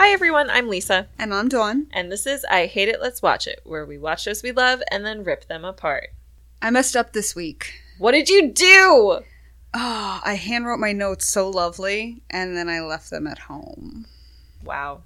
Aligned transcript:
Hi 0.00 0.12
everyone, 0.12 0.48
I'm 0.48 0.70
Lisa, 0.70 1.08
And 1.18 1.34
I'm 1.34 1.50
Dawn. 1.50 1.86
and 1.92 2.10
this 2.10 2.26
is 2.26 2.42
I 2.46 2.64
Hate 2.64 2.88
It, 2.88 3.02
Let's 3.02 3.20
Watch 3.20 3.46
It, 3.46 3.60
where 3.64 3.84
we 3.84 3.98
watch 3.98 4.22
shows 4.22 4.42
we 4.42 4.50
love 4.50 4.82
and 4.90 5.04
then 5.04 5.24
rip 5.24 5.46
them 5.46 5.62
apart. 5.62 6.08
I 6.62 6.70
messed 6.70 6.96
up 6.96 7.12
this 7.12 7.36
week. 7.36 7.74
What 7.98 8.12
did 8.12 8.30
you 8.30 8.50
do? 8.50 9.20
Oh, 9.74 10.20
I 10.24 10.40
handwrote 10.42 10.78
my 10.78 10.92
notes 10.92 11.28
so 11.28 11.50
lovely, 11.50 12.22
and 12.30 12.56
then 12.56 12.70
I 12.70 12.80
left 12.80 13.10
them 13.10 13.26
at 13.26 13.40
home. 13.40 14.06
Wow. 14.64 15.02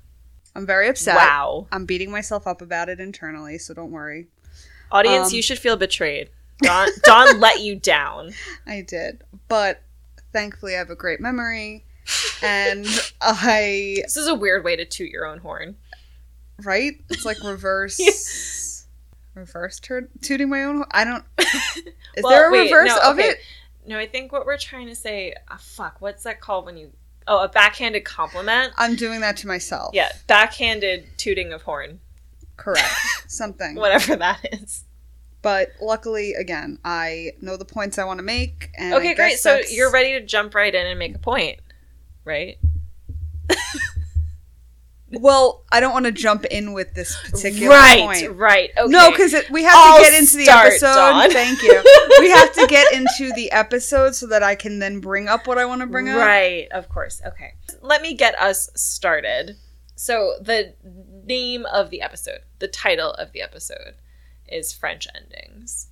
I'm 0.55 0.65
very 0.65 0.89
upset. 0.89 1.17
Wow. 1.17 1.67
I'm 1.73 1.87
beating 1.87 2.13
myself 2.13 2.47
up 2.47 2.63
about 2.63 2.89
it 2.89 3.01
internally, 3.01 3.59
so 3.59 3.75
don't 3.75 3.91
worry. 3.91 4.29
Audience, 4.93 5.31
Um, 5.31 5.35
you 5.35 5.43
should 5.43 5.59
feel 5.59 5.77
betrayed. 5.77 6.31
Dawn, 6.63 6.89
Dawn 7.03 7.41
let 7.41 7.63
you 7.63 7.75
down. 7.75 8.31
I 8.65 8.83
did. 8.83 9.25
But 9.49 9.83
thankfully, 10.33 10.77
I 10.77 10.79
have 10.79 10.91
a 10.91 10.95
great 10.95 11.19
memory. 11.19 11.85
And 12.43 12.87
I, 13.21 13.97
This 14.03 14.17
is 14.17 14.27
a 14.29 14.35
weird 14.35 14.65
way 14.65 14.77
to 14.77 14.85
toot 14.85 15.11
your 15.11 15.27
own 15.27 15.39
horn. 15.39 15.77
right? 16.63 16.95
It's 17.11 17.25
like 17.25 17.43
reverse. 17.43 18.01
Reverse 19.35 19.81
tur- 19.81 20.09
tooting 20.23 20.49
my 20.49 20.63
own. 20.63 20.77
Horn? 20.77 20.89
I 20.93 21.05
don't. 21.05 21.25
Is 21.39 22.23
Well, 22.23 22.31
there 22.31 22.49
a 22.49 22.53
wait, 22.53 22.71
reverse 22.71 22.89
no, 22.91 23.11
of 23.11 23.19
okay. 23.19 23.31
it? 23.31 23.39
No, 23.87 23.99
I 23.99 24.07
think 24.07 24.31
what 24.31 24.47
we're 24.47 24.57
trying 24.59 24.87
to 24.87 24.95
say, 24.95 25.35
uh, 25.51 25.57
fuck, 25.59 25.97
what's 26.01 26.23
that 26.23 26.41
called 26.41 26.67
when 26.67 26.77
you, 26.77 26.93
oh, 27.27 27.43
a 27.43 27.49
backhanded 27.49 28.05
compliment? 28.05 28.73
I'm 28.77 28.95
doing 28.95 29.21
that 29.23 29.37
to 29.39 29.49
myself. 29.49 29.93
Yeah, 29.93 30.11
backhanded 30.29 31.07
tooting 31.17 31.53
of 31.53 31.63
horn, 31.63 31.99
Correct. 32.57 32.89
Something. 33.27 33.75
whatever 33.75 34.15
that 34.15 34.39
is. 34.53 34.85
But 35.43 35.73
luckily, 35.83 36.35
again, 36.35 36.79
I 36.85 37.33
know 37.43 37.57
the 37.57 37.65
points 37.67 37.99
I 37.99 38.05
want 38.05 38.19
to 38.19 38.25
make. 38.25 38.71
And 38.79 38.95
Okay, 38.95 39.15
great. 39.15 39.39
So 39.39 39.51
that's- 39.51 39.75
you're 39.77 39.91
ready 39.91 40.13
to 40.13 40.25
jump 40.25 40.55
right 40.55 40.73
in 40.73 40.87
and 40.87 40.99
make 40.99 41.15
a 41.17 41.19
point, 41.19 41.59
right? 42.25 42.59
Well, 45.21 45.65
I 45.71 45.81
don't 45.81 45.93
want 45.93 46.07
to 46.07 46.13
jump 46.13 46.45
in 46.47 46.73
with 46.73 46.95
this 46.95 47.17
particular 47.31 47.75
right, 47.75 48.01
point. 48.01 48.37
right. 48.37 48.71
Okay. 48.77 48.91
No, 48.91 49.11
because 49.11 49.35
we 49.51 49.63
have 49.63 49.73
I'll 49.75 49.99
to 49.99 50.03
get 50.03 50.19
into 50.19 50.37
the 50.37 50.45
start, 50.45 50.67
episode. 50.69 50.95
Dawn. 50.95 51.31
Thank 51.31 51.63
you. 51.63 51.83
we 52.21 52.31
have 52.31 52.53
to 52.53 52.67
get 52.67 52.93
into 52.95 53.33
the 53.35 53.51
episode 53.53 54.15
so 54.15 54.27
that 54.29 54.43
I 54.43 54.55
can 54.55 54.79
then 54.79 55.01
bring 55.01 55.29
up 55.29 55.47
what 55.47 55.59
I 55.59 55.65
want 55.67 55.83
to 55.83 55.87
bring 55.87 56.09
up. 56.09 56.19
Right, 56.19 56.69
of 56.73 56.89
course. 56.89 57.21
Okay. 57.25 57.55
Let 57.81 58.03
me 58.03 58.15
get 58.15 58.39
us 58.39 58.71
started. 58.75 59.57
So, 59.97 60.35
the 60.41 60.75
name 61.25 61.67
of 61.67 61.91
the 61.91 62.03
episode, 62.03 62.41
the 62.59 62.69
title 62.69 63.13
of 63.13 63.33
the 63.33 63.43
episode 63.43 63.95
is 64.49 64.73
French 64.73 65.07
Endings. 65.15 65.89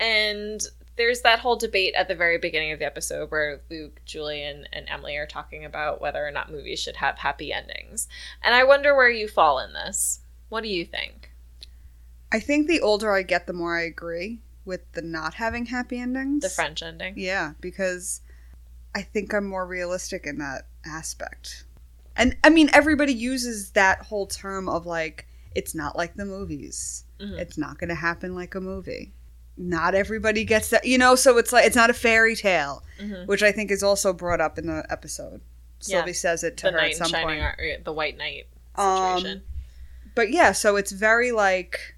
And 0.00 0.60
there's 1.00 1.22
that 1.22 1.38
whole 1.38 1.56
debate 1.56 1.94
at 1.94 2.08
the 2.08 2.14
very 2.14 2.36
beginning 2.36 2.72
of 2.72 2.78
the 2.78 2.84
episode 2.84 3.30
where 3.30 3.62
Luke, 3.70 4.02
Julien, 4.04 4.68
and 4.70 4.86
Emily 4.86 5.16
are 5.16 5.26
talking 5.26 5.64
about 5.64 5.98
whether 5.98 6.24
or 6.24 6.30
not 6.30 6.52
movies 6.52 6.78
should 6.78 6.96
have 6.96 7.16
happy 7.16 7.54
endings. 7.54 8.06
And 8.42 8.54
I 8.54 8.64
wonder 8.64 8.94
where 8.94 9.08
you 9.08 9.26
fall 9.26 9.60
in 9.60 9.72
this. 9.72 10.20
What 10.50 10.62
do 10.62 10.68
you 10.68 10.84
think? 10.84 11.30
I 12.30 12.38
think 12.38 12.68
the 12.68 12.82
older 12.82 13.14
I 13.14 13.22
get, 13.22 13.46
the 13.46 13.54
more 13.54 13.78
I 13.78 13.84
agree 13.84 14.40
with 14.66 14.92
the 14.92 15.00
not 15.00 15.32
having 15.32 15.64
happy 15.64 15.98
endings. 15.98 16.42
The 16.42 16.50
French 16.50 16.82
ending? 16.82 17.14
Yeah, 17.16 17.54
because 17.62 18.20
I 18.94 19.00
think 19.00 19.32
I'm 19.32 19.46
more 19.46 19.66
realistic 19.66 20.26
in 20.26 20.36
that 20.36 20.66
aspect. 20.84 21.64
And 22.14 22.36
I 22.44 22.50
mean, 22.50 22.68
everybody 22.74 23.14
uses 23.14 23.70
that 23.70 24.02
whole 24.02 24.26
term 24.26 24.68
of 24.68 24.84
like, 24.84 25.26
it's 25.54 25.74
not 25.74 25.96
like 25.96 26.14
the 26.16 26.26
movies. 26.26 27.04
Mhm. 27.18 27.38
It's 27.38 27.56
not 27.56 27.78
going 27.78 27.88
to 27.88 27.94
happen 27.94 28.34
like 28.34 28.54
a 28.54 28.60
movie. 28.60 29.14
Not 29.62 29.94
everybody 29.94 30.44
gets 30.44 30.70
that, 30.70 30.86
you 30.86 30.96
know, 30.96 31.14
so 31.14 31.36
it's 31.36 31.52
like, 31.52 31.66
it's 31.66 31.76
not 31.76 31.90
a 31.90 31.94
fairy 31.94 32.34
tale, 32.34 32.82
Mhm. 32.98 33.26
which 33.26 33.42
I 33.42 33.52
think 33.52 33.70
is 33.70 33.82
also 33.82 34.12
brought 34.14 34.40
up 34.40 34.56
in 34.58 34.66
the 34.66 34.86
episode. 34.88 35.42
Yeah. 35.82 35.98
Sylvie 35.98 36.12
says 36.14 36.42
it 36.44 36.56
to 36.58 36.66
The 36.66 36.72
her 36.72 36.78
at 36.78 36.94
some 36.96 37.10
point. 37.12 37.40
ar- 37.42 37.56
the 37.84 37.92
white 37.92 38.16
knight 38.16 38.46
Um, 38.76 39.18
situation. 39.18 39.42
But 40.14 40.30
yeah, 40.30 40.52
so 40.52 40.76
it's 40.76 40.92
very 40.92 41.30
like, 41.30 41.94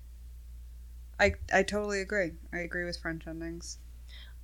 I, 1.20 1.34
I 1.52 1.62
totally 1.62 2.00
agree. 2.00 2.32
I 2.52 2.58
agree 2.58 2.84
with 2.84 2.96
French 2.98 3.26
endings. 3.28 3.78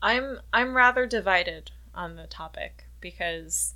I'm 0.01 0.39
I'm 0.53 0.77
rather 0.77 1.07
divided 1.07 1.73
on 1.95 2.15
the 2.15 2.29
topic 2.29 2.85
because 3.01 3.75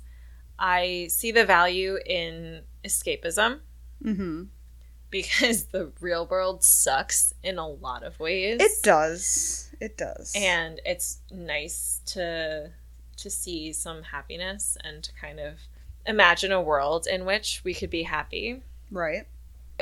I 0.57 1.07
see 1.09 1.31
the 1.33 1.45
value 1.45 1.97
in 2.05 2.63
escapism 2.85 3.59
Mm-hmm. 4.01 4.43
Because 5.13 5.63
the 5.71 5.91
real 6.01 6.25
world 6.27 6.63
sucks 6.63 7.33
in 7.43 7.57
a 7.57 7.67
lot 7.69 8.03
of 8.03 8.19
ways. 8.19 8.59
It 8.59 8.71
does. 8.83 9.69
It 9.79 9.95
does. 9.97 10.33
and 10.35 10.81
it's 10.85 11.19
nice 11.31 12.01
to 12.07 12.71
to 13.15 13.29
see 13.29 13.71
some 13.71 14.01
happiness 14.03 14.75
and 14.83 15.03
to 15.03 15.13
kind 15.13 15.39
of 15.39 15.53
imagine 16.05 16.51
a 16.51 16.61
world 16.61 17.05
in 17.07 17.23
which 17.25 17.61
we 17.63 17.73
could 17.73 17.89
be 17.91 18.03
happy. 18.03 18.61
right. 18.91 19.25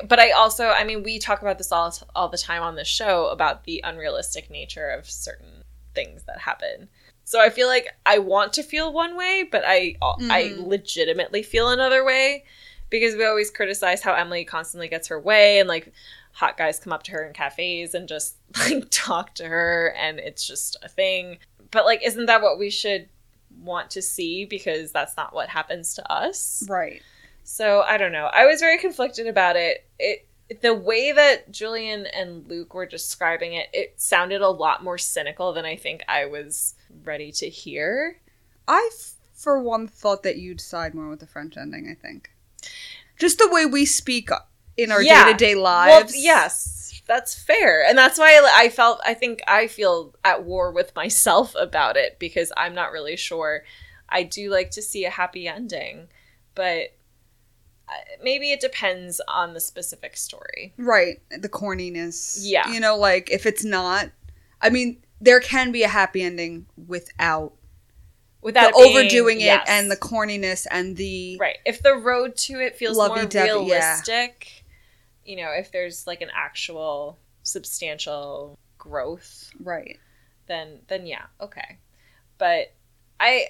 But 0.08 0.20
I 0.20 0.32
also, 0.32 0.70
I 0.70 0.84
mean, 0.86 1.04
we 1.04 1.18
talk 1.20 1.42
about 1.42 1.58
this 1.58 1.72
all 1.72 1.94
all 2.16 2.30
the 2.30 2.38
time 2.38 2.62
on 2.62 2.76
the 2.76 2.86
show 2.86 3.28
about 3.28 3.64
the 3.64 3.82
unrealistic 3.84 4.50
nature 4.50 4.90
of 4.90 5.10
certain 5.10 5.64
things 5.96 6.24
that 6.28 6.40
happen. 6.40 6.90
So 7.24 7.40
I 7.42 7.50
feel 7.50 7.68
like 7.68 7.88
I 8.06 8.18
want 8.20 8.54
to 8.54 8.64
feel 8.64 8.92
one 8.92 9.16
way, 9.16 9.48
but 9.50 9.64
I 9.66 9.96
I 10.02 10.56
Mhm. 10.56 10.68
legitimately 10.68 11.44
feel 11.44 11.70
another 11.70 12.04
way 12.04 12.44
because 12.92 13.16
we 13.16 13.26
always 13.26 13.50
criticize 13.50 14.04
how 14.04 14.14
Emily 14.14 14.46
constantly 14.46 14.88
gets 14.88 15.08
her 15.08 15.20
way 15.20 15.60
and 15.60 15.68
like 15.68 15.92
hot 16.34 16.58
guys 16.58 16.80
come 16.80 16.94
up 16.94 17.04
to 17.04 17.12
her 17.12 17.26
in 17.26 17.34
cafes 17.34 17.96
and 17.96 18.08
just 18.08 18.36
like 18.58 18.86
talk 18.92 19.34
to 19.36 19.48
her 19.48 19.96
and 19.98 20.20
it's 20.20 20.46
just 20.46 20.78
a 20.84 20.90
thing. 20.90 21.40
But 21.72 21.86
like 21.86 22.06
isn't 22.06 22.28
that 22.28 22.44
what 22.44 22.60
we 22.60 22.70
should 22.70 23.10
want 23.60 23.90
to 23.92 24.02
see 24.02 24.46
because 24.46 24.92
that's 24.92 25.18
not 25.18 25.34
what 25.34 25.50
happens 25.50 25.96
to 25.96 26.12
us? 26.12 26.64
Right. 26.70 27.02
So 27.44 27.82
I 27.82 27.98
don't 27.98 28.12
know. 28.12 28.30
I 28.32 28.46
was 28.46 28.60
very 28.60 28.78
conflicted 28.78 29.26
about 29.26 29.56
it. 29.56 29.86
It 29.98 30.28
the 30.60 30.74
way 30.74 31.12
that 31.14 31.52
Julien 31.52 32.06
and 32.08 32.48
Luke 32.48 32.74
were 32.74 32.86
describing 32.86 33.54
it, 33.54 33.70
it 33.72 33.94
sounded 34.02 34.42
a 34.42 34.50
lot 34.50 34.84
more 34.84 34.98
cynical 34.98 35.54
than 35.54 35.66
I 35.66 35.78
think 35.78 36.04
I 36.10 36.26
was 36.26 36.76
ready 37.04 37.32
to 37.34 37.50
hear. 37.50 38.20
I, 38.68 38.90
f- 38.92 39.14
for 39.34 39.62
one, 39.62 39.88
thought 39.88 40.24
that 40.24 40.38
you'd 40.38 40.60
side 40.60 40.94
more 40.94 41.10
with 41.10 41.22
the 41.22 41.28
French 41.28 41.56
ending. 41.56 41.90
I 41.90 41.96
think, 41.96 42.31
just 43.18 43.38
the 43.38 43.50
way 43.52 43.66
we 43.66 43.86
speak 43.86 44.30
in 44.78 44.92
our 44.92 45.02
Yeah. 45.02 45.26
day 45.26 45.32
to 45.34 45.38
day 45.38 45.56
Well, 45.56 45.64
lives. 45.64 46.16
yes, 46.18 47.02
that's 47.08 47.36
fair, 47.36 47.84
and 47.86 47.98
that's 47.98 48.18
why 48.18 48.42
I 48.56 48.70
felt. 48.70 49.00
I 49.06 49.14
think 49.14 49.42
I 49.48 49.68
feel 49.68 50.16
at 50.24 50.44
war 50.44 50.72
with 50.72 50.96
myself 50.96 51.56
about 51.60 51.98
it 51.98 52.18
because 52.20 52.52
I'm 52.58 52.74
not 52.76 52.92
really 52.92 53.16
sure. 53.18 53.64
I 54.10 54.24
do 54.24 54.50
like 54.50 54.72
to 54.72 54.82
see 54.82 55.06
a 55.06 55.10
happy 55.10 55.48
ending, 55.48 56.08
but 56.56 56.94
uh, 57.88 57.94
maybe 58.24 58.52
it 58.52 58.60
depends 58.60 59.22
on 59.28 59.54
the 59.54 59.60
specific 59.60 60.18
story. 60.18 60.74
Right. 60.78 61.22
The 61.30 61.48
corniness. 61.50 62.40
Yeah. 62.42 62.70
You 62.72 62.80
know, 62.80 62.98
like 62.98 63.30
if 63.32 63.46
it's 63.46 63.64
not, 63.64 64.10
I 64.62 64.70
mean, 64.70 65.02
there 65.22 65.40
can 65.40 65.72
be 65.72 65.84
a 65.84 65.88
happy 65.88 66.22
ending 66.24 66.66
without 66.88 67.54
Without 68.42 68.74
the 68.74 68.80
being- 68.80 68.98
overdoing 68.98 69.42
it 69.42 69.46
yes. 69.46 69.66
and 69.70 69.92
the 69.92 69.98
corniness 69.98 70.66
and 70.70 70.98
the 70.98 71.38
Right. 71.40 71.58
If 71.66 71.84
the 71.84 71.96
road 71.96 72.36
to 72.38 72.60
it 72.60 72.76
feels 72.76 72.98
more 72.98 73.10
Lovey-dovey, 73.10 73.48
yeah. 73.48 73.54
realistic, 73.54 74.64
you 75.26 75.36
know, 75.36 75.52
if 75.52 75.72
there's 75.72 76.08
like 76.08 76.22
an 76.22 76.32
actual 76.34 77.20
substantial 77.44 78.58
growth, 78.78 79.52
right. 79.60 80.00
then 80.48 80.80
then 80.88 81.06
yeah, 81.06 81.26
okay. 81.40 81.78
But 82.38 82.74
I 83.20 83.50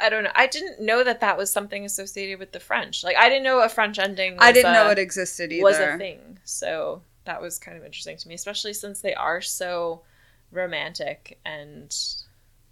I 0.00 0.08
don't 0.08 0.24
know. 0.24 0.32
I 0.34 0.48
didn't 0.48 0.80
know 0.80 1.04
that 1.04 1.20
that 1.20 1.38
was 1.38 1.52
something 1.52 1.84
associated 1.84 2.40
with 2.40 2.50
the 2.50 2.58
French. 2.58 3.04
Like 3.04 3.16
I 3.16 3.28
didn't 3.28 3.44
know 3.44 3.60
a 3.60 3.68
French 3.68 4.00
ending. 4.00 4.36
I 4.40 4.50
didn't 4.50 4.72
know 4.72 4.90
it 4.90 4.98
existed 4.98 5.52
either. 5.52 5.62
was 5.62 5.78
a 5.78 5.96
thing. 5.96 6.38
So 6.44 7.02
that 7.24 7.40
was 7.40 7.58
kind 7.58 7.78
of 7.78 7.84
interesting 7.84 8.16
to 8.16 8.28
me, 8.28 8.34
especially 8.34 8.74
since 8.74 9.00
they 9.00 9.14
are 9.14 9.40
so 9.40 10.02
romantic 10.50 11.38
and 11.44 11.96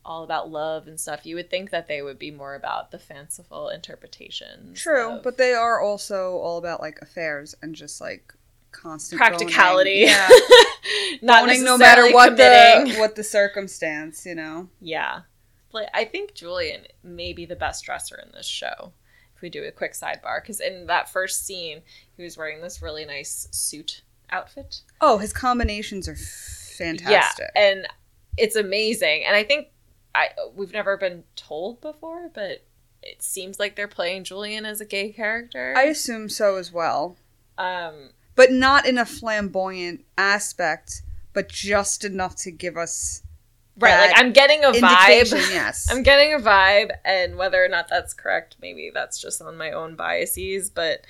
all 0.04 0.24
about 0.24 0.50
love 0.50 0.86
and 0.86 0.98
stuff. 0.98 1.26
You 1.26 1.36
would 1.36 1.50
think 1.50 1.70
that 1.70 1.88
they 1.88 2.02
would 2.02 2.18
be 2.18 2.30
more 2.30 2.54
about 2.54 2.90
the 2.90 2.98
fanciful 2.98 3.68
interpretations. 3.68 4.80
True, 4.80 5.16
of- 5.16 5.22
but 5.22 5.36
they 5.38 5.52
are 5.52 5.80
also 5.80 6.32
all 6.38 6.58
about 6.58 6.80
like 6.80 6.98
affairs 7.02 7.54
and 7.62 7.74
just 7.74 8.00
like 8.00 8.32
constant 8.72 9.18
practicality. 9.20 10.04
boning. 10.06 10.08
Yeah. 10.14 10.28
Not 11.22 11.44
Boning 11.46 11.64
no 11.64 11.76
matter 11.76 12.10
what 12.12 12.30
committing. 12.36 12.94
the 12.94 12.98
what 13.00 13.16
the 13.16 13.24
circumstance, 13.24 14.24
you 14.24 14.34
know. 14.34 14.68
Yeah. 14.80 15.22
Like 15.72 15.88
I 15.94 16.04
think 16.04 16.34
Julien 16.34 16.82
may 17.02 17.32
be 17.32 17.44
the 17.46 17.56
best 17.56 17.84
dresser 17.84 18.16
in 18.24 18.32
this 18.32 18.46
show. 18.46 18.92
If 19.36 19.42
we 19.42 19.50
do 19.50 19.64
a 19.64 19.70
quick 19.70 19.92
sidebar, 19.92 20.42
because 20.42 20.60
in 20.60 20.86
that 20.86 21.08
first 21.08 21.46
scene, 21.46 21.82
he 22.16 22.22
was 22.22 22.36
wearing 22.36 22.60
this 22.60 22.82
really 22.82 23.04
nice 23.06 23.48
suit 23.52 24.02
outfit. 24.30 24.82
Oh, 25.00 25.18
his 25.18 25.32
combinations 25.32 26.08
are 26.08 26.16
fantastic. 26.16 27.46
Yeah, 27.54 27.62
and 27.62 27.88
it's 28.36 28.56
amazing. 28.56 29.24
And 29.24 29.34
I 29.36 29.42
think 29.44 29.68
I 30.14 30.30
we've 30.54 30.72
never 30.72 30.96
been 30.96 31.24
told 31.36 31.80
before, 31.80 32.30
but 32.32 32.64
it 33.02 33.22
seems 33.22 33.58
like 33.58 33.76
they're 33.76 33.88
playing 33.88 34.24
Julien 34.24 34.66
as 34.66 34.80
a 34.80 34.84
gay 34.84 35.10
character. 35.10 35.74
I 35.76 35.84
assume 35.84 36.28
so 36.28 36.56
as 36.56 36.72
well. 36.72 37.16
um 37.58 38.10
But 38.34 38.52
not 38.52 38.86
in 38.86 38.98
a 38.98 39.06
flamboyant 39.06 40.04
aspect, 40.18 41.02
but 41.32 41.48
just 41.48 42.04
enough 42.04 42.36
to 42.36 42.50
give 42.50 42.76
us 42.76 43.22
right, 43.78 44.08
like 44.08 44.18
I'm 44.18 44.32
getting 44.32 44.64
a 44.64 44.72
vibe. 44.72 45.30
yes. 45.50 45.88
I'm 45.90 46.02
getting 46.02 46.34
a 46.34 46.38
vibe, 46.38 46.90
and 47.04 47.36
whether 47.36 47.64
or 47.64 47.68
not 47.68 47.88
that's 47.88 48.14
correct, 48.14 48.56
maybe 48.60 48.90
that's 48.92 49.20
just 49.20 49.40
on 49.40 49.56
my 49.56 49.70
own 49.72 49.96
biases, 49.96 50.70
but 50.70 51.04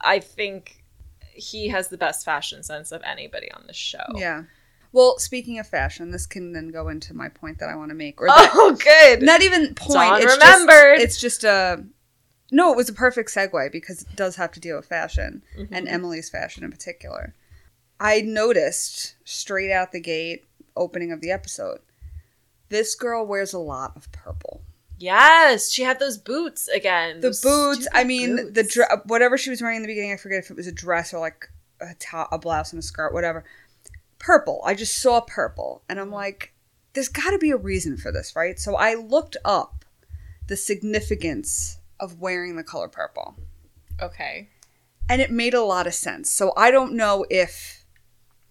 I 0.00 0.18
think 0.18 0.84
he 1.32 1.68
has 1.68 1.88
the 1.88 1.98
best 1.98 2.24
fashion 2.24 2.62
sense 2.62 2.92
of 2.92 3.02
anybody 3.02 3.50
on 3.52 3.64
the 3.66 3.72
show. 3.72 4.04
Yeah. 4.14 4.44
Well, 4.92 5.18
speaking 5.18 5.58
of 5.58 5.68
fashion, 5.68 6.10
this 6.10 6.26
can 6.26 6.52
then 6.52 6.68
go 6.70 6.88
into 6.88 7.14
my 7.14 7.28
point 7.28 7.58
that 7.60 7.68
I 7.68 7.76
want 7.76 7.90
to 7.90 7.94
make. 7.94 8.20
Or 8.20 8.26
that, 8.26 8.50
Oh, 8.54 8.72
good. 8.74 9.22
not 9.22 9.40
even 9.42 9.74
point. 9.74 9.92
Dawn 10.10 10.22
it's 10.22 10.32
remembered. 10.32 10.96
Just, 10.96 11.04
it's 11.04 11.20
just 11.20 11.44
a. 11.44 11.84
No, 12.52 12.72
it 12.72 12.76
was 12.76 12.88
a 12.88 12.92
perfect 12.92 13.30
segue 13.32 13.70
because 13.70 14.02
it 14.02 14.16
does 14.16 14.34
have 14.36 14.50
to 14.52 14.60
deal 14.60 14.76
with 14.76 14.86
fashion 14.86 15.42
Mhm. 15.56 15.68
and 15.70 15.88
Emily's 15.88 16.28
fashion 16.28 16.64
in 16.64 16.70
particular. 16.72 17.34
I 18.00 18.22
noticed 18.22 19.14
straight 19.24 19.70
out 19.70 19.92
the 19.92 20.00
gate, 20.00 20.46
opening 20.76 21.12
of 21.12 21.20
the 21.20 21.30
episode, 21.30 21.80
this 22.68 22.94
girl 22.96 23.24
wears 23.26 23.52
a 23.52 23.58
lot 23.58 23.92
of 23.96 24.10
purple. 24.10 24.62
Yes, 24.98 25.70
she 25.70 25.82
had 25.82 25.98
those 26.00 26.18
boots 26.18 26.66
again. 26.68 27.20
The 27.20 27.38
boots. 27.42 27.86
I 27.92 28.04
mean, 28.04 28.36
the 28.52 28.62
boots. 28.62 28.74
dre- 28.74 28.86
whatever 29.06 29.38
she 29.38 29.50
was 29.50 29.62
wearing 29.62 29.76
in 29.76 29.82
the 29.82 29.88
beginning. 29.88 30.12
I 30.12 30.16
forget 30.16 30.38
if 30.40 30.50
it 30.50 30.56
was 30.56 30.66
a 30.66 30.72
dress 30.72 31.14
or 31.14 31.20
like 31.20 31.48
a 31.80 31.94
top, 32.00 32.28
a 32.32 32.38
blouse 32.38 32.72
and 32.72 32.80
a 32.80 32.82
skirt, 32.82 33.12
whatever. 33.14 33.44
Purple. 34.20 34.60
I 34.64 34.74
just 34.74 34.96
saw 35.02 35.20
purple, 35.20 35.82
and 35.88 35.98
I'm 35.98 36.12
like, 36.12 36.54
there's 36.92 37.08
got 37.08 37.30
to 37.32 37.38
be 37.38 37.50
a 37.50 37.56
reason 37.56 37.96
for 37.96 38.12
this, 38.12 38.36
right? 38.36 38.58
So 38.60 38.76
I 38.76 38.94
looked 38.94 39.36
up 39.44 39.84
the 40.46 40.56
significance 40.56 41.78
of 41.98 42.20
wearing 42.20 42.54
the 42.56 42.62
color 42.62 42.88
purple, 42.88 43.34
Okay. 44.00 44.48
and 45.08 45.20
it 45.20 45.30
made 45.32 45.54
a 45.54 45.62
lot 45.62 45.86
of 45.88 45.94
sense. 45.94 46.30
So 46.30 46.52
I 46.56 46.70
don't 46.70 46.94
know 46.94 47.24
if 47.30 47.84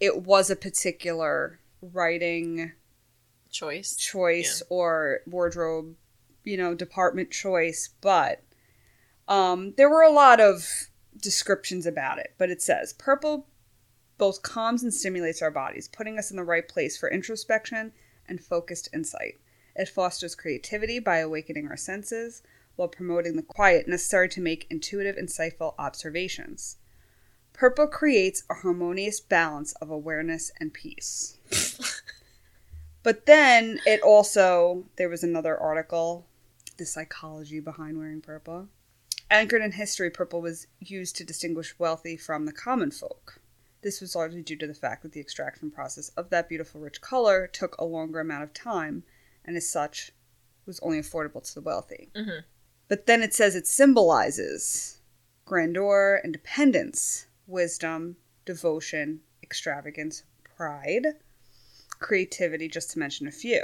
it 0.01 0.23
was 0.23 0.49
a 0.49 0.55
particular 0.55 1.59
writing 1.81 2.73
Choice. 3.51 3.95
choice 3.95 4.61
or 4.69 5.19
wardrobe, 5.25 5.95
you 6.43 6.55
know, 6.57 6.73
department 6.75 7.31
choice, 7.31 7.89
but 8.01 8.41
um, 9.27 9.73
there 9.77 9.89
were 9.89 10.03
a 10.03 10.11
lot 10.11 10.39
of 10.39 10.89
descriptions 11.17 11.85
about 11.85 12.19
it. 12.19 12.33
But 12.37 12.49
it 12.49 12.61
says 12.61 12.93
purple 12.93 13.47
both 14.19 14.43
calms 14.43 14.83
and 14.83 14.93
stimulates 14.93 15.41
our 15.41 15.49
bodies, 15.49 15.87
putting 15.87 16.19
us 16.19 16.29
in 16.29 16.37
the 16.37 16.43
right 16.43 16.67
place 16.67 16.95
for 16.95 17.09
introspection 17.09 17.91
and 18.27 18.39
focused 18.39 18.89
insight. 18.93 19.39
It 19.75 19.89
fosters 19.89 20.35
creativity 20.35 20.99
by 20.99 21.17
awakening 21.17 21.67
our 21.69 21.77
senses 21.77 22.43
while 22.75 22.87
promoting 22.87 23.35
the 23.35 23.41
quiet 23.41 23.87
necessary 23.87 24.29
to 24.29 24.41
make 24.41 24.67
intuitive, 24.69 25.15
insightful 25.15 25.73
observations. 25.79 26.77
Purple 27.53 27.87
creates 27.87 28.43
a 28.47 28.53
harmonious 28.53 29.19
balance 29.19 29.73
of 29.81 29.89
awareness 29.89 30.51
and 30.59 30.71
peace. 30.71 31.39
But 33.01 33.25
then 33.25 33.79
it 33.85 34.01
also, 34.01 34.85
there 34.97 35.09
was 35.09 35.23
another 35.23 35.57
article, 35.57 36.27
The 36.77 36.85
Psychology 36.85 37.59
Behind 37.59 37.97
Wearing 37.97 38.21
Purple. 38.21 38.67
Anchored 39.31 39.61
in 39.61 39.71
history, 39.71 40.09
purple 40.09 40.41
was 40.41 40.67
used 40.79 41.15
to 41.17 41.23
distinguish 41.23 41.77
wealthy 41.79 42.17
from 42.17 42.45
the 42.45 42.51
common 42.51 42.91
folk. 42.91 43.39
This 43.81 44.01
was 44.01 44.15
largely 44.15 44.41
due 44.41 44.57
to 44.57 44.67
the 44.67 44.73
fact 44.73 45.03
that 45.03 45.13
the 45.13 45.21
extraction 45.21 45.71
process 45.71 46.09
of 46.09 46.29
that 46.29 46.49
beautiful, 46.49 46.81
rich 46.81 47.01
color 47.01 47.47
took 47.47 47.75
a 47.77 47.85
longer 47.85 48.19
amount 48.19 48.43
of 48.43 48.53
time, 48.53 49.03
and 49.45 49.55
as 49.55 49.69
such, 49.69 50.11
was 50.65 50.79
only 50.81 50.99
affordable 50.99 51.41
to 51.43 51.55
the 51.55 51.61
wealthy. 51.61 52.09
Mhm. 52.15 52.43
But 52.87 53.05
then 53.05 53.23
it 53.23 53.33
says 53.33 53.55
it 53.55 53.67
symbolizes 53.67 54.99
grandeur, 55.45 56.21
independence, 56.23 57.27
wisdom, 57.47 58.17
devotion, 58.45 59.21
extravagance, 59.41 60.23
pride, 60.43 61.07
creativity, 61.99 62.67
just 62.67 62.91
to 62.91 62.99
mention 62.99 63.27
a 63.27 63.31
few. 63.31 63.63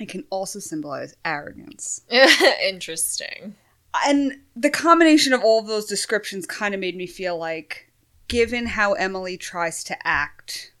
It 0.00 0.08
can 0.08 0.24
also 0.30 0.58
symbolize 0.58 1.14
arrogance. 1.24 2.02
Interesting. 2.62 3.56
And 4.06 4.40
the 4.54 4.70
combination 4.70 5.32
of 5.32 5.42
all 5.42 5.58
of 5.60 5.66
those 5.66 5.86
descriptions 5.86 6.46
kind 6.46 6.74
of 6.74 6.80
made 6.80 6.96
me 6.96 7.06
feel 7.06 7.36
like, 7.36 7.87
given 8.28 8.66
how 8.66 8.92
Emily 8.92 9.36
tries 9.36 9.82
to 9.84 10.06
act 10.06 10.72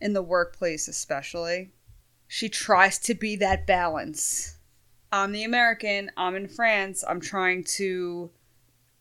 in 0.00 0.12
the 0.12 0.22
workplace, 0.22 0.88
especially, 0.88 1.70
she 2.26 2.48
tries 2.48 2.98
to 3.00 3.14
be 3.14 3.36
that 3.36 3.66
balance. 3.66 4.58
I'm 5.12 5.32
the 5.32 5.44
American, 5.44 6.10
I'm 6.16 6.34
in 6.34 6.48
France, 6.48 7.04
I'm 7.06 7.20
trying 7.20 7.64
to. 7.76 8.30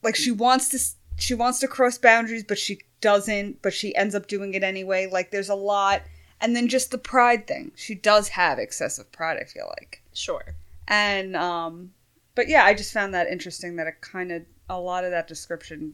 Like, 0.03 0.15
she 0.15 0.31
wants 0.31 0.69
to. 0.69 0.79
She 1.17 1.33
wants 1.33 1.59
to 1.59 1.67
cross 1.67 1.97
boundaries, 1.97 2.43
but 2.43 2.57
she 2.57 2.79
doesn't, 3.01 3.61
but 3.61 3.73
she 3.73 3.95
ends 3.95 4.15
up 4.15 4.27
doing 4.27 4.53
it 4.53 4.63
anyway. 4.63 5.07
Like, 5.11 5.31
there's 5.31 5.49
a 5.49 5.55
lot. 5.55 6.01
And 6.39 6.55
then 6.55 6.67
just 6.67 6.89
the 6.89 6.97
pride 6.97 7.45
thing. 7.45 7.71
She 7.75 7.93
does 7.93 8.29
have 8.29 8.57
excessive 8.57 9.11
pride, 9.11 9.37
I 9.39 9.43
feel 9.43 9.71
like. 9.79 10.01
Sure. 10.13 10.55
And 10.87 11.35
um 11.35 11.91
but 12.33 12.47
yeah, 12.47 12.63
I 12.65 12.73
just 12.73 12.93
found 12.93 13.13
that 13.13 13.27
interesting 13.27 13.75
that 13.75 13.87
it 13.87 14.01
kind 14.01 14.31
of 14.31 14.43
a 14.69 14.79
lot 14.79 15.03
of 15.03 15.11
that 15.11 15.27
description 15.27 15.93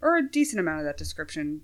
or 0.00 0.16
a 0.16 0.28
decent 0.28 0.60
amount 0.60 0.80
of 0.80 0.84
that 0.86 0.96
description 0.96 1.62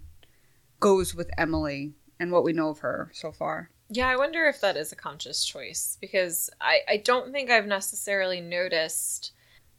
goes 0.81 1.15
with 1.15 1.31
Emily 1.39 1.93
and 2.19 2.33
what 2.33 2.45
we 2.45 2.53
know 2.53 2.69
of 2.69 2.81
her 2.81 3.11
so 3.13 3.33
far. 3.33 3.71
Yeah, 3.89 4.09
I 4.09 4.17
wonder 4.17 4.47
if 4.47 4.61
that 4.61 4.77
is 4.77 4.91
a 4.91 4.97
conscious 4.97 5.45
choice 5.45 5.99
because 6.01 6.49
I, 6.61 6.81
I 6.89 6.97
don't 6.97 7.33
think 7.33 7.51
I've 7.51 7.67
necessarily 7.67 8.41
noticed. 8.41 9.33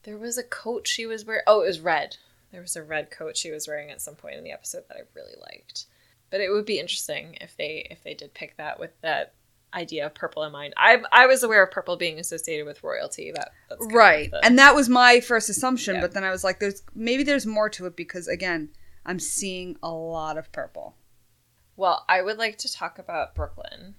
There 0.03 0.17
was 0.17 0.37
a 0.37 0.43
coat 0.43 0.87
she 0.87 1.05
was 1.05 1.25
wearing. 1.25 1.43
Oh, 1.47 1.61
it 1.61 1.67
was 1.67 1.79
red. 1.79 2.17
There 2.51 2.61
was 2.61 2.75
a 2.75 2.83
red 2.83 3.09
coat 3.09 3.35
she 3.35 3.49
was 3.49 3.67
wearing 3.67 3.89
at 3.89 4.01
some 4.01 4.15
point 4.15 4.35
in 4.35 4.43
the 4.43 4.51
episode 4.51 4.83
that 4.87 4.97
I 4.97 5.01
really 5.15 5.33
liked. 5.41 5.85
But 6.29 6.41
it 6.41 6.51
would 6.51 6.65
be 6.65 6.79
interesting 6.79 7.37
if 7.41 7.57
they 7.57 7.87
if 7.89 8.03
they 8.03 8.13
did 8.13 8.33
pick 8.33 8.57
that 8.57 8.79
with 8.79 8.91
that 9.01 9.33
idea 9.73 10.05
of 10.05 10.13
purple 10.13 10.43
in 10.43 10.51
mind. 10.51 10.73
I 10.77 11.01
I 11.11 11.25
was 11.27 11.43
aware 11.43 11.63
of 11.63 11.71
purple 11.71 11.95
being 11.97 12.19
associated 12.19 12.65
with 12.65 12.83
royalty. 12.83 13.31
That 13.31 13.51
that's 13.69 13.85
Right. 13.91 14.29
the- 14.31 14.43
And 14.45 14.57
that 14.59 14.75
was 14.75 14.89
my 14.89 15.19
first 15.19 15.49
assumption, 15.49 15.95
Yeah. 15.95 16.01
but 16.01 16.13
then 16.13 16.23
I 16.23 16.29
was 16.31 16.43
like 16.43 16.59
there's 16.59 16.83
maybe 16.95 17.23
there's 17.23 17.45
more 17.45 17.69
to 17.69 17.85
it 17.87 17.95
because 17.95 18.27
again, 18.27 18.69
I'm 19.05 19.19
seeing 19.19 19.77
a 19.83 19.91
lot 19.91 20.37
of 20.37 20.51
purple. 20.51 20.95
well, 21.75 22.05
I 22.07 22.21
would 22.21 22.37
like 22.37 22.59
to 22.59 22.71
talk 22.71 22.99
about 22.99 23.33
Brooklyn. 23.33 23.95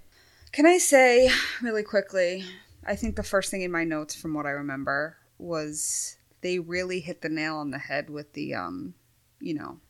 Can 0.52 0.64
I 0.66 0.78
say 0.78 1.28
really 1.60 1.82
quickly? 1.82 2.44
I 2.86 2.94
think 2.94 3.16
the 3.16 3.24
first 3.24 3.50
thing 3.50 3.62
in 3.62 3.72
my 3.72 3.82
notes 3.82 4.14
from 4.14 4.32
what 4.34 4.46
I 4.46 4.50
remember 4.50 5.16
was 5.38 6.16
they 6.40 6.60
really 6.60 7.00
hit 7.00 7.20
the 7.22 7.28
nail 7.28 7.56
on 7.56 7.70
the 7.72 7.78
head 7.78 8.10
with 8.10 8.32
the 8.34 8.54
um, 8.54 8.94
you 9.40 9.54
know, 9.54 9.80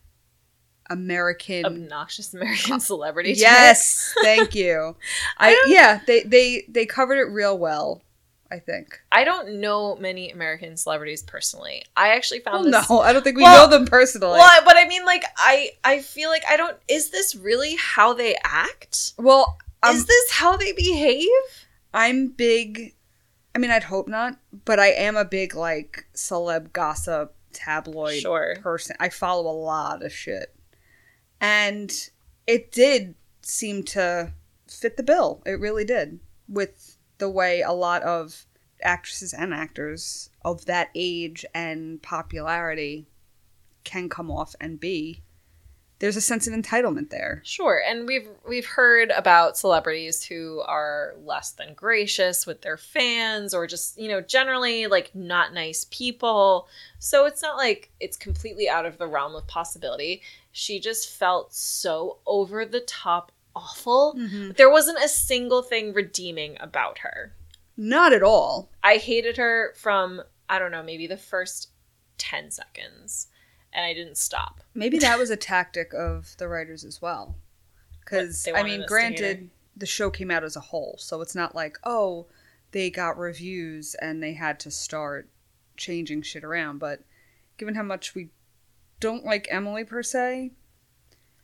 American 0.90 1.64
Obnoxious 1.64 2.34
American 2.34 2.81
celebrity. 2.81 3.34
type. 3.34 3.40
Yes, 3.42 4.14
thank 4.22 4.54
you. 4.54 4.96
I, 5.38 5.53
don't- 5.53 5.70
yeah, 5.70 6.00
they 6.06 6.22
they 6.22 6.64
they 6.69 6.86
covered 6.86 7.17
it 7.17 7.31
real 7.31 7.56
well, 7.58 8.03
I 8.50 8.58
think. 8.58 9.00
I 9.10 9.24
don't 9.24 9.60
know 9.60 9.96
many 9.96 10.31
American 10.31 10.76
celebrities 10.76 11.22
personally. 11.22 11.84
I 11.96 12.14
actually 12.17 12.41
found 12.41 12.64
Well, 12.70 12.81
this 12.81 12.91
no, 12.91 13.00
I 13.00 13.12
don't 13.12 13.22
think 13.22 13.36
we 13.36 13.43
Well- 13.43 13.69
know 13.69 13.76
them 13.79 13.86
personally. 13.86 14.38
Well, 14.38 14.60
but 14.64 14.76
I 14.76 14.86
mean, 14.86 15.05
like, 15.05 15.24
I 15.36 15.70
I 15.84 16.00
feel 16.00 16.31
like 16.31 16.43
I 16.48 16.56
don't. 16.56 16.76
Is 16.88 17.10
this 17.10 17.34
really 17.34 17.76
how 17.76 18.12
they 18.14 18.36
act? 18.44 19.12
Well, 19.19 19.56
um, 19.82 19.94
is 19.96 20.06
this 20.06 20.31
how 20.32 20.56
they 20.56 20.72
behave? 20.72 21.29
I'm 21.93 22.29
big. 22.29 22.94
I 23.55 23.58
mean, 23.60 23.70
I'd 23.70 23.84
hope 23.84 24.08
not, 24.08 24.36
but 24.64 24.81
I 24.81 24.88
am 24.88 25.17
a 25.17 25.24
big 25.24 25.55
like 25.55 26.06
celeb 26.14 26.72
gossip 26.72 27.34
tabloid 27.53 28.20
Sure. 28.20 28.56
person. 28.62 28.96
I 28.98 29.08
follow 29.10 29.48
a 29.48 29.55
lot 29.55 30.05
of 30.05 30.12
shit, 30.12 30.53
and 31.44 32.08
it 32.46 32.72
did 32.72 33.15
seem 33.43 33.82
to 33.82 34.32
fit 34.67 34.96
the 34.96 35.03
bill. 35.03 35.43
It 35.44 35.60
really 35.60 35.84
did 35.84 36.19
with 36.48 36.96
the 37.19 37.29
way 37.29 37.60
a 37.60 37.70
lot 37.72 38.03
of 38.03 38.46
actresses 38.82 39.34
and 39.34 39.53
actors 39.53 40.31
of 40.43 40.65
that 40.65 40.89
age 40.94 41.44
and 41.55 42.01
popularity 42.01 43.06
can 43.84 44.08
come 44.08 44.31
off 44.31 44.55
and 44.58 44.81
be. 44.81 45.20
There's 46.01 46.17
a 46.17 46.20
sense 46.20 46.46
of 46.46 46.55
entitlement 46.55 47.10
there. 47.10 47.41
Sure, 47.44 47.81
and 47.86 48.06
we've 48.06 48.29
we've 48.46 48.67
heard 48.67 49.10
about 49.10 49.56
celebrities 49.56 50.24
who 50.24 50.60
are 50.67 51.15
less 51.24 51.53
than 51.53 51.74
gracious 51.74 52.46
with 52.46 52.63
their 52.63 52.77
fans, 52.77 53.55
or 53.55 53.67
just 53.67 53.96
you 53.98 54.08
know 54.08 54.20
generally 54.20 54.86
like 54.86 55.15
not 55.15 55.55
nice 55.55 55.86
people. 55.91 56.69
So 56.98 57.27
it's 57.27 57.43
not 57.43 57.56
like 57.56 57.91
it's 58.01 58.17
completely 58.17 58.69
out 58.69 58.86
of 58.86 58.98
the 58.98 59.06
realm 59.06 59.34
of 59.34 59.46
possibility. 59.46 60.22
She 60.53 60.81
just 60.81 61.10
felt 61.10 61.55
so 61.55 62.19
over 62.27 62.65
the 62.65 62.81
top 62.81 63.32
awful. 63.55 64.15
Mm-hmm. 64.19 64.53
There 64.56 64.70
wasn't 64.70 65.03
a 65.03 65.08
single 65.08 65.63
thing 65.63 65.93
redeeming 65.93 66.56
about 66.60 66.98
her. 66.98 67.34
Not 67.77 68.13
at 68.13 68.22
all. 68.22 68.69
I 68.82 68.96
hated 68.96 69.36
her 69.36 69.74
from 69.77 70.22
I 70.48 70.58
don't 70.58 70.72
know, 70.72 70.82
maybe 70.82 71.06
the 71.06 71.17
first 71.17 71.70
10 72.19 72.51
seconds 72.51 73.29
and 73.74 73.84
I 73.84 73.93
didn't 73.94 74.16
stop. 74.16 74.60
Maybe 74.74 74.98
that 74.98 75.19
was 75.19 75.31
a 75.31 75.36
tactic 75.36 75.93
of 75.94 76.34
the 76.38 76.48
writers 76.48 76.84
as 76.84 77.02
well. 77.02 77.34
Because, 78.00 78.46
I 78.48 78.62
mean, 78.62 78.64
us 78.64 78.66
to 78.76 78.81
hate 78.82 78.86
granted, 78.88 79.50
the 79.76 79.86
show 79.86 80.10
came 80.10 80.31
out 80.31 80.44
as 80.44 80.56
a 80.56 80.60
whole, 80.60 80.96
so 80.98 81.20
it's 81.20 81.34
not 81.34 81.54
like, 81.54 81.78
oh, 81.84 82.26
they 82.72 82.90
got 82.90 83.16
reviews 83.19 83.94
and 83.96 84.22
they 84.22 84.34
had 84.34 84.60
to 84.60 84.70
start 84.70 85.28
changing 85.76 86.22
shit 86.22 86.44
around. 86.44 86.78
But 86.78 87.00
given 87.56 87.74
how 87.74 87.82
much 87.82 88.14
we 88.14 88.28
don't 89.00 89.24
like 89.24 89.48
Emily 89.50 89.84
per 89.84 90.02
se, 90.02 90.52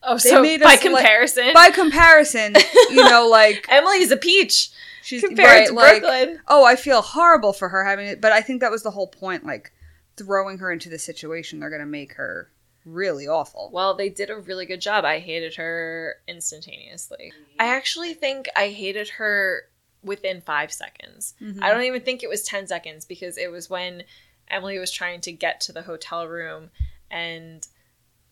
Oh, 0.03 0.15
They 0.17 0.31
so 0.31 0.43
by 0.43 0.55
us 0.55 0.61
like- 0.63 0.81
comparison, 0.81 1.51
by 1.53 1.69
comparison, 1.71 2.55
you 2.89 3.05
know, 3.05 3.29
like, 3.31 3.67
Emily's 3.69 4.11
a 4.11 4.17
peach 4.17 4.71
she's 5.03 5.21
compared 5.21 5.47
right, 5.49 5.69
to 5.69 5.75
like, 5.75 6.01
Brooklyn. 6.01 6.41
oh, 6.49 6.65
I 6.65 6.77
feel 6.77 7.03
horrible 7.03 7.53
for 7.53 7.69
her 7.69 7.85
having 7.85 8.07
it. 8.07 8.19
But 8.21 8.33
I 8.33 8.41
think 8.41 8.63
that 8.63 8.71
was 8.71 8.83
the 8.83 8.91
whole 8.93 9.09
point, 9.09 9.45
like, 9.45 9.73
throwing 10.21 10.59
her 10.59 10.71
into 10.73 10.89
the 10.89 10.99
situation, 10.99 11.61
they're 11.61 11.71
going 11.71 11.81
to 11.81 11.87
make 11.87 12.15
her 12.15 12.51
really 12.85 13.27
awful. 13.29 13.71
Well, 13.73 13.95
they 13.95 14.09
did 14.09 14.31
a 14.31 14.39
really 14.39 14.67
good 14.67 14.81
job. 14.81 15.05
I 15.05 15.19
hated 15.19 15.57
her 15.57 16.17
instantaneously. 16.27 17.33
I 17.59 17.67
actually 17.67 18.15
think 18.15 18.49
I 18.57 18.69
hated 18.69 19.09
her 19.11 19.63
within 20.03 20.41
five 20.41 20.73
seconds. 20.73 21.35
Mhm. 21.43 21.63
I 21.63 21.71
don't 21.71 21.83
even 21.85 22.01
think 22.03 22.23
it 22.23 22.29
was 22.29 22.43
10 22.43 22.67
seconds 22.67 23.05
because 23.05 23.37
it 23.37 23.51
was 23.51 23.69
when 23.69 24.05
Emily 24.49 24.79
was 24.79 24.91
trying 24.91 25.21
to 25.23 25.33
get 25.33 25.61
to 25.63 25.73
the 25.73 25.83
hotel 25.83 26.27
room 26.27 26.71
and 27.11 27.67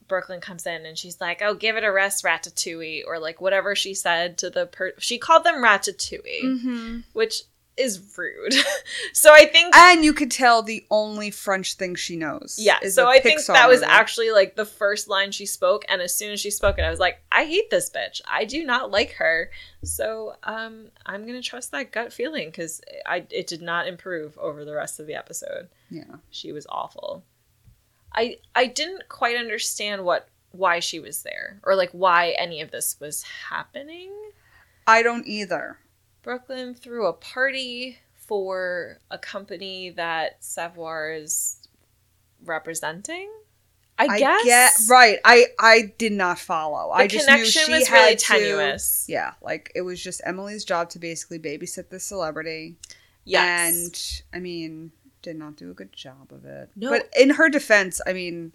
Brooklyn 0.09 0.41
comes 0.41 0.67
in 0.67 0.87
and 0.87 0.97
she's 0.97 1.21
like, 1.21 1.43
"Oh, 1.43 1.53
give 1.53 1.77
it 1.77 1.85
a 1.85 1.93
rest, 1.93 2.25
Ratatouille," 2.25 3.03
or 3.07 3.19
like 3.19 3.43
whatever 3.43 3.77
she 3.77 3.93
said 3.93 4.39
to 4.39 4.49
the 4.49 4.65
per. 4.67 4.95
She 4.99 5.19
called 5.19 5.45
them 5.45 5.57
Ratatouille, 5.63 6.43
Mm-hmm. 6.43 6.99
which 7.13 7.43
is 7.79 8.01
rude. 8.17 8.55
so 9.13 9.33
I 9.33 9.47
think 9.47 9.75
And 9.75 10.05
you 10.05 10.13
could 10.13 10.31
tell 10.31 10.63
the 10.63 10.85
only 10.91 11.31
French 11.31 11.75
thing 11.75 11.95
she 11.95 12.17
knows. 12.17 12.57
Yeah, 12.59 12.79
so 12.89 13.09
I 13.09 13.21
think 13.21 13.41
Pixar 13.41 13.55
that 13.55 13.69
was 13.69 13.81
movie. 13.81 13.93
actually 13.93 14.31
like 14.31 14.57
the 14.57 14.65
first 14.65 15.09
line 15.09 15.31
she 15.33 15.47
spoke, 15.47 15.85
and 15.89 16.03
as 16.03 16.15
soon 16.15 16.33
as 16.33 16.41
she 16.41 16.51
spoke 16.51 16.79
it, 16.79 16.83
I 16.83 16.91
was 16.91 17.01
like, 17.01 17.23
I 17.31 17.45
hate 17.45 17.71
this 17.71 17.91
bitch. 17.91 18.21
I 18.27 18.45
do 18.45 18.65
not 18.65 18.91
like 18.91 19.13
her. 19.13 19.51
So 19.85 20.35
um, 20.43 20.89
I'm 21.07 21.27
gonna 21.27 21.43
trust 21.43 21.71
that 21.73 21.93
gut 21.93 22.13
feeling 22.13 22.49
because 22.49 22.81
I 23.07 23.27
it 23.31 23.47
did 23.47 23.63
not 23.63 23.87
improve 23.87 24.37
over 24.39 24.65
the 24.65 24.75
rest 24.75 25.01
of 25.01 25.07
the 25.07 25.15
episode. 25.15 25.69
Yeah. 25.91 26.17
She 26.31 26.53
was 26.53 26.67
awful. 26.69 27.25
I 28.15 28.39
I 28.55 28.67
didn't 28.67 29.09
quite 29.09 29.37
understand 29.37 30.05
what 30.05 30.29
why 30.51 30.81
she 30.81 30.99
was 30.99 31.23
there 31.23 31.61
or 31.63 31.75
like 31.75 31.91
why 31.93 32.35
any 32.39 32.61
of 32.61 32.71
this 32.71 32.97
was 33.01 33.23
happening. 33.51 34.11
I 34.87 35.03
don't 35.03 35.27
either. 35.27 35.79
Brooklyn 36.29 36.75
threw 36.75 37.07
a 37.07 37.15
party 37.15 37.97
for 38.13 38.99
a 39.11 39.17
company 39.17 39.89
that 39.89 40.45
Savoir 40.45 41.11
is 41.11 41.67
representing. 42.45 43.31
I, 43.99 44.19
guess. 44.19 44.45
get 44.45 44.73
right. 44.91 45.19
I 45.25 45.47
I 45.59 45.95
did 45.97 46.13
not 46.13 46.39
follow. 46.39 46.89
The 46.89 47.03
I 47.03 47.07
just 47.07 47.27
knew 47.27 47.33
connection 47.33 47.63
she 47.65 47.73
was 47.73 47.89
had 47.89 47.95
really 47.95 48.17
to- 48.17 48.25
tenuous. 48.27 49.07
Yeah, 49.09 49.33
like 49.41 49.73
it 49.75 49.81
was 49.81 50.03
just 50.03 50.21
Emily's 50.23 50.67
job 50.67 50.91
to 50.91 50.99
basically 50.99 51.39
babysit 51.39 51.89
the 51.89 51.99
celebrity. 51.99 52.77
Yes. 53.25 54.23
And 54.31 54.37
I 54.37 54.41
mean, 54.43 54.93
did 55.23 55.37
not 55.37 55.57
do 55.57 55.71
a 55.71 55.75
good 55.75 55.95
job 55.95 56.31
of 56.31 56.45
it. 56.45 56.69
No. 56.77 56.91
But 56.91 57.09
in 57.19 57.31
her 57.31 57.49
defense, 57.49 58.03
I 58.07 58.13
mean, 58.13 58.53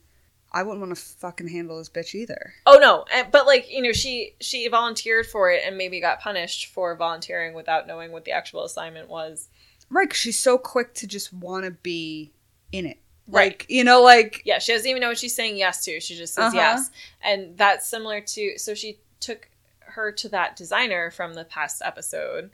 I 0.53 0.61
wouldn't 0.63 0.81
want 0.85 0.95
to 0.95 1.01
fucking 1.01 1.47
handle 1.47 1.77
this 1.79 1.89
bitch 1.89 2.13
either. 2.15 2.53
oh 2.65 2.77
no, 2.79 3.05
and- 3.13 3.31
but 3.31 3.45
like 3.47 3.71
you 3.71 3.81
know, 3.81 3.91
she 3.91 4.35
she 4.39 4.67
volunteered 4.67 5.25
for 5.25 5.49
it 5.51 5.63
and 5.65 5.77
maybe 5.77 5.99
got 5.99 6.19
punished 6.21 6.67
for 6.67 6.95
volunteering 6.95 7.53
without 7.53 7.87
knowing 7.87 8.11
what 8.11 8.25
the 8.25 8.31
actual 8.31 8.63
assignment 8.63 9.09
was. 9.09 9.49
Right, 9.89 10.09
'cause 10.09 10.17
she's 10.17 10.39
so 10.39 10.57
quick 10.57 10.93
to 10.95 11.07
just 11.07 11.33
want 11.33 11.65
to 11.65 11.71
be 11.71 12.31
in 12.71 12.85
it. 12.85 12.97
Right. 13.27 13.51
Like, 13.53 13.65
you 13.69 13.83
know, 13.83 14.01
like 14.01 14.41
Yeah, 14.45 14.59
she 14.59 14.73
doesn't 14.73 14.89
even 14.89 15.01
know 15.01 15.07
what 15.09 15.17
she's 15.17 15.35
saying 15.35 15.57
yes 15.57 15.83
to. 15.85 15.99
She 15.99 16.15
just 16.15 16.33
says 16.35 16.45
Uh-huh. 16.53 16.55
yes, 16.57 16.89
and 17.21 17.57
that's 17.57 17.87
similar 17.87 18.19
to. 18.21 18.57
So 18.59 18.73
she 18.75 18.99
took 19.19 19.49
her 19.81 20.11
to 20.11 20.29
that 20.29 20.55
designer 20.55 21.09
from 21.11 21.33
the 21.35 21.45
past 21.45 21.81
episode, 21.85 22.51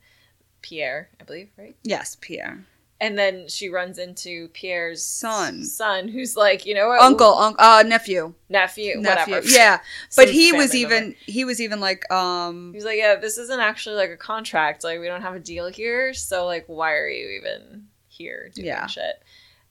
Pierre, 0.61 1.09
I 1.19 1.23
believe, 1.23 1.49
right? 1.57 1.75
yes, 1.83 2.17
Pierre. 2.19 2.65
And 3.01 3.17
then 3.17 3.47
she 3.47 3.69
runs 3.69 3.97
into 3.97 4.49
Pierre's 4.49 5.03
Son. 5.05 5.63
son, 5.63 6.09
who's 6.09 6.35
like, 6.35 6.65
you 6.65 6.73
know 6.75 6.89
what, 6.89 7.01
Uncle, 7.01 7.33
un- 7.33 7.55
uh 7.57 7.81
nephew. 7.87 8.33
nephew, 8.49 8.97
Nephew. 8.99 9.35
whatever. 9.35 9.47
Yeah. 9.53 9.79
But 10.17 10.29
he 10.29 10.51
was 10.51 10.75
even 10.75 11.15
he 11.25 11.45
was 11.45 11.61
even 11.61 11.79
like 11.79 12.11
um 12.11 12.73
He's 12.73 12.83
like, 12.83 12.97
yeah, 12.97 13.15
this 13.15 13.37
isn't 13.37 13.59
actually 13.59 13.95
like 13.95 14.09
a 14.09 14.17
contract. 14.17 14.83
Like, 14.83 14.99
we 14.99 15.07
don't 15.07 15.21
have 15.21 15.35
a 15.35 15.39
deal 15.39 15.67
here. 15.69 16.13
So, 16.13 16.45
like, 16.45 16.65
why 16.67 16.91
are 16.93 17.07
you 17.07 17.39
even 17.39 17.85
here 18.09 18.51
doing 18.53 18.67
Yeah. 18.67 18.87
shit? 18.87 19.23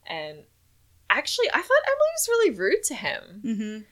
And 0.07 0.39
actually, 1.11 1.49
I 1.49 1.61
thought 1.61 1.85
Emily 1.85 2.11
was 2.15 2.27
really 2.29 2.49
rude 2.51 2.83
to 2.85 2.95
him. 2.95 3.41
mhm. 3.45 3.85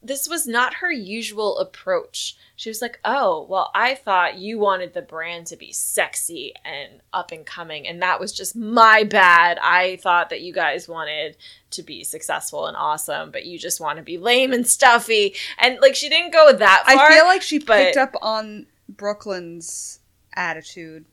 This 0.00 0.28
was 0.28 0.46
not 0.46 0.74
her 0.74 0.92
usual 0.92 1.58
approach. 1.58 2.36
She 2.54 2.70
was 2.70 2.80
like, 2.80 3.00
oh, 3.04 3.46
well, 3.48 3.70
I 3.74 3.94
thought 3.94 4.38
you 4.38 4.58
wanted 4.58 4.94
the 4.94 5.02
brand 5.02 5.46
to 5.48 5.56
be 5.56 5.72
sexy 5.72 6.54
and 6.64 7.00
up 7.12 7.32
and 7.32 7.44
coming. 7.44 7.86
And 7.86 8.00
that 8.00 8.20
was 8.20 8.32
just 8.32 8.54
my 8.54 9.02
bad. 9.02 9.58
I 9.60 9.96
thought 9.96 10.30
that 10.30 10.40
you 10.40 10.52
guys 10.52 10.88
wanted 10.88 11.36
to 11.70 11.82
be 11.82 12.04
successful 12.04 12.66
and 12.66 12.76
awesome, 12.76 13.32
but 13.32 13.44
you 13.44 13.58
just 13.58 13.80
want 13.80 13.98
to 13.98 14.04
be 14.04 14.18
lame 14.18 14.52
and 14.52 14.66
stuffy. 14.66 15.34
And, 15.58 15.78
like, 15.80 15.96
she 15.96 16.08
didn't 16.08 16.32
go 16.32 16.52
that 16.52 16.84
far. 16.86 16.96
I 16.96 17.14
feel 17.14 17.24
like 17.24 17.42
she 17.42 17.58
picked 17.58 17.96
up 17.96 18.14
on 18.22 18.66
Brooklyn's 18.88 20.00
attitude. 20.34 21.04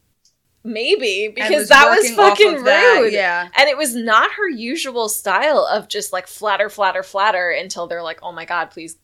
Maybe 0.68 1.32
because 1.34 1.70
that 1.70 1.88
was 1.96 2.10
fucking 2.16 2.56
of 2.56 2.66
that, 2.66 3.00
rude. 3.02 3.14
Yeah. 3.14 3.48
And 3.56 3.70
it 3.70 3.78
was 3.78 3.96
not 3.96 4.32
her 4.32 4.50
usual 4.50 5.08
style 5.10 5.66
of 5.72 5.88
just 5.88 6.12
like 6.12 6.26
flatter, 6.28 6.70
flatter, 6.70 7.04
flatter 7.04 7.52
until 7.52 7.86
they're 7.86 8.02
like, 8.02 8.20
oh 8.24 8.32
my 8.32 8.46
God, 8.46 8.72
please, 8.72 8.98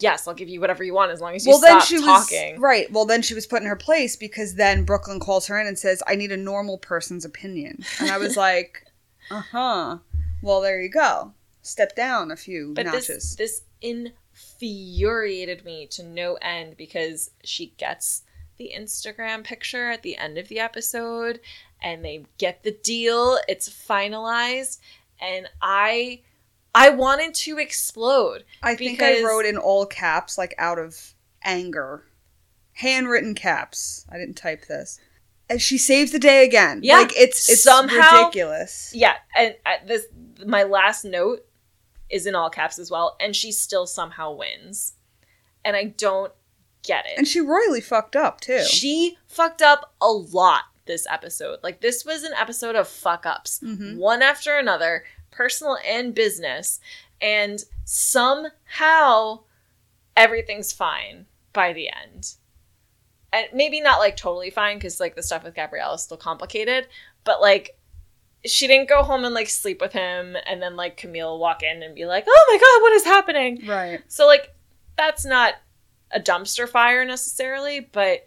yes, 0.00 0.26
I'll 0.26 0.32
give 0.34 0.48
you 0.48 0.58
whatever 0.58 0.82
you 0.82 0.94
want 0.94 1.12
as 1.12 1.20
long 1.20 1.34
as 1.34 1.44
you 1.44 1.50
Well, 1.52 1.60
then 1.60 1.80
stop 1.82 1.88
she 1.88 1.98
talking. 1.98 2.52
was 2.54 2.60
right. 2.62 2.90
Well, 2.90 3.04
then 3.04 3.20
she 3.20 3.34
was 3.34 3.46
put 3.46 3.60
in 3.60 3.68
her 3.68 3.76
place 3.76 4.16
because 4.16 4.54
then 4.54 4.84
Brooklyn 4.84 5.20
calls 5.20 5.46
her 5.48 5.60
in 5.60 5.66
and 5.66 5.78
says, 5.78 6.02
"I 6.06 6.14
need 6.14 6.32
a 6.32 6.36
normal 6.38 6.78
person's 6.78 7.26
opinion," 7.26 7.84
and 8.00 8.10
I 8.10 8.16
was 8.16 8.34
like, 8.48 8.86
"Uh 9.30 9.42
huh." 9.52 9.98
Well, 10.40 10.62
there 10.62 10.80
you 10.80 10.88
go. 10.90 11.34
Step 11.60 11.94
down 11.94 12.30
a 12.30 12.36
few 12.36 12.72
But 12.74 12.86
notches. 12.86 13.36
this, 13.36 13.36
this 13.36 13.62
infuriated 13.82 15.64
me 15.64 15.86
to 15.88 16.02
no 16.02 16.34
end 16.42 16.76
because 16.76 17.30
she 17.44 17.74
gets 17.76 18.22
the 18.62 18.72
Instagram 18.78 19.42
picture 19.44 19.90
at 19.90 20.02
the 20.02 20.16
end 20.16 20.38
of 20.38 20.48
the 20.48 20.60
episode 20.60 21.40
and 21.82 22.04
they 22.04 22.24
get 22.38 22.62
the 22.62 22.70
deal. 22.70 23.38
It's 23.48 23.68
finalized. 23.68 24.78
And 25.20 25.48
I. 25.60 26.20
I 26.74 26.88
wanted 26.88 27.34
to 27.34 27.58
explode. 27.58 28.44
I 28.62 28.74
think 28.76 29.02
I 29.02 29.22
wrote 29.22 29.44
in 29.44 29.58
all 29.58 29.84
caps, 29.84 30.38
like 30.38 30.54
out 30.56 30.78
of 30.78 31.12
anger, 31.44 32.04
handwritten 32.72 33.34
caps. 33.34 34.06
I 34.10 34.16
didn't 34.16 34.36
type 34.38 34.66
this. 34.68 34.98
And 35.50 35.60
she 35.60 35.76
saves 35.76 36.12
the 36.12 36.18
day 36.18 36.44
again. 36.46 36.80
Yeah. 36.82 36.96
like 36.98 37.12
it's 37.14 37.50
it's 37.50 37.62
Somehow- 37.62 38.20
ridiculous. 38.24 38.90
Yeah, 38.94 39.16
and 39.36 39.54
uh, 39.66 39.84
this 39.86 40.06
my 40.46 40.62
last 40.62 41.04
note 41.04 41.44
is 42.08 42.26
in 42.26 42.34
all 42.34 42.48
caps 42.48 42.78
as 42.78 42.90
well, 42.90 43.16
and 43.20 43.36
she 43.36 43.52
still 43.52 43.86
somehow 43.86 44.32
wins, 44.32 44.94
and 45.66 45.76
I 45.76 45.84
don't 45.84 46.32
get 46.82 47.06
it. 47.06 47.16
And 47.18 47.26
she 47.28 47.40
royally 47.40 47.80
fucked 47.80 48.16
up 48.16 48.40
too. 48.40 48.64
She 48.64 49.16
fucked 49.26 49.62
up 49.62 49.94
a 50.00 50.08
lot 50.10 50.64
this 50.86 51.06
episode. 51.08 51.58
Like 51.62 51.80
this 51.80 52.04
was 52.04 52.22
an 52.24 52.32
episode 52.38 52.74
of 52.74 52.88
fuck 52.88 53.24
ups, 53.26 53.60
Mhm. 53.62 53.96
one 53.96 54.20
after 54.22 54.56
another, 54.58 55.04
personal 55.30 55.78
and 55.86 56.14
business, 56.14 56.80
and 57.20 57.64
somehow 57.84 59.40
everything's 60.16 60.72
fine 60.72 61.26
by 61.52 61.72
the 61.72 61.88
end. 61.88 62.34
And 63.32 63.46
maybe 63.54 63.80
not 63.80 63.98
like 63.98 64.16
totally 64.16 64.50
fine 64.50 64.76
because 64.76 65.00
like 65.00 65.14
the 65.14 65.22
stuff 65.22 65.44
with 65.44 65.54
Gabriel 65.54 65.94
is 65.94 66.02
still 66.02 66.16
complicated, 66.18 66.86
but 67.24 67.40
like 67.40 67.78
she 68.44 68.66
didn't 68.66 68.88
go 68.88 69.02
home 69.04 69.24
and 69.24 69.34
like 69.34 69.48
sleep 69.48 69.80
with 69.80 69.92
him 69.92 70.36
and 70.46 70.60
then 70.60 70.76
like 70.76 70.96
Camille 70.96 71.38
walk 71.38 71.62
in 71.62 71.82
and 71.82 71.94
be 71.94 72.04
like, 72.06 72.24
"Oh 72.28 72.46
my 72.50 72.58
god, 72.58 72.82
what 72.82 72.92
is 72.92 73.04
happening?" 73.04 73.66
right. 73.66 74.02
So 74.08 74.26
like 74.26 74.54
that's 74.96 75.24
not 75.24 75.54
a 76.12 76.20
dumpster 76.20 76.68
fire 76.68 77.04
necessarily, 77.04 77.80
but 77.80 78.26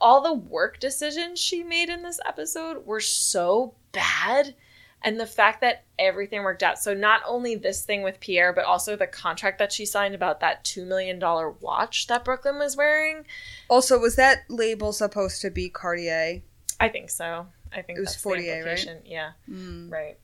all 0.00 0.22
the 0.22 0.34
work 0.34 0.80
decisions 0.80 1.40
she 1.40 1.62
made 1.62 1.88
in 1.88 2.02
this 2.02 2.20
episode 2.26 2.86
were 2.86 3.00
so 3.00 3.74
bad. 3.92 4.54
And 5.02 5.20
the 5.20 5.26
fact 5.26 5.60
that 5.60 5.84
everything 5.98 6.42
worked 6.42 6.62
out. 6.62 6.78
So 6.78 6.94
not 6.94 7.20
only 7.26 7.56
this 7.56 7.84
thing 7.84 8.02
with 8.02 8.20
Pierre, 8.20 8.54
but 8.54 8.64
also 8.64 8.96
the 8.96 9.06
contract 9.06 9.58
that 9.58 9.70
she 9.70 9.84
signed 9.84 10.14
about 10.14 10.40
that 10.40 10.64
$2 10.64 10.86
million 10.86 11.20
watch 11.60 12.06
that 12.06 12.24
Brooklyn 12.24 12.58
was 12.58 12.74
wearing. 12.74 13.26
Also, 13.68 13.98
was 13.98 14.16
that 14.16 14.44
label 14.48 14.94
supposed 14.94 15.42
to 15.42 15.50
be 15.50 15.68
Cartier? 15.68 16.40
I 16.80 16.88
think 16.88 17.10
so. 17.10 17.46
I 17.70 17.82
think 17.82 17.98
It 17.98 18.00
was 18.00 18.12
that's 18.12 18.22
48, 18.22 18.62
the 18.62 18.66
right? 18.66 19.02
Yeah. 19.04 19.32
Mm. 19.46 19.90
Right. 19.90 20.18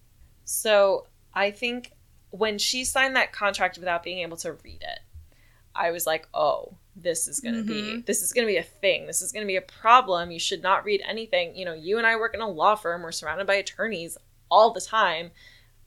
So 0.45 1.07
I 1.35 1.50
think 1.50 1.92
when 2.30 2.59
she 2.59 2.85
signed 2.85 3.16
that 3.16 3.33
contract 3.33 3.76
without 3.76 4.02
being 4.02 4.21
able 4.21 4.38
to 4.38 4.52
read 4.52 4.80
it, 4.80 5.00
I 5.75 5.90
was 5.90 6.07
like, 6.07 6.26
oh, 6.33 6.75
this 7.02 7.26
is 7.28 7.40
going 7.40 7.54
to 7.54 7.62
be 7.62 7.83
Mhm. 7.83 8.07
this 8.07 8.23
is 8.23 8.33
going 8.33 8.47
to 8.47 8.52
be 8.52 8.57
a 8.59 8.62
thing. 8.62 9.07
This 9.07 9.23
is 9.23 9.33
going 9.33 9.45
to 9.45 9.47
be 9.47 9.57
a 9.57 9.62
problem. 9.62 10.30
You 10.30 10.38
should 10.38 10.62
not 10.62 10.85
read 10.85 11.02
anything. 11.07 11.54
You 11.57 11.64
know, 11.64 11.75
you 11.75 11.99
and 11.99 12.07
I 12.07 12.16
work 12.16 12.35
in 12.35 12.40
a 12.40 12.49
law 12.49 12.75
firm. 12.75 13.02
We're 13.02 13.12
surrounded 13.12 13.47
by 13.47 13.54
attorneys 13.54 14.19
all 14.50 14.73
the 14.73 14.80
time. 14.80 15.30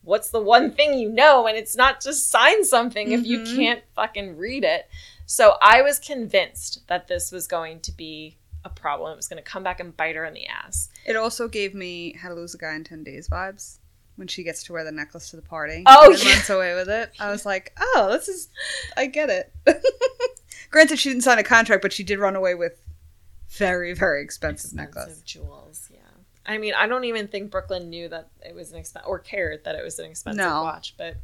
What's 0.01 0.29
the 0.29 0.41
one 0.41 0.71
thing 0.71 0.97
you 0.97 1.09
know? 1.09 1.47
And 1.47 1.57
it's 1.57 1.75
not 1.75 2.01
just 2.01 2.29
sign 2.29 2.65
something 2.65 3.11
if 3.11 3.25
you 3.25 3.39
Mhm. 3.39 3.55
can't 3.55 3.83
fucking 3.95 4.37
read 4.37 4.63
it. 4.63 4.89
So 5.25 5.55
I 5.61 5.81
was 5.81 5.99
convinced 5.99 6.85
that 6.87 7.07
this 7.07 7.31
was 7.31 7.47
going 7.47 7.79
to 7.81 7.91
be 7.91 8.37
a 8.65 8.69
problem. 8.69 9.13
It 9.13 9.15
was 9.17 9.27
going 9.27 9.41
to 9.43 9.49
come 9.49 9.63
back 9.63 9.79
and 9.79 9.95
bite 9.95 10.15
her 10.15 10.25
in 10.25 10.33
the 10.33 10.47
ass. 10.47 10.89
It 11.05 11.15
also 11.15 11.47
gave 11.47 11.73
me 11.73 12.13
How 12.13 12.29
to 12.29 12.35
Lose 12.35 12.53
a 12.53 12.57
Guy 12.57 12.73
in 12.75 12.83
10 12.83 13.03
Days 13.03 13.27
vibes 13.29 13.79
when 14.15 14.27
she 14.27 14.43
gets 14.43 14.63
to 14.63 14.73
wear 14.73 14.83
the 14.83 14.91
necklace 14.91 15.29
to 15.31 15.35
the 15.35 15.41
party. 15.41 15.83
Oh, 15.87 16.11
and 16.11 16.23
yeah. 16.23 16.31
runs 16.33 16.49
away 16.49 16.75
with 16.75 16.89
it. 16.89 17.11
I 17.19 17.29
was 17.31 17.45
like, 17.45 17.73
oh, 17.79 18.09
this 18.11 18.27
is, 18.27 18.49
I 18.95 19.07
get 19.07 19.29
it. 19.29 19.51
Granted, 20.69 20.99
she 20.99 21.09
didn't 21.09 21.23
sign 21.23 21.39
a 21.39 21.43
contract, 21.43 21.81
but 21.81 21.93
she 21.93 22.03
did 22.03 22.19
run 22.19 22.35
away 22.35 22.55
with 22.55 22.81
very, 23.49 23.93
very 23.93 24.23
expensive, 24.23 24.73
necklace. 24.73 25.21
jewels. 25.21 25.89
Yeah. 25.91 25.99
I 26.45 26.57
mean, 26.57 26.73
I 26.75 26.87
don't 26.87 27.05
even 27.05 27.27
think 27.27 27.51
Brooklyn 27.51 27.89
knew 27.89 28.09
that 28.09 28.29
it 28.45 28.55
was 28.55 28.71
an 28.71 28.77
expensive 28.79 29.07
or 29.07 29.19
cared 29.19 29.63
that 29.65 29.75
it 29.75 29.83
was 29.83 29.99
an 29.99 30.05
expensive 30.09 30.43
No. 30.43 30.63
watch, 30.63 30.95
but 30.97 31.17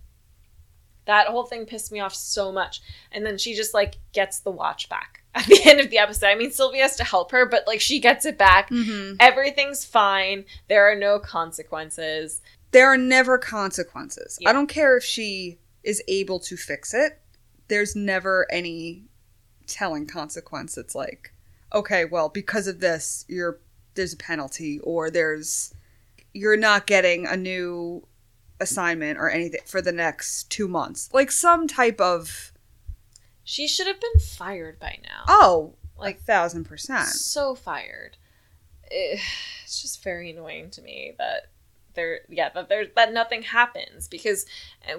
That 1.06 1.28
whole 1.28 1.44
thing 1.46 1.66
pissed 1.66 1.92
me 1.92 2.00
off 2.00 2.14
so 2.14 2.52
much. 2.52 2.82
And 3.12 3.26
then 3.26 3.38
she 3.40 3.56
just 3.56 3.74
like 3.74 3.98
gets 4.14 4.40
the 4.40 4.52
watch 4.52 4.88
back 4.90 5.24
at 5.36 5.46
the 5.46 5.60
end 5.66 5.80
of 5.80 5.90
the 5.90 5.98
episode. 5.98 6.28
I 6.28 6.36
mean, 6.36 6.52
Sylvie 6.52 6.78
has 6.80 6.96
to 6.98 7.04
help 7.04 7.32
her, 7.32 7.46
but 7.48 7.66
like 7.66 7.82
she 7.82 8.00
gets 8.00 8.26
it 8.26 8.38
back. 8.38 8.70
Mm-hmm. 8.70 9.16
Everything's 9.20 9.84
fine. 9.84 10.46
There 10.68 10.90
are 10.92 10.96
no 10.96 11.18
consequences. 11.18 12.42
There 12.72 12.88
are 12.88 12.98
never 12.98 13.38
consequences. 13.38 14.38
Yeah. 14.42 14.50
I 14.50 14.54
don't 14.54 14.68
care 14.68 14.96
if 14.98 15.04
she 15.04 15.60
is 15.84 16.04
able 16.08 16.40
to 16.42 16.56
fix 16.58 16.94
it. 16.94 17.20
There's 17.68 17.96
never 17.96 18.46
any 18.52 19.06
telling 19.68 20.06
consequence. 20.08 20.78
It's 20.78 20.96
like, 20.96 21.34
okay, 21.74 22.06
well, 22.06 22.30
because 22.30 22.68
of 22.68 22.80
this, 22.80 23.26
you're 23.28 23.60
there's 23.96 24.14
a 24.14 24.18
penalty, 24.18 24.80
or 24.80 25.10
there's 25.10 25.74
you're 26.34 26.58
not 26.58 26.86
getting 26.86 27.26
a 27.26 27.36
new 27.36 28.06
assignment 28.60 29.18
or 29.18 29.30
anything 29.30 29.62
for 29.66 29.82
the 29.82 29.92
next 29.92 30.50
two 30.52 30.68
months. 30.68 31.10
Like 31.14 31.32
some 31.32 31.68
type 31.68 32.00
of 32.00 32.52
She 33.44 33.68
should 33.68 33.88
have 33.88 34.00
been 34.00 34.20
fired 34.22 34.80
by 34.80 35.00
now. 35.04 35.24
oh, 35.28 35.74
Like, 35.98 36.18
like 36.18 36.22
thousand 36.22 36.66
percent. 36.66 37.08
so 37.08 37.56
fired. 37.56 38.18
Eh, 38.92 39.18
It's 39.64 39.82
just 39.82 40.04
very 40.04 40.30
annoying 40.32 40.70
to 40.72 40.82
me 40.82 41.14
that 41.18 41.48
there, 42.00 42.20
yeah, 42.30 42.50
that 42.50 42.70
there 42.70 42.86
that 42.96 43.14
nothing 43.14 43.42
happens 43.44 44.08
because 44.08 44.46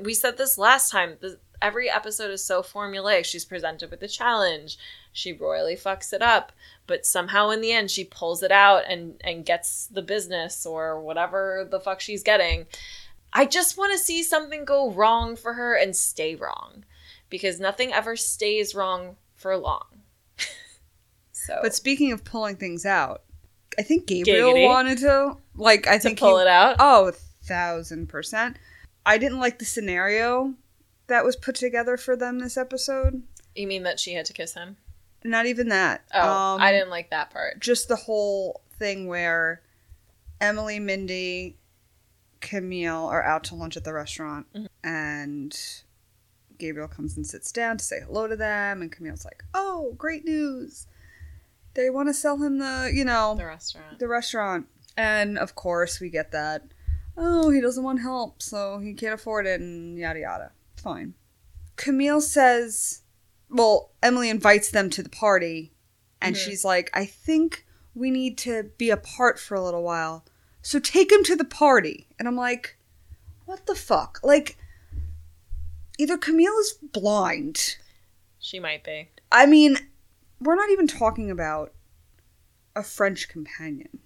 we 0.02 0.12
said 0.12 0.36
this 0.36 0.58
last 0.58 0.90
time. 0.90 1.16
The, 1.20 1.38
every 1.62 1.90
episode 1.90 2.30
is 2.30 2.44
so 2.44 2.62
formulaic. 2.62 3.24
She's 3.24 3.44
presented 3.44 3.90
with 3.90 4.02
a 4.02 4.08
challenge. 4.08 4.78
She 5.12 5.32
royally 5.32 5.76
fucks 5.76 6.12
it 6.12 6.22
up, 6.22 6.52
but 6.86 7.06
somehow 7.06 7.50
in 7.50 7.60
the 7.60 7.72
end 7.72 7.90
she 7.90 8.04
pulls 8.04 8.42
it 8.42 8.52
out 8.52 8.84
and 8.86 9.14
and 9.24 9.46
gets 9.46 9.86
the 9.86 10.02
business 10.02 10.66
or 10.66 11.00
whatever 11.00 11.66
the 11.70 11.80
fuck 11.80 12.00
she's 12.00 12.22
getting. 12.22 12.66
I 13.32 13.46
just 13.46 13.78
want 13.78 13.92
to 13.92 13.98
see 13.98 14.22
something 14.22 14.64
go 14.64 14.90
wrong 14.90 15.36
for 15.36 15.54
her 15.54 15.74
and 15.74 15.96
stay 15.96 16.34
wrong 16.34 16.84
because 17.30 17.60
nothing 17.60 17.92
ever 17.92 18.16
stays 18.16 18.74
wrong 18.74 19.16
for 19.36 19.56
long. 19.56 20.02
so 21.32 21.60
But 21.62 21.74
speaking 21.74 22.12
of 22.12 22.24
pulling 22.24 22.56
things 22.56 22.84
out, 22.84 23.22
I 23.78 23.82
think 23.82 24.06
Gabriel 24.06 24.52
Giggity. 24.52 24.66
wanted 24.66 24.98
to 24.98 25.36
like 25.56 25.86
I 25.86 25.98
think 25.98 26.18
to 26.18 26.24
pull 26.24 26.36
he, 26.36 26.42
it 26.42 26.48
out. 26.48 26.76
Oh, 26.78 27.08
a 27.08 27.12
thousand 27.12 28.08
percent. 28.08 28.56
I 29.06 29.16
didn't 29.18 29.40
like 29.40 29.58
the 29.58 29.64
scenario 29.64 30.54
that 31.06 31.24
was 31.24 31.36
put 31.36 31.54
together 31.54 31.96
for 31.96 32.16
them 32.16 32.38
this 32.38 32.56
episode. 32.56 33.22
You 33.54 33.66
mean 33.66 33.82
that 33.84 33.98
she 33.98 34.14
had 34.14 34.26
to 34.26 34.32
kiss 34.32 34.54
him? 34.54 34.76
Not 35.24 35.46
even 35.46 35.68
that. 35.68 36.02
Oh, 36.14 36.20
Um, 36.20 36.60
I 36.60 36.72
didn't 36.72 36.90
like 36.90 37.10
that 37.10 37.30
part. 37.30 37.60
Just 37.60 37.88
the 37.88 37.96
whole 37.96 38.62
thing 38.78 39.06
where 39.06 39.60
Emily, 40.40 40.78
Mindy, 40.78 41.56
Camille 42.40 43.06
are 43.06 43.22
out 43.22 43.44
to 43.44 43.54
lunch 43.54 43.76
at 43.76 43.84
the 43.84 43.92
restaurant, 43.92 44.46
Mhm. 44.54 44.68
and 44.82 45.58
Gabriel 46.58 46.88
comes 46.88 47.16
and 47.16 47.26
sits 47.26 47.52
down 47.52 47.76
to 47.78 47.84
say 47.84 48.00
hello 48.00 48.26
to 48.26 48.36
them, 48.36 48.80
and 48.82 48.90
Camille's 48.92 49.24
like, 49.24 49.42
"Oh, 49.52 49.94
great 49.98 50.24
news! 50.24 50.86
They 51.74 51.88
want 51.90 52.08
to 52.08 52.14
sell 52.14 52.36
him 52.38 52.58
the, 52.58 52.90
you 52.92 53.04
know, 53.04 53.36
The 53.38 53.46
restaurant. 53.46 53.98
the 53.98 54.08
restaurant. 54.08 54.66
And 54.96 55.38
of 55.38 55.54
course, 55.54 56.00
we 56.00 56.10
get 56.10 56.32
that. 56.32 56.62
Oh, 57.16 57.50
he 57.50 57.60
doesn't 57.60 57.84
want 57.84 58.00
help, 58.00 58.42
so 58.42 58.78
he 58.78 58.94
can't 58.94 59.14
afford 59.14 59.46
it, 59.46 59.60
and 59.60 59.98
yada 59.98 60.20
yada. 60.20 60.52
Fine. 60.76 61.14
Camille 61.76 62.20
says, 62.20 63.02
well, 63.48 63.92
Emily 64.02 64.30
invites 64.30 64.70
them 64.70 64.90
to 64.90 65.02
the 65.02 65.08
party, 65.08 65.72
and 66.20 66.34
Mhm. 66.34 66.38
she's 66.38 66.64
like, 66.64 66.90
I 66.92 67.04
think 67.06 67.66
we 67.94 68.10
need 68.10 68.36
to 68.38 68.64
be 68.78 68.90
apart 68.90 69.38
for 69.38 69.54
a 69.54 69.60
little 69.62 69.82
while, 69.82 70.24
so 70.62 70.78
take 70.78 71.10
him 71.12 71.22
to 71.24 71.36
the 71.36 71.44
party. 71.44 72.06
And 72.18 72.26
I'm 72.28 72.36
like, 72.36 72.76
what 73.44 73.66
the 73.66 73.74
fuck? 73.74 74.20
Like, 74.22 74.56
either 75.98 76.16
Camille 76.16 76.58
is 76.60 76.72
blind. 76.82 77.76
She 78.38 78.58
might 78.58 78.82
be. 78.84 79.10
I 79.32 79.46
mean, 79.46 79.76
we're 80.40 80.56
not 80.56 80.70
even 80.70 80.86
talking 80.86 81.30
about 81.30 81.72
a 82.74 82.82
French 82.82 83.28
companion. 83.28 84.00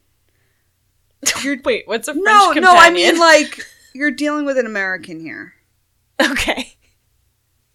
You're 1.42 1.58
Wait, 1.64 1.86
what's 1.86 2.08
a 2.08 2.12
French 2.12 2.26
no, 2.26 2.52
companion? 2.52 2.62
no. 2.62 2.76
I 2.76 2.90
mean, 2.90 3.18
like 3.18 3.60
you're 3.94 4.10
dealing 4.10 4.44
with 4.44 4.58
an 4.58 4.66
American 4.66 5.20
here, 5.20 5.54
okay. 6.20 6.76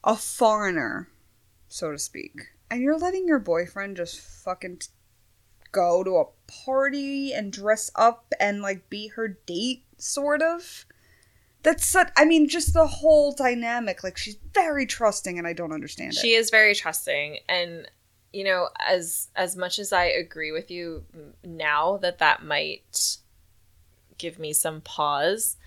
a 0.04 0.16
foreigner, 0.16 1.10
so 1.68 1.92
to 1.92 1.98
speak, 1.98 2.34
and 2.70 2.82
you're 2.82 2.98
letting 2.98 3.28
your 3.28 3.40
boyfriend 3.40 3.98
just 3.98 4.20
fucking 4.20 4.78
t- 4.78 4.88
go 5.72 6.04
to 6.04 6.18
a 6.18 6.26
party 6.66 7.34
and 7.34 7.52
dress 7.52 7.90
up 7.96 8.34
and 8.40 8.62
like 8.62 8.90
be 8.90 9.08
her 9.10 9.28
date, 9.48 9.84
sort 9.98 10.42
of. 10.42 10.86
That's 11.64 11.86
such. 11.86 12.12
I 12.16 12.26
mean, 12.26 12.48
just 12.48 12.74
the 12.74 12.88
whole 12.88 13.34
dynamic. 13.34 14.04
Like 14.04 14.18
she's 14.18 14.38
very 14.54 14.86
trusting, 14.86 15.38
and 15.38 15.48
I 15.48 15.54
don't 15.54 15.74
understand 15.74 16.14
it. 16.14 16.20
She 16.20 16.34
is 16.34 16.50
very 16.50 16.76
trusting, 16.76 17.40
and 17.50 17.90
you 18.32 18.44
know, 18.44 18.70
as 18.86 19.30
as 19.36 19.56
much 19.56 19.80
as 19.80 19.92
I 19.92 20.06
agree 20.06 20.52
with 20.52 20.70
you 20.70 21.06
now 21.44 21.98
that 21.98 22.20
that 22.20 22.44
might 22.44 23.18
give 24.18 24.40
me 24.40 24.54
some 24.54 24.82
pause. 24.82 25.58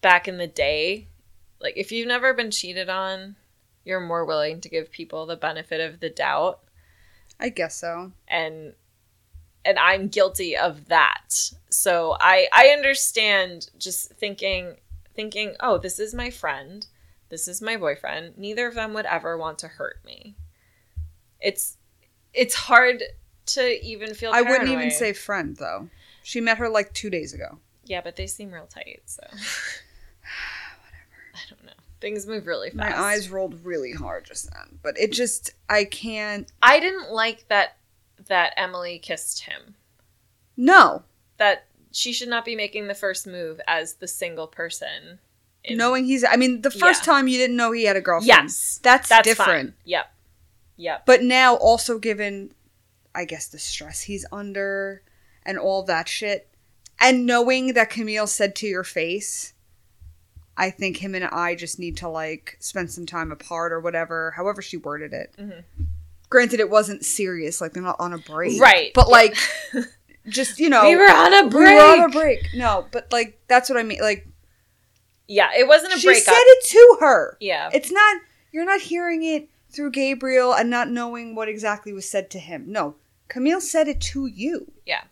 Back 0.00 0.26
in 0.26 0.38
the 0.38 0.46
day, 0.46 1.08
like 1.60 1.76
if 1.76 1.92
you've 1.92 2.08
never 2.08 2.32
been 2.32 2.50
cheated 2.50 2.88
on, 2.88 3.36
you're 3.84 4.00
more 4.00 4.24
willing 4.24 4.60
to 4.62 4.68
give 4.68 4.90
people 4.90 5.26
the 5.26 5.36
benefit 5.36 5.80
of 5.80 6.00
the 6.00 6.08
doubt. 6.08 6.60
I 7.38 7.48
guess 7.50 7.76
so. 7.76 8.12
and 8.28 8.74
and 9.64 9.78
I'm 9.78 10.08
guilty 10.08 10.56
of 10.56 10.86
that. 10.88 11.52
So 11.68 12.16
I 12.20 12.48
I 12.52 12.68
understand 12.68 13.70
just 13.78 14.12
thinking 14.14 14.76
thinking, 15.14 15.54
"Oh, 15.60 15.78
this 15.78 15.98
is 15.98 16.14
my 16.14 16.30
friend. 16.30 16.86
This 17.28 17.46
is 17.46 17.62
my 17.62 17.76
boyfriend. 17.76 18.36
Neither 18.38 18.66
of 18.66 18.74
them 18.74 18.94
would 18.94 19.06
ever 19.06 19.36
want 19.36 19.58
to 19.60 19.68
hurt 19.68 20.00
me." 20.04 20.34
It's 21.40 21.76
it's 22.34 22.54
hard 22.54 23.02
to 23.46 23.84
even 23.84 24.14
feel 24.14 24.30
I 24.32 24.42
wouldn't 24.42 24.68
even 24.70 24.90
say 24.90 25.12
friend 25.12 25.56
though. 25.56 25.88
She 26.22 26.40
met 26.40 26.58
her 26.58 26.68
like 26.68 26.92
two 26.92 27.10
days 27.10 27.32
ago. 27.34 27.58
Yeah, 27.84 28.00
but 28.02 28.16
they 28.16 28.26
seem 28.26 28.52
real 28.52 28.66
tight, 28.66 29.02
so 29.06 29.22
Whatever. 29.32 29.44
I 31.34 31.38
don't 31.48 31.64
know. 31.64 31.72
Things 32.00 32.26
move 32.26 32.46
really 32.46 32.70
fast. 32.70 32.76
My 32.78 32.98
eyes 32.98 33.28
rolled 33.30 33.64
really 33.64 33.92
hard 33.92 34.24
just 34.24 34.50
then, 34.52 34.78
but 34.82 34.98
it 34.98 35.12
just 35.12 35.52
I 35.68 35.84
can't. 35.84 36.50
I 36.62 36.80
didn't 36.80 37.12
like 37.12 37.48
that 37.48 37.76
that 38.28 38.52
Emily 38.56 38.98
kissed 38.98 39.44
him. 39.44 39.74
No, 40.56 41.02
That 41.38 41.64
she 41.90 42.12
should 42.12 42.28
not 42.28 42.44
be 42.44 42.54
making 42.54 42.86
the 42.86 42.94
first 42.94 43.26
move 43.26 43.60
as 43.66 43.94
the 43.94 44.06
single 44.06 44.46
person. 44.46 45.18
in- 45.64 45.78
knowing 45.78 46.04
he's. 46.04 46.24
I 46.24 46.36
mean, 46.36 46.62
the 46.62 46.70
first 46.70 47.02
Yeah. 47.06 47.12
time 47.14 47.28
you 47.28 47.38
didn't 47.38 47.56
know 47.56 47.72
he 47.72 47.84
had 47.84 47.96
a 47.96 48.00
girlfriend. 48.00 48.28
Yes, 48.28 48.78
that's, 48.82 49.08
that's 49.08 49.26
different. 49.26 49.70
Fine. 49.70 49.74
Yep, 49.84 50.14
yep. 50.80 51.04
But 51.06 51.22
now, 51.22 51.54
also 51.56 51.98
given, 51.98 52.52
I 53.14 53.24
guess 53.24 53.46
the 53.48 53.58
stress 53.58 54.02
he's 54.02 54.24
under 54.32 55.02
and 55.44 55.58
all 55.58 55.82
that 55.84 56.08
shit, 56.08 56.48
and 57.00 57.26
knowing 57.26 57.74
that 57.74 57.90
Camille 57.90 58.26
said 58.26 58.54
to 58.56 58.66
your 58.66 58.84
face, 58.84 59.52
I 60.56 60.70
think 60.70 60.98
him 60.98 61.14
and 61.14 61.24
I 61.24 61.54
just 61.54 61.78
need 61.78 61.96
to 61.98 62.08
like 62.08 62.56
spend 62.60 62.90
some 62.90 63.06
time 63.06 63.32
apart 63.32 63.72
or 63.72 63.80
whatever. 63.80 64.32
However 64.36 64.60
she 64.60 64.76
worded 64.76 65.12
it. 65.14 65.34
Mhm. 65.38 65.64
Granted, 66.28 66.60
it 66.60 66.68
wasn't 66.68 67.04
serious. 67.04 67.60
Like 67.60 67.72
they're 67.72 67.82
not 67.82 67.96
on 67.98 68.12
a 68.12 68.18
break, 68.18 68.60
Right. 68.60 68.92
But 68.94 69.06
Yeah. 69.06 69.12
like, 69.12 69.36
just 70.28 70.58
you 70.60 70.68
know, 70.68 70.84
we 70.86 70.96
were 70.96 71.04
on 71.10 71.32
a 71.32 71.44
We 71.44 71.48
break. 71.50 71.74
were 71.78 71.82
on 71.82 72.00
a 72.02 72.08
break. 72.10 72.46
No, 72.54 72.86
but 72.92 73.10
like 73.10 73.38
that's 73.48 73.70
what 73.70 73.78
I 73.78 73.82
mean. 73.82 74.00
Like 74.02 74.26
Yeah, 75.26 75.48
it 75.56 75.66
wasn't 75.66 75.94
a 75.94 76.02
break. 76.04 76.16
she 76.18 76.22
said 76.22 76.34
it 76.36 76.64
to 76.66 76.96
her. 77.00 77.36
yeah, 77.40 77.70
It's 77.72 77.90
not 77.90 78.20
you're 78.52 78.66
not 78.66 78.80
hearing 78.82 79.22
it 79.22 79.48
through 79.70 79.92
Gabriel 79.92 80.52
and 80.52 80.70
not 80.70 80.88
knowing 80.88 81.34
what 81.34 81.48
exactly 81.48 81.92
was 81.92 82.08
said 82.08 82.30
to 82.30 82.38
him. 82.38 82.64
No, 82.68 82.96
Camille 83.28 83.60
said 83.60 83.88
it 83.88 84.00
to 84.00 84.26
you. 84.26 84.72
Yeah. 84.84 85.04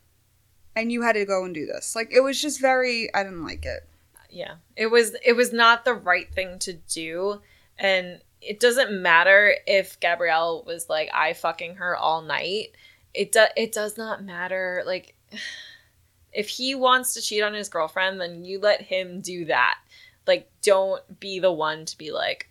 And 0.76 0.92
you 0.92 1.02
had 1.02 1.14
to 1.14 1.24
go 1.24 1.44
and 1.44 1.54
do 1.54 1.66
this. 1.66 1.96
Like 1.96 2.10
it 2.12 2.20
was 2.20 2.40
just 2.40 2.60
very 2.60 3.12
I 3.14 3.22
didn't 3.22 3.44
like 3.44 3.64
it. 3.64 3.88
yeah. 4.30 4.56
It 4.76 4.88
was 4.88 5.16
it 5.24 5.32
was 5.34 5.52
not 5.52 5.84
the 5.84 5.94
right 5.94 6.32
thing 6.32 6.58
to 6.60 6.72
do, 6.74 7.40
and 7.78 8.20
it 8.40 8.60
doesn't 8.60 9.02
matter 9.02 9.54
if 9.66 9.98
Gabriel 10.00 10.64
was 10.66 10.88
like 10.88 11.10
I 11.14 11.32
fucking 11.32 11.76
her 11.76 11.96
all 11.96 12.22
night. 12.22 12.68
It 13.14 13.32
do, 13.32 13.44
it 13.56 13.72
does 13.72 13.96
not 13.96 14.22
matter. 14.24 14.82
Like 14.86 15.14
if 16.32 16.48
he 16.48 16.74
wants 16.74 17.14
to 17.14 17.22
cheat 17.22 17.42
on 17.42 17.54
his 17.54 17.68
girlfriend, 17.68 18.20
then 18.20 18.44
you 18.44 18.60
let 18.60 18.82
him 18.82 19.20
do 19.20 19.46
that. 19.46 19.78
Like 20.26 20.50
don't 20.62 21.18
be 21.18 21.38
the 21.40 21.52
one 21.52 21.84
to 21.86 21.98
be 21.98 22.12
like, 22.12 22.50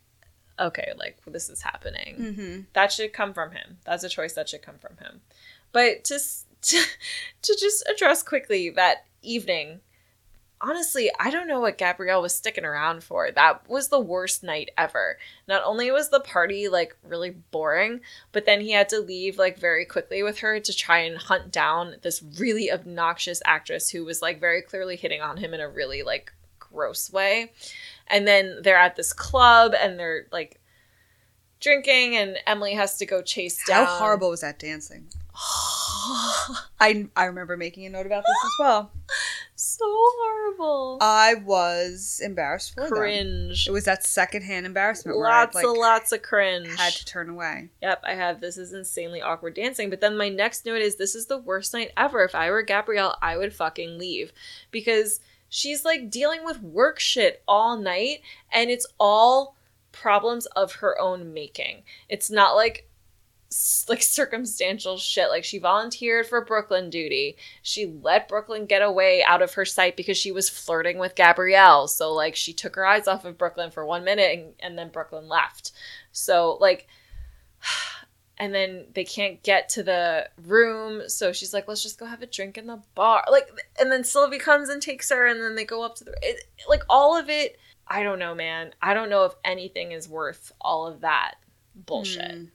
okay, 0.60 0.93
like 0.98 1.17
this 1.28 1.50
is 1.50 1.62
happening. 1.62 2.15
Mm-hmm. 2.20 2.60
that 2.74 2.91
should 2.91 3.13
come 3.13 3.34
from 3.34 3.52
him. 3.52 3.78
That's 3.86 4.04
a 4.04 4.10
choice 4.10 4.34
that 4.34 4.50
should 4.50 4.62
come 4.62 4.78
from 4.78 4.98
him. 4.98 5.22
But 5.72 6.04
to 6.06 6.20
to, 6.62 6.84
to 7.43 7.58
just 7.60 7.88
address 7.88 8.24
quickly 8.24 8.70
that 8.72 9.06
evening, 9.22 9.82
honestly, 10.62 11.12
I 11.20 11.30
don't 11.30 11.48
know 11.48 11.60
what 11.60 11.78
Gabriel 11.78 12.22
was 12.22 12.36
sticking 12.36 12.65
around 12.65 13.04
for. 13.04 13.30
That 13.32 13.70
was 13.70 13.89
the 13.89 14.00
worst 14.00 14.43
night 14.43 14.70
ever. 14.78 15.17
Not 15.48 15.63
only 15.63 15.91
was 15.91 16.10
the 16.10 16.20
party 16.20 16.67
like 16.67 16.96
really 17.04 17.32
boring, 17.52 18.02
but 18.32 18.46
then 18.46 18.62
he 18.62 18.72
had 18.72 18.89
to 18.89 19.00
leave 19.00 19.38
like 19.38 19.60
very 19.60 19.86
quickly 19.86 20.24
with 20.24 20.39
her 20.39 20.60
to 20.60 20.74
try 20.74 21.00
and 21.00 21.17
hunt 21.17 21.52
down 21.52 21.96
this 22.02 22.24
really 22.39 22.72
obnoxious 22.72 23.41
actress 23.46 23.89
who 23.89 24.04
was 24.04 24.22
like 24.22 24.39
very 24.39 24.62
clearly 24.62 24.96
hitting 24.96 25.22
on 25.22 25.38
him 25.38 25.54
in 25.54 25.60
a 25.60 25.70
really 25.70 26.04
like 26.04 26.32
gross 26.60 27.12
way. 27.12 27.52
And 28.10 28.28
then 28.28 28.60
they're 28.63 28.78
at 28.78 28.96
this 28.96 29.13
club 29.13 29.74
and 29.80 30.00
they're 30.00 30.28
like 30.32 30.60
drinking, 31.60 32.15
and 32.15 32.38
Emily 32.46 32.74
has 32.76 32.98
to 32.98 33.06
go 33.06 33.22
chase 33.22 33.60
How 33.67 33.86
horrible 33.86 34.30
was 34.30 34.41
that 34.41 34.60
dancing? 34.60 35.08
I 36.80 37.08
I 37.15 37.26
remember 37.26 37.58
making 37.58 37.86
a 37.86 37.89
note 37.89 38.06
about 38.06 38.24
this 38.24 38.46
as 38.46 38.52
well. 38.60 38.91
so 39.56 39.86
horrible. 39.86 40.98
I 41.02 41.36
was 41.36 42.22
embarrassed 42.24 42.74
for 42.74 42.82
them. 42.82 42.89
cringe. 42.91 43.67
It 43.67 43.72
was 43.72 43.86
that 43.86 44.06
secondhand 44.06 44.65
embarrassment 44.65 45.17
where 45.17 45.28
Lots 45.28 45.56
I 45.56 45.60
like, 45.60 45.67
of 45.67 45.78
lots 45.78 46.12
of 46.12 46.22
cringe. 46.22 46.76
had 46.78 46.93
to 46.93 47.06
turn 47.06 47.30
away. 47.30 47.70
Yep, 47.82 48.04
I 48.06 48.13
have. 48.13 48.39
This 48.41 48.58
is 48.58 48.74
insanely 48.74 49.22
awkward 49.22 49.56
dancing. 49.56 49.89
But 49.89 50.02
then 50.02 50.17
my 50.17 50.30
next 50.30 50.65
note 50.65 50.82
is 50.82 50.96
this 50.96 51.15
is 51.15 51.26
the 51.28 51.38
worst 51.38 51.74
night 51.74 51.91
ever. 51.98 52.24
If 52.24 52.36
I 52.36 52.50
were 52.50 52.62
Gabriel, 52.62 53.15
I 53.22 53.38
would 53.38 53.54
fucking 53.54 53.98
leave 53.98 54.32
because 54.72 55.20
she's 55.49 55.86
like 55.86 56.10
dealing 56.10 56.43
with 56.43 56.62
work 56.62 56.99
shit 56.99 57.43
all 57.47 57.77
night 57.77 58.21
and 58.51 58.69
it's 58.69 58.88
all 58.99 59.55
problems 59.91 60.45
of 60.47 60.75
her 60.75 60.99
own 60.99 61.33
making. 61.33 61.83
It's 62.10 62.29
not 62.29 62.55
like 62.55 62.88
like 63.88 64.03
circumstantial 64.03 64.97
shit 64.97 65.29
like 65.29 65.43
she 65.43 65.57
volunteered 65.57 66.27
for 66.27 66.43
Brooklyn 66.43 66.89
duty. 66.89 67.38
She 67.62 67.86
let 67.86 68.27
Brooklyn 68.27 68.65
get 68.65 68.81
away 68.81 69.23
out 69.23 69.41
of 69.41 69.53
her 69.53 69.65
sight 69.65 69.95
because 69.95 70.17
she 70.17 70.31
was 70.31 70.49
flirting 70.49 70.97
with 70.97 71.15
Gabriel. 71.15 71.88
So 71.88 72.13
like 72.13 72.36
she 72.36 72.53
took 72.53 72.75
her 72.75 72.86
eyes 72.86 73.07
off 73.07 73.25
of 73.25 73.38
Brooklyn 73.38 73.71
for 73.71 73.86
1 73.86 74.03
minute 74.03 74.38
and, 74.38 74.53
and 74.60 74.77
then 74.77 74.89
Brooklyn 74.89 75.27
left. 75.27 75.71
So 76.12 76.57
like 76.60 76.88
and 78.39 78.54
then 78.54 78.86
they 78.93 79.04
can't 79.04 79.41
get 79.43 79.69
to 79.69 79.84
the 79.84 80.30
room 80.45 81.08
so 81.08 81.32
she's 81.32 81.54
like 81.54 81.67
let's 81.67 81.84
just 81.84 82.00
go 82.00 82.06
have 82.06 82.21
a 82.21 82.28
drink 82.28 82.58
in 82.58 82.67
the 82.67 82.82
bar. 82.95 83.23
Like 83.32 83.50
and 83.80 83.91
then 83.91 84.04
sylvie 84.04 84.39
comes 84.39 84.69
and 84.69 84.82
takes 84.82 85.10
her 85.10 85.26
and 85.28 85.41
then 85.41 85.56
they 85.56 85.65
go 85.65 85.84
up 85.84 85.95
to 85.95 86.04
the 86.04 86.15
it, 86.21 86.43
like 86.67 86.84
all 86.89 87.17
of 87.17 87.30
it 87.30 87.58
i 87.88 88.04
don't 88.04 88.19
know 88.19 88.36
man. 88.36 88.73
I 88.82 88.93
don't 88.93 89.10
know 89.10 89.26
if 89.26 89.34
anything 89.43 89.91
is 89.91 90.08
worth 90.08 90.52
all 90.62 90.88
of 90.88 91.02
that 91.02 91.36
bullshit. 91.76 92.32
Mm. 92.32 92.50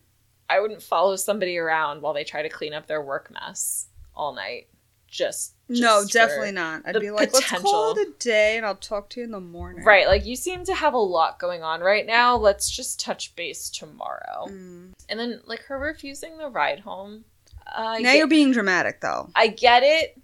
i 0.49 0.61
wouldn't 0.61 0.83
follow 0.83 1.16
somebody 1.16 1.59
around 1.59 2.03
while 2.03 2.12
they 2.14 2.25
try 2.25 2.42
to 2.42 2.49
clean 2.49 2.75
up 2.75 2.87
their 2.87 3.03
work 3.03 3.31
mess 3.33 3.88
all 4.14 4.35
night 4.35 4.68
just, 5.12 5.53
no, 5.68 6.05
definitely 6.11 6.51
not. 6.51 6.83
I'd 6.85 6.98
be 6.98 7.11
like, 7.12 7.33
let's 7.33 7.48
call 7.48 7.92
potential. 7.94 7.96
it 7.98 8.09
a 8.09 8.18
day, 8.18 8.57
and 8.57 8.66
I'll 8.66 8.75
talk 8.75 9.09
to 9.11 9.20
you 9.20 9.25
in 9.25 9.31
the 9.31 9.40
morning. 9.40 9.85
right 9.85 10.09
like 10.09 10.27
you 10.27 10.35
seem 10.35 10.64
to 10.64 10.75
have 10.75 10.94
a 10.94 10.98
lot 10.98 11.38
going 11.38 11.62
on 11.62 11.81
right 11.83 12.05
now 12.07 12.35
let's 12.37 12.68
just 12.70 12.98
touch 12.98 13.37
base 13.37 13.70
tomorrow 13.70 14.46
Mm. 14.48 14.92
and 15.09 15.20
then 15.20 15.40
like 15.46 15.61
her 15.66 15.79
refusing 15.79 16.38
the 16.38 16.48
ride 16.48 16.81
home 16.81 17.25
uh, 17.75 17.98
Now 18.01 18.12
you're 18.12 18.27
being 18.27 18.51
dramatic, 18.51 19.01
though. 19.01 19.31
I 19.37 19.46
get 19.46 19.83
it. 19.85 20.20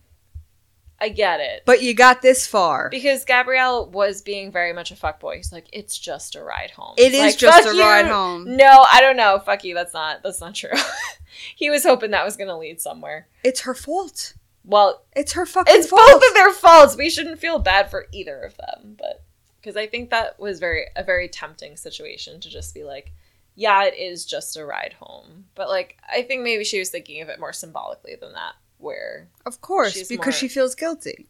I 1.01 1.09
get 1.09 1.39
it. 1.39 1.63
But 1.65 1.81
you 1.83 1.95
got 1.95 2.21
this 2.21 2.47
far. 2.49 2.89
because 2.91 3.25
Gabriel 3.25 3.89
was 3.89 4.21
being 4.23 4.51
very 4.51 4.73
much 4.73 4.91
a 4.91 4.95
fuckboy. 4.97 5.37
He's 5.37 5.53
like, 5.53 5.69
it's 5.73 5.97
just 5.97 6.35
a 6.35 6.43
ride 6.43 6.73
home. 6.73 6.95
It 6.99 7.15
is 7.15 7.21
like, 7.21 7.39
just 7.39 7.69
a 7.69 7.75
you." 7.75 7.81
ride 7.81 8.07
home. 8.07 8.57
No, 8.57 8.85
I 8.93 9.01
don't 9.01 9.17
know. 9.17 9.39
Fuck 9.39 9.63
you. 9.65 9.75
That's 9.75 9.95
not 9.95 10.23
that's 10.25 10.41
not 10.41 10.57
true. 10.57 10.71
he 11.57 11.71
was 11.71 11.85
hoping 11.85 12.11
that 12.11 12.25
was 12.25 12.37
gonna 12.37 12.59
lead 12.59 12.81
somewhere. 12.81 13.29
It's 13.45 13.61
her 13.61 13.75
fault. 13.75 14.35
Well, 14.69 15.03
It's 15.17 15.33
her 15.33 15.47
fucking 15.47 15.75
it's 15.75 15.89
fault. 15.89 16.03
both 16.07 16.23
of 16.29 16.35
their 16.35 16.53
faults. 16.53 16.95
We 16.97 17.09
shouldn't 17.11 17.41
feel 17.41 17.59
bad 17.59 17.91
for 17.91 18.07
either 18.13 18.43
of 18.43 18.55
them, 18.59 18.97
but 18.99 19.25
because 19.61 19.77
I 19.77 19.87
think 19.87 20.11
that 20.11 20.39
was 20.39 20.61
very 20.61 20.87
a 20.95 21.03
very 21.03 21.27
tempting 21.29 21.77
situation 21.77 22.39
to 22.41 22.51
just 22.51 22.75
be 22.75 22.85
like, 22.85 23.13
yeah, 23.55 23.85
it 23.85 23.95
is 23.99 24.27
just 24.27 24.57
a 24.59 24.65
ride 24.67 24.93
home. 25.01 25.47
But 25.55 25.69
like, 25.69 25.97
I 26.09 26.21
think 26.23 26.43
maybe 26.43 26.65
she 26.65 26.79
was 26.79 26.91
thinking 26.91 27.23
of 27.23 27.29
it 27.31 27.41
more 27.41 27.53
symbolically 27.55 28.15
than 28.21 28.35
that, 28.35 28.53
where 28.77 29.29
Of 29.47 29.61
course, 29.63 29.95
because 30.07 30.27
more- 30.27 30.33
she 30.33 30.49
feels 30.49 30.75
guilty. 30.75 31.27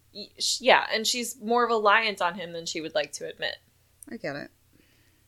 yeah, 0.59 0.87
and 0.93 1.07
she's 1.07 1.41
more 1.41 1.67
reliant 1.69 2.21
on 2.21 2.35
him 2.35 2.53
than 2.53 2.67
she 2.67 2.81
would 2.81 2.95
like 2.97 3.13
to 3.13 3.29
admit. 3.29 3.57
I 4.11 4.17
get 4.17 4.35
it. 4.35 4.51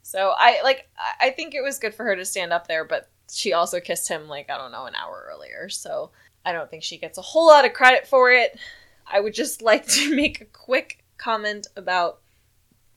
So 0.02 0.34
I 0.36 0.60
like 0.62 0.88
I- 0.98 1.28
I 1.28 1.30
think 1.30 1.54
it 1.54 1.62
was 1.62 1.78
good 1.78 1.94
for 1.94 2.04
her 2.04 2.16
to 2.16 2.24
stand 2.24 2.52
up 2.52 2.66
there, 2.66 2.84
but 2.84 3.08
she 3.30 3.52
also 3.52 3.78
kissed 3.78 4.08
him 4.08 4.26
like 4.28 4.50
I 4.50 4.58
don't 4.58 4.72
know 4.72 4.86
an 4.86 4.96
hour 4.96 5.28
earlier. 5.30 5.68
So 5.68 6.10
I 6.44 6.52
don't 6.52 6.70
think 6.70 6.82
she 6.82 6.98
gets 6.98 7.18
a 7.18 7.22
whole 7.22 7.46
lot 7.46 7.64
of 7.64 7.72
credit 7.72 8.06
for 8.06 8.30
it. 8.30 8.58
I 9.06 9.20
would 9.20 9.34
just 9.34 9.62
like 9.70 9.86
to 9.88 10.14
make 10.14 10.40
a 10.40 10.44
quick 10.46 11.04
comment 11.18 11.66
about 11.76 12.20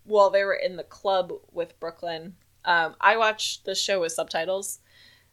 while 0.06 0.30
they 0.30 0.44
were 0.44 0.54
in 0.54 0.76
the 0.76 0.84
club 0.84 1.32
with 1.52 1.80
Brooklyn. 1.80 2.36
Um, 2.66 2.96
I 3.02 3.18
watched 3.18 3.66
the 3.66 3.76
show 3.76 4.00
with 4.02 4.12
subtitles 4.14 4.80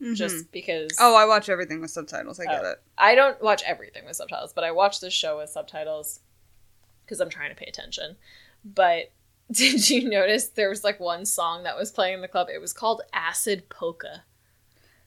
Mhm. 0.00 0.14
just 0.16 0.50
because. 0.50 0.90
Oh, 0.98 1.14
I 1.14 1.26
watch 1.26 1.48
everything 1.48 1.80
with 1.80 1.90
subtitles. 1.90 2.40
I 2.40 2.44
get 2.46 2.64
Oh. 2.64 2.70
it. 2.70 2.82
I 2.96 3.14
don't 3.14 3.40
watch 3.42 3.62
everything 3.64 4.04
with 4.06 4.16
subtitles, 4.16 4.52
but 4.52 4.64
I 4.64 4.70
watch 4.70 5.00
this 5.00 5.12
show 5.12 5.38
with 5.38 5.50
subtitles 5.50 6.20
because 7.04 7.20
I'm 7.20 7.28
trying 7.30 7.50
to 7.50 7.56
pay 7.56 7.66
attention. 7.66 8.16
But 8.64 9.12
did 9.50 9.90
you 9.90 10.08
notice 10.08 10.48
there 10.48 10.68
was 10.70 10.84
like 10.84 10.98
one 11.00 11.24
song 11.26 11.64
that 11.64 11.76
was 11.76 11.90
playing 11.92 12.14
in 12.14 12.20
the 12.22 12.28
club? 12.28 12.48
It 12.52 12.60
was 12.60 12.72
called 12.72 13.02
Acid 13.12 13.68
Polka. 13.68 14.22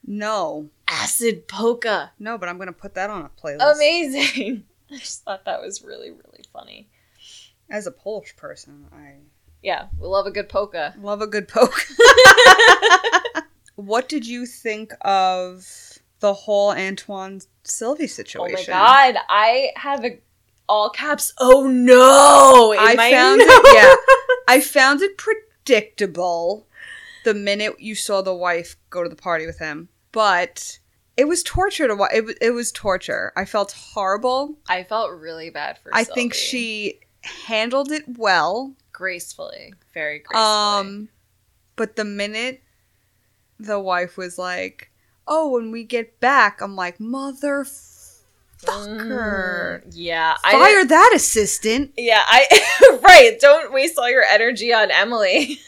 No, 0.05 0.69
Acid 0.87 1.47
Polka. 1.47 2.11
no, 2.19 2.37
but 2.37 2.49
I'm 2.49 2.57
gonna 2.57 2.73
put 2.73 2.93
that 2.95 3.09
on 3.09 3.23
a 3.25 3.29
playlist. 3.29 3.75
Amazing. 3.75 4.65
I 4.91 4.97
just 4.97 5.23
thought 5.23 5.45
that 5.45 5.61
was 5.61 5.81
really, 5.83 6.11
really 6.11 6.43
funny. 6.51 6.89
As 7.69 7.87
a 7.87 7.91
Polish 7.91 8.35
person, 8.35 8.85
I 8.93 9.15
Yeah, 9.61 9.87
we 9.99 10.07
love 10.07 10.25
a 10.27 10.31
good 10.31 10.49
polka. 10.49 10.93
love 10.99 11.21
a 11.21 11.27
good 11.27 11.47
polka. 11.47 11.81
what 13.75 14.09
did 14.09 14.27
you 14.27 14.45
think 14.45 14.93
of 15.01 15.67
the 16.19 16.33
whole 16.33 16.71
Antoine 16.71 17.41
Sylvie 17.63 18.07
situation? 18.07 18.73
Oh 18.73 18.77
my 18.77 19.11
god, 19.11 19.21
I 19.29 19.71
have 19.77 20.03
a 20.05 20.19
all 20.69 20.89
caps. 20.89 21.33
Oh 21.39 21.67
no! 21.67 22.73
I 22.77 22.95
found 22.95 23.41
it. 23.41 23.75
Yeah, 23.75 23.95
I 24.47 24.59
found 24.61 25.01
it 25.01 25.17
predictable 25.17 26.67
the 27.23 27.33
minute 27.33 27.79
you 27.79 27.95
saw 27.95 28.21
the 28.21 28.35
wife 28.35 28.75
go 28.89 29.03
to 29.03 29.09
the 29.09 29.15
party 29.15 29.45
with 29.45 29.59
him, 29.59 29.89
but 30.13 30.79
it 31.17 31.27
was 31.27 31.43
torture 31.43 31.87
to 31.87 31.95
watch. 31.95 32.11
It, 32.13 32.37
it 32.39 32.51
was 32.51 32.71
torture. 32.71 33.33
I 33.35 33.43
felt 33.43 33.73
horrible. 33.73 34.57
I 34.69 34.83
felt 34.83 35.11
really 35.11 35.49
bad 35.49 35.77
for. 35.77 35.93
I 35.93 36.05
think 36.05 36.33
she 36.33 37.01
handled 37.21 37.91
it 37.91 38.03
well. 38.17 38.73
gracefully, 38.93 39.73
very 39.93 40.19
gracefully. 40.19 40.45
Um, 40.45 41.09
but 41.75 41.97
the 41.97 42.05
minute 42.05 42.61
the 43.59 43.79
wife 43.79 44.17
was 44.17 44.37
like, 44.37 44.89
"Oh, 45.27 45.51
when 45.51 45.71
we 45.71 45.83
get 45.83 46.19
back," 46.19 46.61
I'm 46.61 46.75
like, 46.75 46.97
"Motherfucker, 46.99 48.21
Mm, 48.65 49.83
yeah, 49.91 50.37
I 50.43 50.51
fire 50.51 50.85
that 50.85 51.11
assistant!" 51.15 51.91
Yeah, 51.97 52.21
I 52.25 52.99
right. 53.03 53.39
Don't 53.39 53.73
waste 53.73 53.97
all 53.97 54.09
your 54.09 54.23
energy 54.23 54.73
on 54.73 54.89
Emily. 54.91 55.59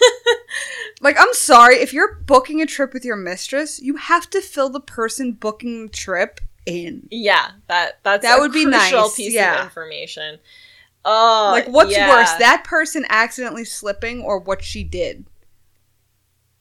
Like, 1.02 1.18
I'm 1.20 1.34
sorry 1.34 1.76
if 1.76 1.94
you're 1.94 2.16
booking 2.26 2.62
a 2.62 2.66
trip 2.66 2.94
with 2.94 3.04
your 3.06 3.18
mistress, 3.18 3.82
you 3.82 3.98
have 3.98 4.30
to 4.32 4.42
fill 4.42 4.70
the 4.70 4.80
person 4.80 5.34
booking 5.34 5.84
the 5.84 5.92
trip 5.92 6.40
in. 6.66 7.08
yeah, 7.12 7.52
that 7.68 8.00
that's 8.04 8.24
That 8.24 8.38
a 8.40 8.42
would 8.42 8.52
be 8.54 8.64
crucial 8.64 9.02
nice, 9.02 9.16
piece 9.16 9.34
yeah. 9.34 9.60
of 9.60 9.66
information. 9.66 10.40
Oh, 11.04 11.50
like, 11.54 11.68
what's 11.68 11.92
yeah. 11.92 12.10
worse, 12.10 12.32
that 12.40 12.64
person 12.64 13.06
accidentally 13.10 13.66
slipping 13.66 14.22
or 14.24 14.40
what 14.40 14.64
she 14.64 14.84
did? 14.84 15.26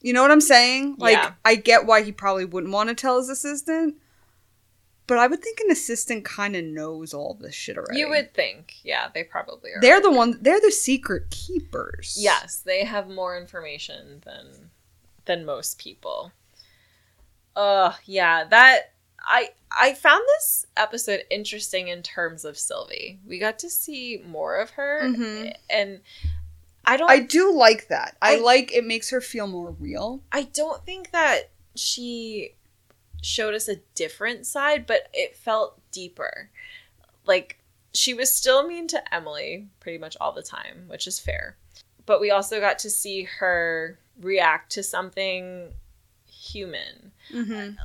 You 0.02 0.12
know 0.12 0.20
what 0.20 0.30
I'm 0.30 0.40
saying? 0.42 0.96
Like, 0.98 1.16
Yeah. 1.16 1.32
I 1.46 1.54
get 1.54 1.86
why 1.86 2.02
he 2.02 2.12
probably 2.12 2.44
wouldn't 2.44 2.72
want 2.72 2.90
to 2.90 2.94
tell 2.94 3.16
his 3.18 3.30
assistant, 3.30 3.94
but 5.06 5.18
I 5.18 5.26
would 5.26 5.42
think 5.42 5.60
an 5.60 5.70
assistant 5.70 6.24
kind 6.24 6.56
of 6.56 6.64
knows 6.64 7.12
all 7.12 7.34
this 7.34 7.54
shit 7.54 7.76
already. 7.76 7.98
You 8.00 8.08
would 8.10 8.32
think, 8.34 8.74
yeah, 8.82 9.08
they 9.12 9.22
probably 9.24 9.70
are. 9.72 9.80
They're 9.80 10.00
the 10.00 10.10
one. 10.10 10.38
They're 10.40 10.60
the 10.60 10.70
secret 10.72 11.30
keepers. 11.30 12.16
yes, 12.18 12.56
they 12.56 12.84
have 12.84 13.08
more 13.08 13.36
information 13.38 14.22
than 14.24 14.70
than 15.26 15.44
most 15.44 15.78
people. 15.78 16.32
Uh, 17.56 17.92
yeah, 18.04 18.44
that 18.44 18.92
I 19.20 19.50
I 19.70 19.94
found 19.94 20.22
this 20.36 20.66
episode 20.76 21.24
interesting 21.30 21.88
in 21.88 22.02
terms 22.02 22.44
of 22.44 22.58
Sylvie. 22.58 23.20
We 23.26 23.38
got 23.38 23.58
to 23.60 23.70
see 23.70 24.20
more 24.26 24.56
of 24.56 24.70
her, 24.70 25.02
Mhm. 25.04 25.54
and 25.70 26.00
I 26.84 26.96
don't 26.96 27.10
I 27.10 27.20
do 27.20 27.52
like 27.52 27.88
that. 27.88 28.16
I, 28.20 28.36
I- 28.36 28.40
like 28.40 28.72
it 28.72 28.84
makes 28.84 29.10
her 29.10 29.20
feel 29.20 29.46
more 29.46 29.70
real. 29.70 30.22
I 30.32 30.42
don't 30.44 30.84
think 30.84 31.12
that 31.12 31.50
she 31.76 32.54
showed 33.24 33.54
us 33.54 33.68
a 33.68 33.80
different 33.94 34.46
side, 34.46 34.86
but 34.86 35.08
it 35.12 35.36
felt 35.36 35.80
deeper. 35.90 36.50
Like 37.26 37.58
she 37.94 38.12
was 38.12 38.30
still 38.30 38.66
mean 38.66 38.86
to 38.88 39.14
Emily 39.14 39.68
pretty 39.80 39.98
much 39.98 40.16
all 40.20 40.32
the 40.32 40.42
time, 40.42 40.84
which 40.88 41.06
is 41.06 41.18
fair. 41.18 41.56
But 42.06 42.20
we 42.20 42.30
also 42.30 42.60
got 42.60 42.78
to 42.80 42.90
see 42.90 43.22
her 43.22 43.98
react 44.20 44.72
to 44.72 44.82
something 44.82 45.72
human. 46.26 47.12
Mm-hmm. 47.32 47.76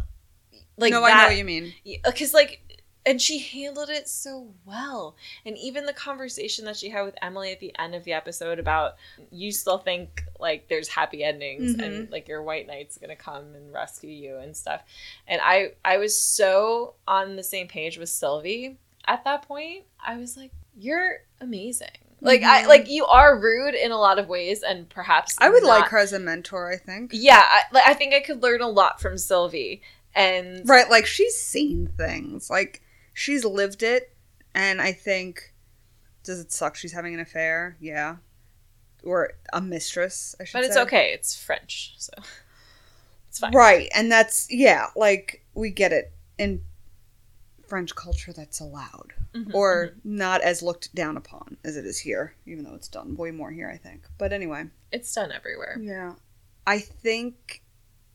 Like 0.78 0.92
no, 0.92 1.02
that, 1.02 1.16
I 1.16 1.22
know 1.22 1.28
what 1.30 1.38
you 1.38 1.46
mean. 1.46 1.74
because 2.04 2.34
like 2.34 2.62
and 3.10 3.22
she 3.22 3.40
handled 3.40 3.90
it 3.90 4.08
so 4.08 4.54
well 4.66 5.16
and 5.46 5.58
even 5.58 5.86
the 5.86 5.94
conversation 5.94 6.66
that 6.66 6.78
she 6.78 6.90
had 6.90 7.02
with 7.02 7.16
emily 7.22 7.52
at 7.52 7.60
the 7.60 7.74
end 7.80 7.96
of 7.96 8.04
the 8.04 8.14
episode 8.14 8.60
about 8.60 8.96
you 9.32 9.52
still 9.52 9.80
think 9.80 10.24
like 10.40 10.68
there's 10.70 10.88
happy 10.88 11.24
endings 11.24 11.76
Mhm. 11.76 11.84
and 11.84 12.12
like 12.12 12.28
your 12.28 12.44
white 12.44 12.68
knight's 12.68 12.98
gonna 12.98 13.16
come 13.16 13.56
and 13.56 13.74
rescue 13.74 14.10
you 14.12 14.38
and 14.38 14.56
stuff 14.56 14.82
and 15.28 15.42
i 15.44 15.72
i 15.84 15.98
was 15.98 16.20
so 16.22 16.94
on 17.08 17.36
the 17.36 17.44
same 17.44 17.68
page 17.68 17.98
with 17.98 18.10
sylvie 18.10 18.78
at 19.06 19.24
that 19.24 19.42
point 19.42 19.86
i 20.06 20.18
was 20.18 20.38
like 20.38 20.52
you're 20.78 21.24
amazing 21.42 21.90
Like 22.22 22.44
I 22.44 22.64
Mhm. 22.64 22.68
like 22.68 22.90
you 22.90 23.06
are 23.06 23.40
rude 23.40 23.76
in 23.76 23.92
a 23.92 23.98
lot 23.98 24.20
of 24.20 24.28
ways, 24.28 24.62
and 24.62 24.90
perhaps 24.90 25.36
I 25.40 25.50
would 25.50 25.64
like 25.64 25.88
her 25.88 25.98
as 25.98 26.12
a 26.12 26.20
mentor. 26.20 26.70
I 26.70 26.76
think. 26.76 27.12
Yeah, 27.14 27.42
I, 27.42 27.62
like, 27.72 27.88
I 27.88 27.94
think 27.94 28.14
I 28.14 28.20
could 28.20 28.44
learn 28.44 28.60
a 28.62 28.68
lot 28.68 29.00
from 29.00 29.18
Sylvie, 29.18 29.82
and 30.14 30.68
Right, 30.68 30.90
like 30.90 31.06
she's 31.06 31.36
seen 31.42 31.88
things. 31.96 32.50
Like 32.50 32.82
she's 33.20 33.44
lived 33.44 33.84
it 33.84 34.16
and 34.56 34.82
I 34.82 34.94
think 34.94 35.54
does 36.24 36.40
it 36.40 36.52
suck 36.52 36.76
she's 36.76 36.94
having 36.94 37.14
an 37.14 37.20
affair? 37.20 37.76
Yeah. 37.80 38.18
Or 39.04 39.34
a 39.54 39.62
mistress, 39.62 40.36
I 40.40 40.44
should 40.46 40.54
but 40.54 40.64
it's 40.64 40.76
say. 40.76 40.82
okay. 40.82 41.12
It's 41.14 41.36
French, 41.36 41.96
so 41.98 42.14
it's 43.30 43.40
fine. 43.40 43.54
Right, 43.54 43.90
and 43.96 44.12
that's 44.12 44.48
yeah, 44.50 44.88
like 44.96 45.44
we 45.54 45.70
get 45.70 45.92
it. 45.94 46.12
In 46.38 46.62
French 47.68 47.94
culture 47.96 48.34
that's 48.34 48.60
allowed. 48.60 49.14
Mhm, 49.34 49.54
Or 49.54 49.88
mhm. 49.88 50.06
not 50.06 50.42
as 50.42 50.62
looked 50.62 50.94
down 50.96 51.16
upon 51.18 51.58
as 51.64 51.78
it 51.78 51.86
is 51.86 52.00
here, 52.00 52.34
even 52.46 52.64
though 52.64 52.76
it's 52.76 52.88
done 52.88 53.16
way 53.16 53.32
more 53.32 53.52
here, 53.52 53.70
I 53.70 53.78
think. 53.78 54.08
But 54.18 54.34
anyway. 54.34 54.66
it's 54.92 55.14
done 55.14 55.32
everywhere. 55.32 55.78
Yeah. 55.80 56.14
I 56.66 56.80
think 56.80 57.62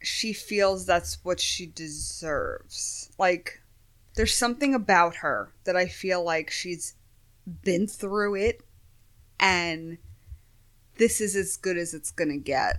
she 0.03 0.33
feels 0.33 0.85
that's 0.87 1.19
what 1.25 1.41
she 1.41 1.67
deserves. 1.67 3.11
Like, 3.19 3.61
there's 4.15 4.35
something 4.35 4.75
about 4.75 5.17
her 5.17 5.53
that 5.65 5.77
I 5.77 5.87
feel 5.87 6.23
like 6.23 6.51
she's 6.51 6.95
been 7.63 7.87
through 7.87 8.37
it 8.37 8.63
and 9.41 9.99
this 10.97 11.21
is 11.21 11.35
as 11.37 11.57
good 11.57 11.77
as 11.77 11.93
it's 11.95 12.11
gonna 12.11 12.37
get. 12.39 12.79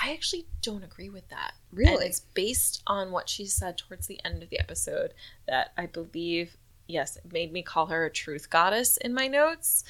I 0.00 0.12
actually 0.12 0.46
don't 0.60 0.84
agree 0.84 1.08
with 1.08 1.28
that. 1.30 1.54
And 1.70 1.78
Really? 1.78 2.06
it's 2.06 2.20
based 2.20 2.82
on 2.86 3.10
what 3.12 3.28
she 3.28 3.46
said 3.46 3.78
towards 3.78 4.06
the 4.06 4.20
end 4.24 4.42
of 4.42 4.50
the 4.50 4.60
episode 4.60 5.14
that 5.46 5.72
I 5.76 5.86
believe, 5.86 6.56
yes, 6.86 7.16
it 7.16 7.32
made 7.32 7.52
me 7.52 7.62
call 7.62 7.86
her 7.86 8.04
a 8.04 8.10
truth 8.10 8.50
goddess 8.50 8.98
in 8.98 9.14
my 9.14 9.26
notes. 9.26 9.84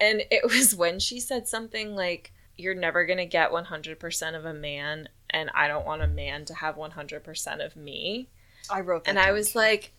And 0.00 0.22
it 0.30 0.44
was 0.50 0.74
when 0.74 0.98
she 0.98 1.20
said 1.20 1.46
something 1.46 1.94
like, 1.94 2.32
You're 2.56 2.74
never 2.74 3.04
going 3.04 3.18
to 3.18 3.26
get 3.26 3.50
100% 3.50 4.34
of 4.36 4.44
a 4.44 4.54
man, 4.54 5.08
and 5.28 5.50
I 5.54 5.68
don't 5.68 5.84
want 5.86 6.02
a 6.02 6.06
man 6.06 6.44
to 6.46 6.54
have 6.54 6.76
100% 6.76 7.64
of 7.66 7.76
me. 7.76 8.28
I 8.70 8.80
wrote 8.80 9.04
that. 9.04 9.10
And 9.10 9.18
I 9.18 9.32
was 9.32 9.54
like, 9.54 9.92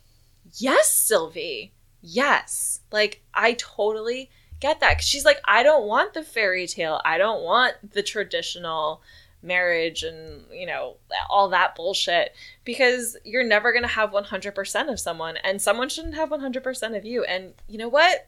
Yes, 0.54 0.92
Sylvie. 0.92 1.74
Yes. 2.02 2.82
Like, 2.92 3.22
I 3.34 3.54
totally 3.54 4.30
get 4.60 4.80
that. 4.80 4.96
'Cause 4.98 5.06
she's 5.06 5.26
like, 5.26 5.42
I 5.46 5.64
don't 5.64 5.88
want 5.88 6.14
the 6.14 6.24
fairy 6.24 6.68
tale. 6.68 7.02
I 7.04 7.18
don't 7.18 7.44
want 7.44 7.94
the 7.94 8.04
traditional 8.04 9.02
marriage 9.42 10.02
and, 10.04 10.46
you 10.52 10.66
know, 10.66 10.98
all 11.30 11.50
that 11.50 11.76
bullshit 11.76 12.34
because 12.64 13.16
you're 13.24 13.44
never 13.44 13.72
going 13.72 13.84
to 13.84 13.88
have 13.88 14.12
100% 14.12 14.90
of 14.90 15.00
someone 15.00 15.38
and 15.38 15.62
someone 15.62 15.90
shouldn't 15.90 16.16
have 16.16 16.30
100% 16.32 16.96
of 16.96 17.06
you. 17.06 17.24
And 17.26 17.54
you 17.68 17.78
know 17.78 17.90
what? 17.90 18.28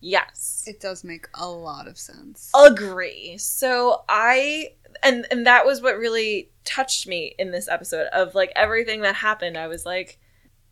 Yes. 0.00 0.64
it 0.66 0.80
does 0.80 1.02
make 1.02 1.26
a 1.34 1.48
lot 1.48 1.88
of 1.88 1.96
sense. 1.98 2.50
Agree. 2.54 3.38
So 3.38 4.04
I 4.06 4.74
and 5.02 5.26
and 5.30 5.46
that 5.46 5.64
was 5.64 5.80
what 5.80 5.96
really 5.96 6.50
touched 6.64 7.06
me 7.06 7.34
in 7.38 7.50
this 7.52 7.68
episode 7.68 8.06
of 8.08 8.34
like 8.34 8.52
everything 8.54 9.00
that 9.00 9.14
happened. 9.16 9.56
I 9.56 9.66
was 9.66 9.86
like, 9.86 10.18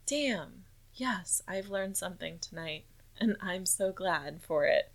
damn, 0.06 0.61
yes, 0.94 1.42
I've 1.46 1.68
learned 1.68 1.96
something 1.96 2.38
tonight 2.38 2.84
and 3.18 3.36
I'm 3.40 3.66
so 3.66 3.92
glad 3.92 4.40
for 4.42 4.66
it. 4.66 4.90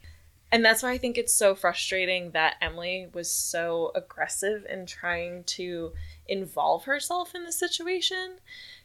And 0.51 0.63
that's 0.63 0.81
why 0.81 0.91
I 0.91 0.97
think 0.97 1.17
it's 1.17 1.33
so 1.33 1.55
frustrating 1.55 2.31
that 2.31 2.55
Emily 2.62 3.07
was 3.13 3.29
so 3.29 3.91
aggressive 3.95 4.65
in 4.69 4.86
trying 4.86 5.43
to 5.43 5.91
involve 6.27 6.86
herself 6.86 7.36
in 7.36 7.43
the 7.43 7.51
situation 7.51 8.38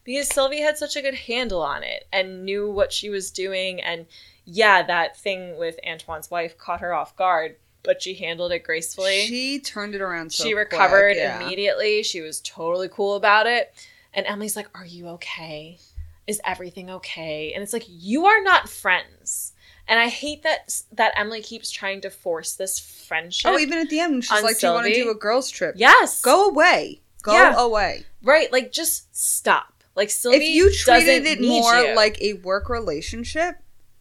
because 0.05 0.29
Sylvie 0.29 0.61
had 0.61 0.77
such 0.77 0.97
a 0.97 1.03
good 1.03 1.15
handle 1.15 1.63
on 1.63 1.85
it 1.85 2.09
and 2.13 2.45
knew 2.45 2.69
what 2.69 2.93
she 2.93 3.11
was 3.11 3.31
doing. 3.31 3.81
And 3.81 4.07
yeah, 4.45 4.83
that 4.83 5.17
thing 5.17 5.57
with 5.57 5.79
Antoine's 5.87 6.31
wife 6.31 6.59
caught 6.59 6.81
her 6.81 6.93
off 6.93 7.15
guard, 7.15 7.57
but 7.85 8.03
she 8.03 8.15
handled 8.15 8.51
it 8.51 8.65
gracefully. 8.65 9.27
She 9.27 9.61
turned 9.61 9.95
it 9.95 10.01
around 10.01 10.33
so 10.33 10.43
she 10.43 10.53
quick, 10.53 10.73
recovered 10.73 11.17
yeah. 11.17 11.41
immediately. 11.41 12.03
She 12.03 12.21
was 12.21 12.41
totally 12.41 12.89
cool 12.89 13.15
about 13.15 13.47
it. 13.47 13.73
And 14.13 14.27
Emily's 14.27 14.57
like, 14.57 14.69
Are 14.77 14.85
you 14.85 15.09
okay? 15.11 15.79
Is 16.27 16.41
everything 16.45 16.89
okay? 16.91 17.53
And 17.53 17.63
it's 17.63 17.73
like, 17.73 17.85
You 17.89 18.27
are 18.27 18.43
not 18.43 18.69
friends. 18.69 19.53
And 19.89 19.99
I 19.99 20.09
hate 20.09 20.45
that 20.45 20.83
that 20.93 21.13
Emily 21.17 21.43
keeps 21.43 21.71
trying 21.71 22.01
to 22.03 22.11
force 22.11 22.55
this 22.55 22.79
friendship. 22.79 23.51
Oh, 23.53 23.59
even 23.59 23.79
at 23.79 23.91
the 23.91 23.99
end, 23.99 24.25
she's 24.25 24.43
like, 24.43 24.59
"Do 24.61 24.69
you 24.69 24.73
want 24.73 24.87
to 24.87 24.95
do 24.95 25.11
a 25.11 25.15
girls' 25.15 25.51
trip? 25.51 25.75
yes. 25.77 26.21
Go 26.23 26.49
away. 26.49 27.01
Go 27.23 27.33
Yeah. 27.33 27.61
away." 27.61 28.05
Right. 28.23 28.51
Like, 28.53 28.71
just 28.71 29.15
stop. 29.17 29.83
Like, 29.97 30.09
Sylvie 30.11 30.37
if 30.39 30.43
you 30.55 30.73
treated 30.73 31.27
it 31.27 31.41
more 31.43 31.75
you. 31.75 31.95
like 31.97 32.21
a 32.23 32.35
work 32.35 32.69
relationship, 32.69 33.57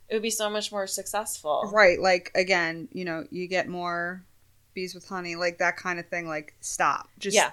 it 0.07 0.13
would 0.13 0.21
be 0.21 0.29
so 0.29 0.49
much 0.51 0.71
more 0.71 0.85
successful. 0.85 1.69
right? 1.73 1.99
Like 1.99 2.31
again, 2.35 2.87
you 2.93 3.03
know, 3.03 3.25
you 3.31 3.47
get 3.47 3.67
more 3.67 4.23
bees 4.75 4.93
with 4.93 5.07
honey, 5.07 5.35
like 5.35 5.57
that 5.57 5.77
kind 5.77 5.99
of 5.99 6.07
thing. 6.07 6.27
Like, 6.27 6.53
stop. 6.61 7.09
Just 7.17 7.35
yeah. 7.35 7.51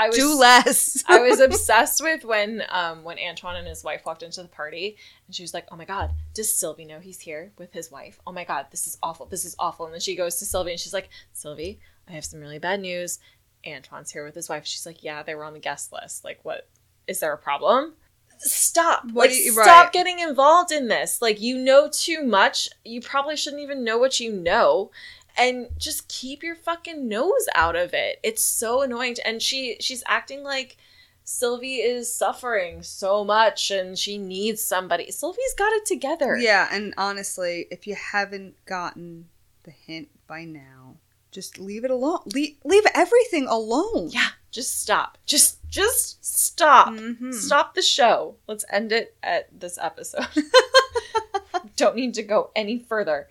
I 0.04 0.06
was 0.08 0.16
do 0.16 0.34
less. 0.38 1.04
I 1.06 1.20
was 1.20 1.40
obsessed 1.40 2.02
with 2.02 2.24
when 2.24 2.62
um 2.70 3.04
when 3.04 3.18
Antoine 3.18 3.56
and 3.56 3.66
his 3.68 3.84
wife 3.84 4.04
walked 4.06 4.22
into 4.22 4.42
the 4.42 4.48
party 4.48 4.96
and 5.26 5.34
she 5.34 5.42
was 5.42 5.52
like, 5.54 5.66
"Oh 5.70 5.76
my 5.76 5.84
god, 5.84 6.12
does 6.34 6.52
Sylvie 6.54 6.84
know 6.84 7.00
he's 7.00 7.20
here 7.20 7.52
with 7.58 7.72
his 7.72 7.90
wife? 7.90 8.18
Oh 8.26 8.32
my 8.32 8.44
god, 8.44 8.66
this 8.70 8.86
is 8.86 8.98
awful. 9.02 9.26
This 9.26 9.44
is 9.44 9.54
awful." 9.58 9.84
And 9.86 9.92
then 9.94 10.00
she 10.00 10.16
goes 10.16 10.36
to 10.38 10.46
Sylvie 10.46 10.70
and 10.72 10.80
she's 10.80 10.94
like, 10.94 11.10
"Sylvie, 11.32 11.80
I 12.08 12.12
have 12.12 12.24
some 12.24 12.40
really 12.40 12.58
bad 12.58 12.80
news. 12.80 13.18
Antoine's 13.66 14.10
here 14.10 14.24
with 14.24 14.34
his 14.34 14.48
wife." 14.48 14.66
She's 14.66 14.86
like, 14.86 15.02
"Yeah, 15.02 15.22
they 15.22 15.34
were 15.34 15.44
on 15.44 15.52
the 15.52 15.60
guest 15.60 15.92
list. 15.92 16.24
Like, 16.24 16.40
what? 16.44 16.68
Is 17.06 17.20
there 17.20 17.32
a 17.32 17.38
problem?" 17.38 17.94
Stop. 18.42 19.04
What 19.12 19.28
like, 19.28 19.38
you- 19.38 19.52
stop 19.52 19.92
getting 19.92 20.18
involved 20.18 20.72
in 20.72 20.88
this. 20.88 21.20
Like, 21.20 21.40
you 21.40 21.58
know 21.58 21.88
too 21.92 22.22
much. 22.24 22.68
You 22.84 23.02
probably 23.02 23.36
shouldn't 23.36 23.62
even 23.62 23.84
know 23.84 23.98
what 23.98 24.18
you 24.18 24.32
know 24.32 24.90
and 25.36 25.68
just 25.78 26.08
keep 26.08 26.42
your 26.42 26.54
fucking 26.56 27.08
nose 27.08 27.46
out 27.54 27.76
of 27.76 27.94
it. 27.94 28.18
It's 28.22 28.44
so 28.44 28.82
annoying. 28.82 29.16
And 29.24 29.40
she 29.42 29.76
she's 29.80 30.02
acting 30.06 30.42
like 30.42 30.76
Sylvie 31.24 31.76
is 31.76 32.12
suffering 32.12 32.82
so 32.82 33.24
much 33.24 33.70
and 33.70 33.96
she 33.98 34.18
needs 34.18 34.62
somebody. 34.62 35.10
Sylvie's 35.10 35.54
got 35.56 35.72
it 35.74 35.86
together. 35.86 36.36
yeah, 36.36 36.68
and 36.72 36.92
honestly, 36.96 37.66
if 37.70 37.86
you 37.86 37.94
haven't 37.94 38.54
gotten 38.64 39.28
the 39.62 39.70
hint 39.70 40.08
by 40.26 40.44
now, 40.44 40.96
just 41.30 41.58
leave 41.60 41.84
it 41.84 41.90
alone. 41.92 42.20
Leave, 42.34 42.56
leave 42.64 42.82
everything 42.94 43.46
alone. 43.46 44.08
Yeah, 44.10 44.30
just 44.50 44.80
stop. 44.80 45.18
Just 45.26 45.58
just 45.68 46.24
stop. 46.24 46.88
Mhm. 46.94 47.32
Stop 47.32 47.74
the 47.74 47.82
show. 47.82 48.34
Let's 48.48 48.64
end 48.70 48.90
it 48.90 49.14
at 49.22 49.48
this 49.56 49.78
episode. 49.80 50.26
Don't 51.76 51.96
need 51.96 52.14
to 52.14 52.22
go 52.22 52.50
any 52.56 52.78
further. 52.78 53.28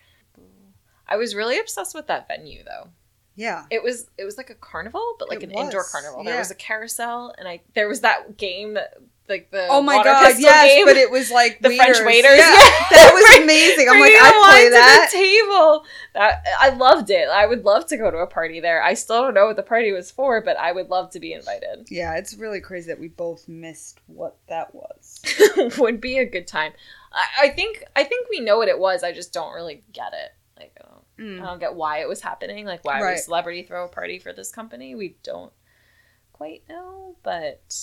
I 1.09 1.17
was 1.17 1.35
really 1.35 1.59
obsessed 1.59 1.93
with 1.95 2.07
that 2.07 2.27
venue 2.29 2.63
though. 2.63 2.89
Yeah. 3.35 3.65
It 3.71 3.83
was 3.83 4.07
it 4.17 4.25
was 4.25 4.37
like 4.37 4.49
a 4.49 4.55
carnival, 4.55 5.15
but 5.19 5.27
like 5.29 5.41
It 5.43 5.49
an 5.49 5.57
indoor 5.57 5.83
carnival. 5.83 6.23
yeah. 6.23 6.31
There 6.31 6.39
was 6.39 6.51
a 6.51 6.55
carousel, 6.55 7.33
and 7.37 7.47
I 7.47 7.61
there 7.73 7.87
was 7.87 8.01
that 8.01 8.37
game, 8.37 8.73
that, 8.75 8.95
like 9.29 9.49
the 9.51 9.67
Oh 9.69 9.81
my 9.81 10.03
god, 10.03 10.33
yes, 10.39 10.73
game. 10.73 10.85
but 10.85 10.97
it 10.97 11.09
was 11.09 11.31
like 11.31 11.59
The 11.61 11.69
French 11.75 11.97
waiters. 11.99 12.05
waiters, 12.05 12.37
Yeah, 12.37 12.51
yeah. 12.51 12.87
that 12.91 13.11
was 13.13 13.37
amazing. 13.43 13.87
I'm 13.89 13.99
like, 13.99 14.11
wine 14.11 14.43
play 14.43 14.63
to 14.65 14.69
that. 14.71 15.09
the 15.11 15.17
table. 15.17 15.85
That 16.15 16.43
I 16.59 16.69
loved 16.69 17.09
it. 17.11 17.29
I 17.29 17.45
would 17.45 17.63
love 17.63 17.85
to 17.87 17.97
go 17.97 18.11
to 18.11 18.17
a 18.17 18.27
party 18.27 18.59
there. 18.59 18.83
I 18.83 18.93
still 18.93 19.21
don't 19.21 19.35
know 19.35 19.45
what 19.45 19.55
the 19.55 19.63
party 19.63 19.91
was 19.93 20.11
for, 20.11 20.41
but 20.41 20.57
I 20.57 20.71
would 20.73 20.89
love 20.89 21.11
to 21.11 21.19
be 21.21 21.31
invited. 21.31 21.87
Yeah, 21.89 22.17
it's 22.17 22.35
really 22.35 22.59
crazy 22.59 22.87
that 22.87 22.99
we 22.99 23.07
both 23.07 23.47
missed 23.47 24.01
what 24.07 24.35
that 24.47 24.75
was. 24.75 25.21
would 25.77 26.01
be 26.01 26.17
a 26.17 26.25
good 26.25 26.45
time. 26.47 26.73
I, 27.13 27.45
I 27.45 27.49
think 27.51 27.83
I 27.95 28.03
think 28.03 28.27
we 28.29 28.41
know 28.41 28.57
what 28.57 28.67
it 28.67 28.79
was. 28.79 29.01
I 29.03 29.13
just 29.13 29.31
don't 29.31 29.53
really 29.53 29.83
get 29.93 30.11
it. 30.13 30.33
Like 31.19 31.25
I 31.25 31.29
don't, 31.29 31.39
Mm. 31.39 31.45
don't 31.45 31.59
get 31.59 31.75
why 31.75 31.99
it 31.99 32.07
was 32.07 32.21
happening. 32.21 32.65
Like 32.65 32.83
why 32.85 32.99
would 32.99 33.05
Right. 33.05 33.19
a 33.19 33.21
celebrity 33.21 33.63
throw 33.63 33.85
a 33.85 33.89
party 33.89 34.19
for 34.19 34.33
this 34.33 34.51
company? 34.51 34.95
We 34.95 35.17
don't 35.23 35.53
quite 36.33 36.63
know, 36.69 37.15
but. 37.23 37.73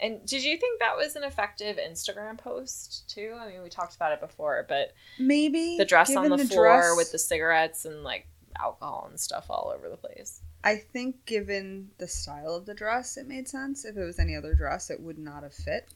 And 0.00 0.26
did 0.26 0.42
you 0.42 0.56
think 0.58 0.80
that 0.80 0.96
was 0.96 1.14
an 1.14 1.22
effective 1.22 1.76
Instagram 1.76 2.36
post 2.36 3.08
too? 3.08 3.36
I 3.38 3.48
mean, 3.48 3.62
we 3.62 3.68
talked 3.68 3.94
about 3.94 4.12
it 4.12 4.20
before, 4.20 4.66
but 4.68 4.92
Maybe 5.18 5.76
the 5.78 5.84
dress 5.84 6.14
on 6.16 6.24
given 6.24 6.38
the, 6.38 6.44
floor 6.46 6.64
dress- 6.66 6.96
with 6.96 7.12
the 7.12 7.18
cigarettes 7.20 7.84
and 7.84 8.02
like 8.02 8.26
alcohol 8.60 9.06
and 9.08 9.18
stuff 9.20 9.46
all 9.48 9.72
over 9.74 9.88
the 9.88 9.96
place. 9.96 10.40
I 10.64 10.76
think 10.76 11.24
given 11.24 11.90
the 11.98 12.08
style 12.08 12.54
of 12.56 12.66
the 12.66 12.74
dress, 12.74 13.16
it 13.16 13.26
made 13.28 13.48
sense. 13.48 13.84
If 13.84 13.96
it 13.96 14.02
was 14.04 14.18
any 14.18 14.34
other 14.36 14.54
dress, 14.54 14.90
it 14.90 15.00
would 15.00 15.18
not 15.18 15.42
have 15.44 15.54
fit. 15.54 15.92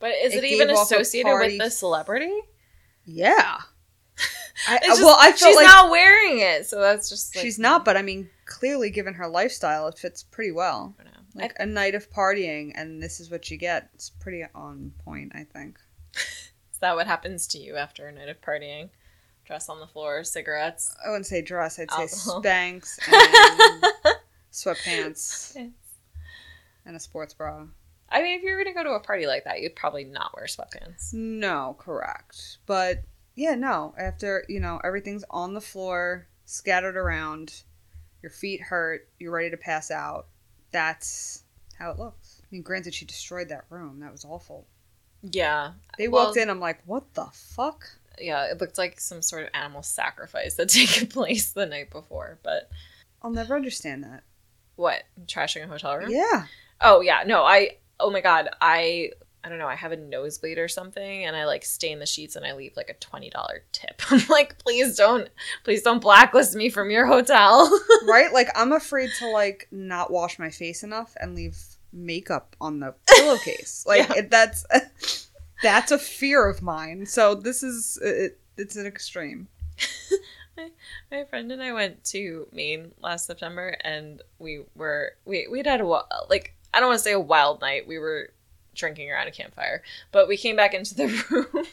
But 0.00 0.12
is 0.22 0.34
It 0.34 0.42
it, 0.42 0.48
even 0.48 0.68
gave 0.68 0.76
off 0.76 0.90
a 0.90 0.94
associated 0.96 1.34
with 1.38 1.58
the 1.58 1.70
celebrity? 1.70 2.36
Yeah. 3.04 3.58
I, 4.68 4.78
just, 4.84 5.02
well, 5.02 5.16
I 5.18 5.32
felt 5.32 5.38
she's 5.38 5.56
like 5.56 5.66
not 5.66 5.90
wearing 5.90 6.38
it, 6.38 6.66
so 6.66 6.80
that's 6.80 7.08
just 7.08 7.34
like, 7.34 7.42
she's 7.42 7.58
not, 7.58 7.84
but 7.84 7.96
I 7.96 8.02
mean, 8.02 8.30
clearly, 8.44 8.90
given 8.90 9.14
her 9.14 9.26
lifestyle, 9.26 9.88
it 9.88 9.98
fits 9.98 10.22
pretty 10.22 10.52
well. 10.52 10.94
I. 11.36 11.42
Like 11.42 11.56
a 11.58 11.66
night 11.66 11.96
of 11.96 12.10
partying, 12.10 12.72
and 12.76 13.02
this 13.02 13.18
is 13.18 13.30
what 13.30 13.50
you 13.50 13.56
get. 13.56 13.90
It's 13.94 14.10
pretty 14.10 14.44
on 14.54 14.92
point, 15.04 15.32
I 15.34 15.44
think. 15.44 15.78
Is 16.14 16.78
that 16.80 16.94
what 16.94 17.06
happens 17.06 17.48
to 17.48 17.58
you 17.58 17.76
after 17.76 18.06
a 18.06 18.12
night 18.12 18.28
of 18.28 18.40
partying? 18.40 18.90
Dress 19.44 19.68
on 19.68 19.80
the 19.80 19.86
floor, 19.86 20.22
cigarettes. 20.22 20.94
I 21.04 21.10
wouldn't 21.10 21.26
say 21.26 21.42
dress. 21.42 21.78
I'd 21.78 21.90
say 21.90 22.02
Alcohol. 22.02 22.42
Spanx 22.42 22.98
and 23.12 24.16
sweatpants 24.52 25.56
and 26.86 26.96
a 26.96 27.00
sports 27.00 27.34
bra. 27.34 27.66
I 28.08 28.22
mean, 28.22 28.38
if 28.38 28.44
you 28.44 28.50
were 28.50 28.62
going 28.62 28.74
to 28.74 28.78
go 28.78 28.84
to 28.84 28.94
a 28.94 29.00
party 29.00 29.26
like 29.26 29.44
that, 29.44 29.60
you'd 29.60 29.74
probably 29.74 30.04
not 30.04 30.34
wear 30.36 30.46
sweatpants. 30.46 31.12
No, 31.12 31.76
correct. 31.78 32.58
But 32.66 33.02
yeah, 33.34 33.54
no. 33.54 33.94
After 33.98 34.44
you 34.48 34.60
know 34.60 34.80
everything's 34.84 35.24
on 35.30 35.54
the 35.54 35.60
floor, 35.60 36.26
scattered 36.44 36.96
around, 36.96 37.62
your 38.22 38.30
feet 38.30 38.60
hurt, 38.62 39.08
you're 39.18 39.32
ready 39.32 39.50
to 39.50 39.56
pass 39.56 39.90
out. 39.90 40.26
That's 40.70 41.42
how 41.78 41.90
it 41.90 41.98
looks. 41.98 42.40
I 42.42 42.46
mean, 42.50 42.62
granted, 42.62 42.94
she 42.94 43.04
destroyed 43.04 43.48
that 43.48 43.64
room. 43.70 44.00
That 44.00 44.12
was 44.12 44.24
awful. 44.24 44.66
Yeah. 45.22 45.72
They 45.98 46.08
Well- 46.08 46.26
walked 46.26 46.36
in. 46.36 46.50
I'm 46.50 46.60
like, 46.60 46.80
what 46.86 47.14
the 47.14 47.26
fuck? 47.32 47.86
Yeah, 48.20 48.44
it 48.44 48.60
looked 48.60 48.78
like 48.78 49.00
some 49.00 49.22
sort 49.22 49.42
of 49.44 49.50
animal 49.54 49.82
sacrifice 49.82 50.54
that 50.54 50.68
taken 50.68 51.08
place 51.08 51.50
the 51.52 51.66
night 51.66 51.90
before. 51.90 52.38
But 52.42 52.70
I'll 53.22 53.30
never 53.30 53.56
understand 53.56 54.04
that. 54.04 54.22
what? 54.76 55.02
Trashing 55.26 55.64
a 55.64 55.66
hotel 55.66 55.96
room? 55.96 56.10
Yeah. 56.10 56.46
Oh 56.80 57.00
yeah, 57.00 57.22
no, 57.26 57.42
I 57.44 57.78
oh 58.00 58.10
my 58.10 58.20
god, 58.20 58.48
I 58.60 59.10
I 59.44 59.50
don't 59.50 59.58
know, 59.58 59.68
I 59.68 59.74
have 59.74 59.92
a 59.92 59.96
nosebleed 59.96 60.56
or 60.56 60.68
something 60.68 61.26
and 61.26 61.36
I 61.36 61.44
like 61.44 61.66
stain 61.66 61.98
the 61.98 62.06
sheets 62.06 62.34
and 62.34 62.46
I 62.46 62.54
leave 62.54 62.76
like 62.76 62.88
a 62.88 62.94
twenty 62.94 63.28
dollar 63.28 63.62
tip. 63.72 64.00
I'm 64.10 64.22
like, 64.30 64.58
please 64.58 64.96
don't 64.96 65.28
please 65.64 65.82
don't 65.82 66.00
blacklist 66.00 66.54
me 66.56 66.70
from 66.70 66.90
your 66.90 67.04
hotel. 67.06 67.70
right? 68.06 68.32
Like 68.32 68.48
I'm 68.56 68.72
afraid 68.72 69.10
to 69.18 69.28
like 69.30 69.68
not 69.70 70.10
wash 70.10 70.38
my 70.38 70.48
face 70.50 70.82
enough 70.82 71.14
and 71.20 71.34
leave 71.34 71.58
makeup 71.92 72.56
on 72.60 72.80
the 72.80 72.94
pillowcase. 73.06 73.84
Like 73.86 74.08
Yeah. 74.08 74.14
it, 74.20 74.30
that's 74.30 74.64
that's 75.62 75.90
a 75.92 75.98
fear 75.98 76.48
of 76.48 76.62
mine. 76.62 77.04
So 77.06 77.34
this 77.34 77.62
is 77.62 77.98
it, 78.02 78.38
it's 78.56 78.76
an 78.76 78.86
extreme. 78.86 79.48
My 81.10 81.24
friend 81.24 81.50
and 81.50 81.62
I 81.62 81.72
went 81.72 82.04
to 82.06 82.46
Maine 82.52 82.92
last 83.00 83.26
September 83.26 83.76
and 83.82 84.22
we 84.38 84.62
were 84.76 85.12
we 85.24 85.46
we'd 85.50 85.66
had 85.66 85.80
a 85.80 85.84
like 86.30 86.54
I 86.72 86.80
don't 86.80 86.88
want 86.88 86.98
to 86.98 87.04
say 87.04 87.12
a 87.12 87.20
wild 87.20 87.60
night. 87.60 87.86
We 87.88 87.98
were 87.98 88.30
drinking 88.74 89.10
around 89.10 89.28
a 89.28 89.32
campfire, 89.32 89.82
but 90.12 90.28
we 90.28 90.36
came 90.36 90.56
back 90.56 90.74
into 90.74 90.94
the 90.94 91.06
room 91.30 91.66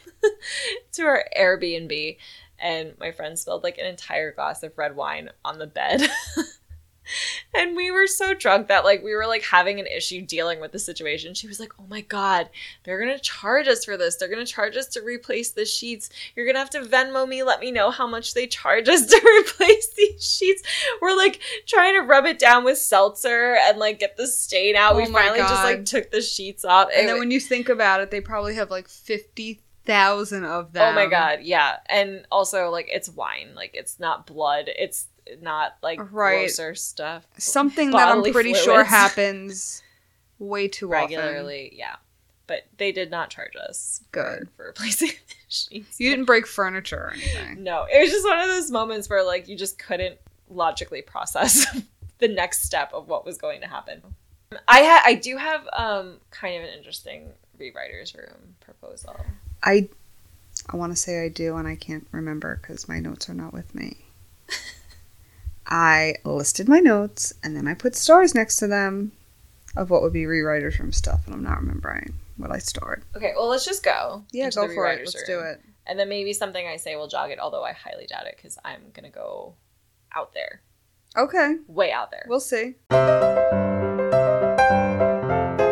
to 0.94 1.04
our 1.04 1.26
Airbnb 1.38 2.18
and 2.62 2.94
my 3.00 3.12
friend 3.12 3.38
spilled 3.38 3.64
like 3.64 3.78
an 3.78 3.86
entire 3.86 4.32
glass 4.32 4.64
of 4.64 4.78
red 4.78 4.96
wine 4.96 5.30
on 5.44 5.58
the 5.58 5.68
bed. 5.68 6.02
and 7.54 7.76
we 7.76 7.92
were 7.92 8.08
so 8.08 8.34
drunk 8.34 8.68
that 8.68 8.84
like 8.84 9.04
we 9.04 9.14
were 9.16 9.28
like 9.28 9.44
having 9.44 9.80
an 9.80 9.88
issue 9.88 10.22
dealing 10.22 10.60
with 10.60 10.72
the 10.72 10.80
situation. 10.80 11.34
She 11.34 11.48
was 11.48 11.60
like, 11.60 11.74
"Oh 11.80 11.86
my 11.90 12.02
god, 12.02 12.50
they're 12.84 13.00
going 13.00 13.16
to 13.16 13.24
charge 13.24 13.68
us 13.68 13.86
for 13.86 13.98
this. 13.98 14.16
They're 14.16 14.28
going 14.30 14.46
to 14.46 14.52
charge 14.52 14.76
us 14.78 14.88
to 14.88 15.02
replace 15.02 15.52
the 15.52 15.66
sheets. 15.66 16.10
You're 16.36 16.46
going 16.46 16.56
to 16.56 16.60
have 16.60 16.70
to 16.72 16.82
Venmo 16.82 17.28
me, 17.28 17.44
let 17.44 17.60
me 17.60 17.72
know 17.72 17.92
how 17.92 18.08
much 18.08 18.34
they 18.34 18.48
charge 18.48 18.88
us 18.90 19.06
to 19.08 19.42
replace 19.42 19.94
these 19.94 20.24
sheets." 20.24 20.64
We're 21.02 21.16
like 21.16 21.40
trying 21.68 21.96
to 21.96 22.02
rub 22.02 22.26
it 22.26 22.40
down 22.40 22.64
with 22.64 22.78
seltzer 22.78 23.56
and 23.62 23.78
like 23.78 24.00
get 24.00 24.18
the 24.18 24.28
stain 24.28 24.76
out. 24.76 24.96
we 24.96 25.06
Oh 25.06 25.10
my 25.10 25.22
finally 25.22 25.40
just 25.40 25.64
like 25.64 25.86
took 25.86 26.12
the 26.12 26.22
sheets 26.22 26.66
off. 26.66 26.90
And 26.94 27.04
It 27.04 27.08
then 27.08 27.16
wa- 27.16 27.20
when 27.20 27.32
you 27.32 27.40
think 27.40 27.70
about 27.70 28.02
it, 28.02 28.12
they 28.12 28.22
probably 28.22 28.56
have 28.56 28.70
like 28.70 28.88
fifty 28.88 29.62
thousand 29.86 30.46
of 30.46 30.74
them. 30.74 30.92
Oh 30.92 30.96
my 30.96 31.08
god, 31.08 31.40
yeah. 31.42 31.78
And 31.88 32.26
also 32.32 32.70
like 32.70 32.88
it's 32.92 33.10
wine. 33.10 33.54
Like 33.56 33.72
it's 33.74 34.00
not 34.00 34.28
blood. 34.28 34.66
It's 34.68 35.08
not 35.42 35.78
like 35.82 36.00
Right. 36.12 36.42
grosser 36.46 36.76
stuff 36.76 37.26
Something 37.38 37.92
that 37.92 38.08
I'm 38.10 38.24
pretty 38.32 38.54
sure 38.54 38.84
happens 39.00 39.82
way 40.40 40.68
too 40.68 40.88
regularly. 40.88 41.74
Yeah. 41.76 41.96
But 42.48 42.66
they 42.78 42.92
did 42.92 43.12
not 43.12 43.30
charge 43.30 43.56
us 43.56 44.02
Good. 44.12 44.50
for 44.58 44.66
replacing. 44.68 45.12
You 45.70 45.84
didn't 46.10 46.26
break 46.26 46.48
furniture 46.48 46.98
or 47.08 47.12
anything. 47.12 47.62
No, 47.64 47.86
it 47.94 48.00
was 48.00 48.10
just 48.10 48.26
one 48.26 48.40
of 48.40 48.48
those 48.48 48.72
moments 48.72 49.10
where 49.10 49.22
like 49.22 49.50
you 49.50 49.58
just 49.58 49.78
couldn't 49.78 50.18
logically 50.50 51.02
process 51.02 51.66
the 52.20 52.30
next 52.30 52.62
step 52.64 52.94
of 52.94 53.10
what 53.10 53.26
was 53.26 53.38
going 53.38 53.60
to 53.60 53.68
happen. 53.68 54.02
I 54.68 54.82
ha- 54.84 55.02
I 55.06 55.16
do 55.16 55.36
have 55.36 55.68
um 55.74 56.20
kind 56.30 56.56
of 56.56 56.70
an 56.70 56.78
interesting 56.78 57.34
rewriters 57.60 58.18
room 58.18 58.56
proposal. 58.62 59.18
I 59.62 59.90
I 60.70 60.78
want 60.78 60.94
to 60.94 60.96
say 60.96 61.22
I 61.26 61.28
do, 61.28 61.58
and 61.58 61.68
I 61.68 61.76
can't 61.76 62.08
remember 62.14 62.58
because 62.62 62.88
my 62.88 63.00
notes 63.02 63.30
are 63.30 63.34
not 63.34 63.52
with 63.52 63.76
me. 63.76 63.98
I 65.74 66.16
listed 66.26 66.68
my 66.68 66.80
notes, 66.80 67.34
and 67.42 67.56
then 67.56 67.66
I 67.66 67.74
put 67.76 67.96
stars 67.96 68.36
next 68.36 68.58
to 68.58 68.68
them 68.68 69.14
of 69.78 69.90
what 69.90 70.02
would 70.02 70.12
be 70.12 70.24
rewriters 70.24 70.78
room 70.78 70.92
stuff, 70.92 71.22
and 71.26 71.34
I'm 71.34 71.44
not 71.44 71.62
remembering 71.62 72.14
what 72.36 72.52
I 72.52 72.58
starred. 72.58 73.04
Okay, 73.16 73.32
well 73.38 73.48
let's 73.48 73.64
just 73.64 73.82
go. 73.82 74.26
Yeah, 74.32 74.50
go 74.50 74.68
for 74.68 74.92
it. 74.92 75.00
Let's 75.00 75.16
room. 75.16 75.24
do 75.28 75.40
it. 75.40 75.62
And 75.88 75.98
then 75.98 76.10
maybe 76.10 76.34
something 76.34 76.68
I 76.68 76.76
say 76.76 76.98
will 76.98 77.08
jog 77.08 77.32
it, 77.32 77.40
although 77.40 77.64
I 77.64 77.72
highly 77.72 78.06
doubt 78.06 78.28
it 78.28 78.36
because 78.36 78.58
I'm 78.66 78.82
gonna 78.94 79.10
go 79.10 79.54
out 80.14 80.34
there, 80.34 80.62
Okay, 81.18 81.56
way 81.68 81.94
out 81.94 82.12
there. 82.12 82.26
we'll 82.28 82.42
see. 82.42 82.76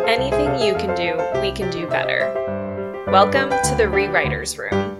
Anything 0.08 0.58
you 0.66 0.74
can 0.76 0.94
do, 0.96 1.18
we 1.42 1.52
can 1.52 1.70
do 1.70 1.86
better. 1.88 3.04
Welcome 3.08 3.50
to 3.50 3.74
the 3.76 3.84
Rewriters 3.84 4.56
Room. 4.56 4.96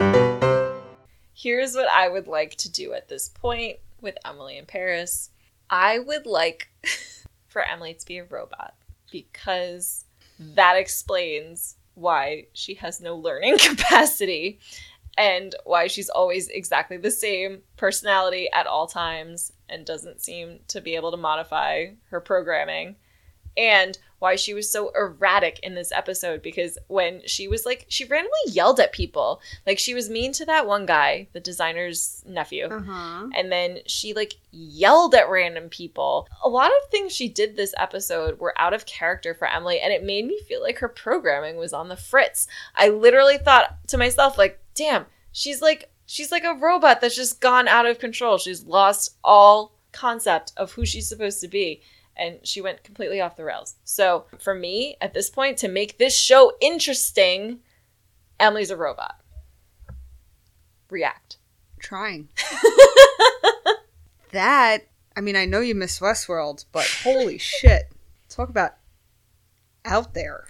Here's 1.32 1.74
what 1.74 1.88
I 1.88 2.06
would 2.10 2.26
like 2.26 2.56
to 2.56 2.70
do 2.70 2.92
at 2.92 3.08
this 3.08 3.30
point 3.30 3.78
with 4.02 4.16
Emily 4.24 4.58
in 4.58 4.66
Paris. 4.66 5.30
I 5.68 5.98
would 5.98 6.26
like 6.26 6.68
for 7.48 7.62
Emily 7.62 7.94
to 7.94 8.06
be 8.06 8.18
a 8.18 8.24
robot 8.24 8.74
because 9.10 10.04
that 10.38 10.76
explains 10.76 11.76
why 11.94 12.46
she 12.52 12.74
has 12.74 13.00
no 13.00 13.16
learning 13.16 13.58
capacity 13.58 14.58
and 15.18 15.54
why 15.64 15.86
she's 15.86 16.08
always 16.08 16.48
exactly 16.48 16.96
the 16.96 17.10
same 17.10 17.60
personality 17.76 18.48
at 18.52 18.66
all 18.66 18.86
times 18.86 19.52
and 19.68 19.84
doesn't 19.84 20.20
seem 20.20 20.60
to 20.68 20.80
be 20.80 20.96
able 20.96 21.10
to 21.10 21.16
modify 21.16 21.86
her 22.10 22.20
programming 22.20 22.96
and 23.56 23.98
why 24.20 24.36
she 24.36 24.54
was 24.54 24.70
so 24.70 24.90
erratic 24.94 25.58
in 25.62 25.74
this 25.74 25.90
episode 25.90 26.42
because 26.42 26.78
when 26.86 27.22
she 27.26 27.48
was 27.48 27.66
like 27.66 27.86
she 27.88 28.04
randomly 28.04 28.38
yelled 28.46 28.78
at 28.78 28.92
people. 28.92 29.40
Like 29.66 29.78
she 29.78 29.94
was 29.94 30.08
mean 30.08 30.32
to 30.34 30.44
that 30.46 30.66
one 30.66 30.86
guy 30.86 31.26
the 31.32 31.40
designer's 31.40 32.22
nephew. 32.26 32.66
Uh 32.66 32.80
huh. 32.80 33.28
and 33.34 33.50
then 33.50 33.78
she 33.86 34.14
like 34.14 34.34
yelled 34.52 35.14
at 35.14 35.28
random 35.28 35.68
people. 35.68 36.28
A 36.44 36.48
lot 36.48 36.70
of 36.70 36.90
things 36.90 37.12
she 37.12 37.28
did 37.28 37.56
this 37.56 37.74
episode 37.78 38.38
were 38.38 38.54
out 38.58 38.74
of 38.74 38.86
character 38.86 39.34
for 39.34 39.48
emily 39.48 39.80
and 39.80 39.92
it 39.92 40.04
made 40.04 40.26
me 40.26 40.40
feel 40.46 40.62
like 40.62 40.78
her 40.78 40.88
programming 40.88 41.56
was 41.56 41.72
on 41.72 41.88
the 41.88 41.96
fritz. 41.96 42.46
I 42.76 42.90
literally 42.90 43.38
thought 43.38 43.76
to 43.88 43.98
myself 43.98 44.38
like 44.38 44.60
damn 44.74 45.06
she's 45.32 45.62
like 45.62 45.90
she's 46.04 46.30
like 46.30 46.44
a 46.44 46.54
robot 46.54 47.00
that's 47.00 47.16
just 47.16 47.40
gone 47.40 47.68
out 47.68 47.86
of 47.86 47.98
control. 47.98 48.36
She's 48.36 48.64
lost 48.64 49.16
all 49.24 49.72
concept 49.92 50.52
of 50.56 50.72
who 50.72 50.84
she's 50.84 51.08
supposed 51.08 51.40
to 51.40 51.48
be 51.48 51.80
and 52.16 52.38
she 52.42 52.60
went 52.60 52.84
completely 52.84 53.20
off 53.20 53.36
the 53.36 53.44
rails 53.44 53.76
so 53.84 54.26
for 54.38 54.54
me 54.54 54.96
at 55.00 55.14
this 55.14 55.30
point 55.30 55.56
to 55.56 55.68
make 55.68 55.98
this 55.98 56.16
show 56.16 56.52
interesting 56.60 57.60
emily's 58.38 58.70
a 58.70 58.76
robot 58.76 59.16
react 60.90 61.36
Trying. 61.80 62.28
that, 64.32 64.86
I 65.16 65.20
mean, 65.20 65.34
I 65.34 65.46
know 65.46 65.60
you 65.60 65.74
miss 65.74 65.98
Westworld, 65.98 66.66
but 66.72 66.86
holy 67.02 67.38
shit. 67.38 67.90
Talk 68.28 68.48
about 68.48 68.74
out 69.84 70.14
there. 70.14 70.44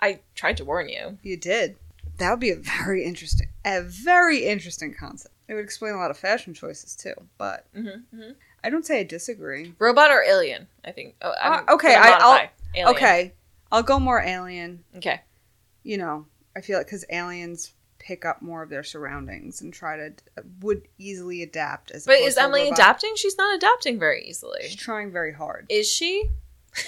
i 0.00 0.20
tried 0.34 0.56
to 0.56 0.64
warn 0.64 0.88
you 0.88 1.18
You 1.22 1.36
did. 1.36 1.76
That 2.18 2.30
would 2.30 2.40
be 2.40 2.50
a 2.50 2.56
very 2.56 3.04
interesting, 3.04 3.48
a 3.64 3.82
very 3.82 4.44
interesting 4.44 4.94
concept. 4.98 5.34
It 5.48 5.54
would 5.54 5.64
explain 5.64 5.94
a 5.94 5.98
lot 5.98 6.10
of 6.10 6.18
fashion 6.18 6.54
choices 6.54 6.94
too. 6.94 7.14
But 7.36 7.66
mm-hmm. 7.74 8.30
I 8.62 8.70
don't 8.70 8.84
say 8.86 9.00
I 9.00 9.04
disagree. 9.04 9.74
Robot 9.78 10.10
or 10.10 10.22
alien? 10.22 10.66
I 10.84 10.92
think. 10.92 11.14
Oh, 11.22 11.30
Uh, 11.42 11.62
okay, 11.70 11.94
I, 11.94 12.10
I'll. 12.20 12.48
Alien. 12.74 12.88
Okay, 12.96 13.32
I'll 13.72 13.82
go 13.82 13.98
more 13.98 14.20
alien. 14.20 14.84
Okay. 14.96 15.20
You 15.82 15.98
know, 15.98 16.26
I 16.56 16.60
feel 16.60 16.78
like 16.78 16.86
because 16.86 17.04
aliens 17.10 17.72
pick 17.98 18.24
up 18.24 18.40
more 18.42 18.62
of 18.62 18.70
their 18.70 18.82
surroundings 18.82 19.60
and 19.60 19.72
try 19.74 19.96
to 19.96 20.12
would 20.60 20.82
easily 20.98 21.42
adapt. 21.42 21.90
As 21.90 22.06
But 22.06 22.16
is 22.16 22.36
Emily 22.36 22.68
adapting? 22.68 23.12
She's 23.16 23.36
not 23.36 23.54
adapting 23.56 23.98
very 23.98 24.24
easily. 24.24 24.60
She's 24.62 24.76
trying 24.76 25.10
very 25.12 25.32
hard. 25.32 25.66
Is 25.68 25.88
she? 25.88 26.30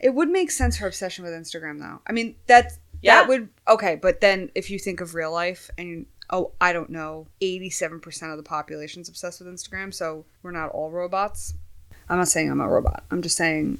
It 0.00 0.10
would 0.14 0.28
make 0.28 0.50
sense 0.50 0.76
her 0.76 0.86
obsession 0.86 1.24
with 1.24 1.32
Instagram, 1.32 1.78
though. 1.78 2.00
I 2.06 2.12
mean, 2.12 2.36
that's 2.46 2.78
Yeah. 3.00 3.14
that 3.20 3.28
would 3.28 3.48
okay. 3.66 3.96
But 3.96 4.20
then 4.20 4.50
if 4.54 4.68
you 4.70 4.78
think 4.78 5.00
of 5.00 5.14
real 5.14 5.32
life 5.32 5.70
and 5.78 6.04
oh, 6.30 6.52
I 6.60 6.72
don't 6.72 6.90
know, 6.90 7.26
eighty-seven 7.40 8.00
percent 8.00 8.30
of 8.32 8.36
the 8.36 8.42
population's 8.42 9.08
obsessed 9.08 9.40
with 9.40 9.48
Instagram, 9.52 9.92
so 9.94 10.24
we're 10.42 10.50
not 10.52 10.70
all 10.70 10.90
robots. 10.90 11.54
I'm 12.08 12.18
not 12.18 12.28
saying 12.28 12.50
I'm 12.50 12.60
a 12.60 12.68
robot. 12.68 13.04
I'm 13.10 13.22
just 13.22 13.36
saying 13.36 13.78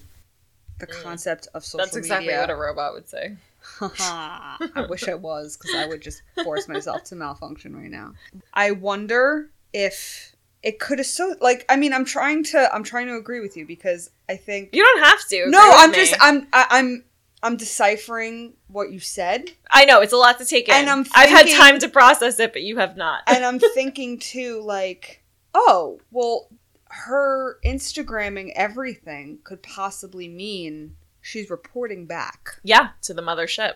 the 0.79 0.87
Mm. 0.87 1.03
concept 1.03 1.49
of 1.55 1.65
social 1.65 1.79
media. 1.79 1.87
That's 1.87 1.97
exactly 1.97 2.27
media. 2.27 2.41
what 2.41 2.51
a 2.51 2.57
robot 2.57 2.93
would 2.95 3.09
say. 3.09 3.37
I 3.81 4.87
wish 4.89 5.09
I 5.09 5.15
was 5.15 5.57
because 5.57 5.75
I 5.75 5.87
would 5.87 6.01
just 6.01 6.23
force 6.45 6.69
myself 6.69 7.05
to 7.05 7.17
malfunction 7.17 7.75
right 7.75 7.91
now. 7.91 8.13
I 8.55 8.71
wonder 8.73 9.51
if 9.73 10.33
it 10.63 10.79
could 10.79 10.99
have 10.99 11.07
so 11.07 11.35
like 11.41 11.65
I 11.69 11.77
mean 11.77 11.93
I'm 11.93 12.05
trying 12.05 12.45
to 12.45 12.73
I'm 12.75 12.83
trying 12.85 13.07
to 13.09 13.17
agree 13.17 13.41
with 13.41 13.57
you 13.57 13.67
because 13.67 14.11
I 14.29 14.37
think 14.37 14.71
You 14.73 14.83
don't 14.85 15.05
have 15.05 15.27
to. 15.29 15.51
no 15.51 15.61
I'm 15.63 15.91
me. 15.91 15.97
just 15.97 16.15
I'm 16.21 16.47
I, 16.53 16.67
I'm 16.71 17.05
I'm 17.47 17.57
deciphering 17.57 18.55
what 18.67 18.91
you 18.91 18.99
said 18.99 19.51
I 19.71 19.85
know 19.85 20.01
it's 20.01 20.13
a 20.13 20.17
lot 20.17 20.39
to 20.39 20.45
take 20.45 20.69
in. 20.69 20.75
And 20.75 20.91
I'm 20.91 21.07
I've 21.15 21.31
had 21.31 21.49
time 21.49 21.79
to 21.79 21.89
process 21.89 22.41
it, 22.41 22.53
but 22.53 22.63
you 22.63 22.79
have 22.79 22.97
not. 22.97 23.23
and 23.27 23.45
I'm 23.45 23.59
thinking 23.75 24.19
too 24.19 24.61
like 24.65 25.23
oh 25.55 26.01
well 26.11 26.49
her 26.89 27.59
Instagramming 27.65 28.53
everything 28.57 29.39
could 29.45 29.63
possibly 29.63 30.29
mean 30.29 30.97
she's 31.21 31.51
reporting 31.51 32.07
back 32.07 32.61
yeah, 32.63 32.91
to 33.03 33.15
the 33.15 33.23
mothership 33.23 33.75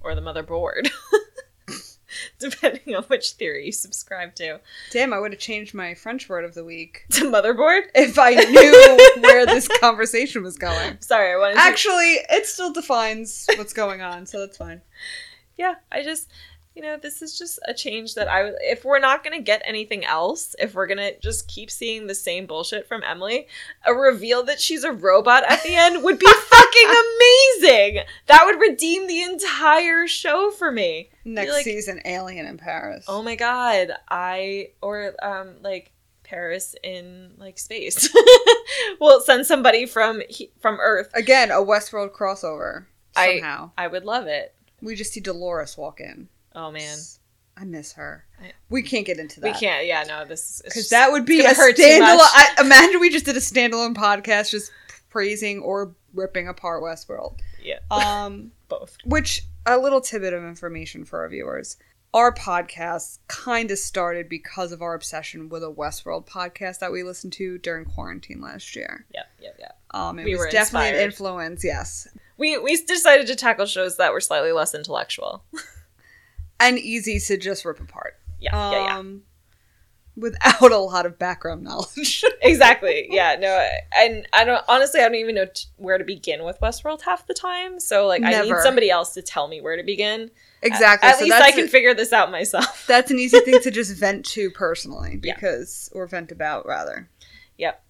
or 0.00 0.14
the 0.14 0.20
motherboard. 0.20 0.88
depending 2.38 2.94
on 2.94 3.02
which 3.04 3.32
theory 3.32 3.66
you 3.66 3.72
subscribe 3.72 4.34
to. 4.36 4.60
Damn, 4.90 5.12
I 5.12 5.18
would 5.18 5.32
have 5.32 5.40
changed 5.40 5.74
my 5.74 5.94
French 5.94 6.28
word 6.28 6.44
of 6.44 6.54
the 6.54 6.64
week 6.64 7.04
To 7.12 7.30
motherboard? 7.30 7.82
if 7.94 8.18
I 8.18 8.30
knew 8.34 8.98
where 9.22 9.46
this 9.46 9.68
conversation 9.80 10.42
was 10.42 10.56
going. 10.56 10.98
Sorry, 11.00 11.32
I 11.32 11.36
wanted 11.36 11.54
to. 11.54 11.60
Actually, 11.60 12.14
it 12.30 12.46
still 12.46 12.72
defines 12.72 13.46
what's 13.56 13.72
going 13.72 14.00
on, 14.02 14.26
so 14.26 14.40
that's 14.40 14.56
fine. 14.56 14.80
yeah, 15.56 15.74
I 15.92 16.02
just, 16.02 16.28
you 16.78 16.84
know, 16.84 16.96
this 16.96 17.22
is 17.22 17.36
just 17.36 17.58
a 17.66 17.74
change 17.74 18.14
that 18.14 18.28
I, 18.28 18.52
if 18.60 18.84
we're 18.84 19.00
not 19.00 19.24
going 19.24 19.36
to 19.36 19.42
get 19.42 19.62
anything 19.64 20.04
else, 20.04 20.54
if 20.60 20.74
we're 20.76 20.86
going 20.86 20.98
to 20.98 21.18
just 21.18 21.48
keep 21.48 21.72
seeing 21.72 22.06
the 22.06 22.14
same 22.14 22.46
bullshit 22.46 22.86
from 22.86 23.02
Emily, 23.02 23.48
a 23.84 23.92
reveal 23.92 24.44
that 24.44 24.60
she's 24.60 24.84
a 24.84 24.92
robot 24.92 25.42
at 25.50 25.60
the 25.64 25.74
end 25.74 26.04
would 26.04 26.20
be 26.20 26.26
fucking 26.32 26.88
amazing. 27.58 28.02
That 28.26 28.42
would 28.46 28.60
redeem 28.60 29.08
the 29.08 29.22
entire 29.22 30.06
show 30.06 30.52
for 30.52 30.70
me. 30.70 31.10
Next 31.24 31.50
like- 31.52 31.64
season, 31.64 32.00
Alien 32.04 32.46
in 32.46 32.58
Paris. 32.58 33.04
Oh 33.08 33.22
my 33.24 33.34
god, 33.34 33.88
I, 34.08 34.68
or, 34.80 35.14
um, 35.20 35.56
like, 35.62 35.90
Paris 36.22 36.76
in 36.84 37.32
like 37.38 37.58
space. 37.58 38.08
we'll 39.00 39.20
send 39.22 39.46
somebody 39.46 39.84
from 39.86 40.22
he- 40.28 40.52
from 40.60 40.78
Earth. 40.78 41.10
Again, 41.14 41.50
a 41.50 41.54
Westworld 41.54 42.12
crossover. 42.12 42.84
I- 43.16 43.38
Somehow. 43.40 43.70
I 43.76 43.88
would 43.88 44.04
love 44.04 44.26
it. 44.28 44.54
we 44.82 44.94
just 44.94 45.12
see 45.14 45.20
Dolores 45.20 45.76
walk 45.76 46.00
in. 46.00 46.28
Oh 46.58 46.70
man, 46.72 46.98
I 47.56 47.64
miss 47.64 47.92
her. 47.92 48.24
I- 48.42 48.52
we 48.68 48.82
can't 48.82 49.06
get 49.06 49.18
into 49.18 49.40
that. 49.40 49.54
we 49.54 49.58
can't. 49.58 49.86
Yeah, 49.86 50.02
no, 50.02 50.24
this 50.24 50.56
is 50.56 50.62
Because 50.64 50.88
that 50.90 51.12
would 51.12 51.24
be 51.24 51.40
a 51.40 51.50
standalone. 51.50 52.18
I, 52.20 52.56
imagine 52.60 53.00
we 53.00 53.10
just 53.10 53.24
did 53.24 53.36
a 53.36 53.40
standalone 53.40 53.94
podcast 53.94 54.50
just 54.50 54.70
praising 55.08 55.60
or 55.60 55.94
ripping 56.14 56.48
apart 56.48 56.82
Westworld. 56.82 57.38
yeah, 57.62 57.78
Um, 57.90 58.50
both. 58.68 58.96
which 59.04 59.42
a 59.66 59.78
little 59.78 60.00
tidbit 60.00 60.32
of 60.32 60.42
information 60.44 61.04
for 61.04 61.20
our 61.20 61.28
viewers. 61.28 61.76
Our 62.14 62.32
podcast 62.34 63.18
kind 63.28 63.70
of 63.70 63.78
started 63.78 64.30
because 64.30 64.72
of 64.72 64.80
our 64.80 64.94
obsession 64.94 65.50
with 65.50 65.62
a 65.62 65.70
Westworld 65.70 66.26
podcast 66.26 66.78
that 66.78 66.90
we 66.90 67.02
listened 67.02 67.34
to 67.34 67.58
during 67.58 67.84
quarantine 67.84 68.40
last 68.40 68.74
year. 68.74 69.04
Yeah, 69.14 69.24
yeah, 69.38 69.50
yeah. 69.58 69.72
Um, 69.92 70.18
it 70.18 70.24
We 70.24 70.34
was 70.34 70.50
definitely 70.50 70.88
an 70.98 71.04
influence, 71.04 71.62
yes, 71.62 72.08
We 72.38 72.56
we 72.58 72.76
decided 72.82 73.26
to 73.26 73.36
tackle 73.36 73.66
shows 73.66 73.98
that 73.98 74.12
were 74.12 74.20
slightly 74.22 74.52
less 74.52 74.74
intellectual. 74.74 75.44
and 76.60 76.78
easy 76.78 77.18
to 77.18 77.36
just 77.36 77.64
rip 77.64 77.80
apart. 77.80 78.14
Yeah, 78.40 78.70
yeah, 78.70 78.84
yeah. 78.84 78.98
Um, 78.98 79.22
without 80.16 80.72
a 80.72 80.78
lot 80.78 81.06
of 81.06 81.18
background 81.18 81.62
knowledge. 81.62 82.24
Exactly. 82.40 83.08
Yeah, 83.10 83.36
no, 83.38 83.68
and 83.96 84.26
I 84.32 84.44
don't 84.44 84.64
honestly. 84.68 85.00
I 85.00 85.04
don't 85.04 85.16
even 85.16 85.34
know 85.34 85.46
t- 85.46 85.66
where 85.76 85.98
to 85.98 86.04
begin 86.04 86.44
with 86.44 86.58
Westworld 86.60 87.02
half 87.02 87.26
the 87.26 87.34
time. 87.34 87.80
So 87.80 88.06
like, 88.06 88.22
I 88.22 88.40
need 88.42 88.54
somebody 88.62 88.90
else 88.90 89.12
to 89.14 89.22
tell 89.22 89.48
me 89.48 89.60
where 89.60 89.76
to 89.76 89.82
begin. 89.82 90.30
exactly. 90.62 91.08
At 91.08 91.16
so 91.18 91.24
least 91.24 91.36
I 91.36 91.50
can 91.50 91.64
a- 91.64 91.68
figure 91.68 91.94
this 91.94 92.12
out 92.12 92.30
myself. 92.30 92.84
that's 92.88 93.10
an 93.10 93.18
easy 93.18 93.40
thing 93.40 93.60
to 93.60 93.70
just 93.72 93.94
vent 93.96 94.24
to 94.26 94.50
personally 94.52 95.18
Yeah. 95.22 95.34
because 95.34 95.90
or 95.92 96.06
vent 96.06 96.30
about 96.30 96.64
rather 96.64 97.10
Yep. 97.58 97.82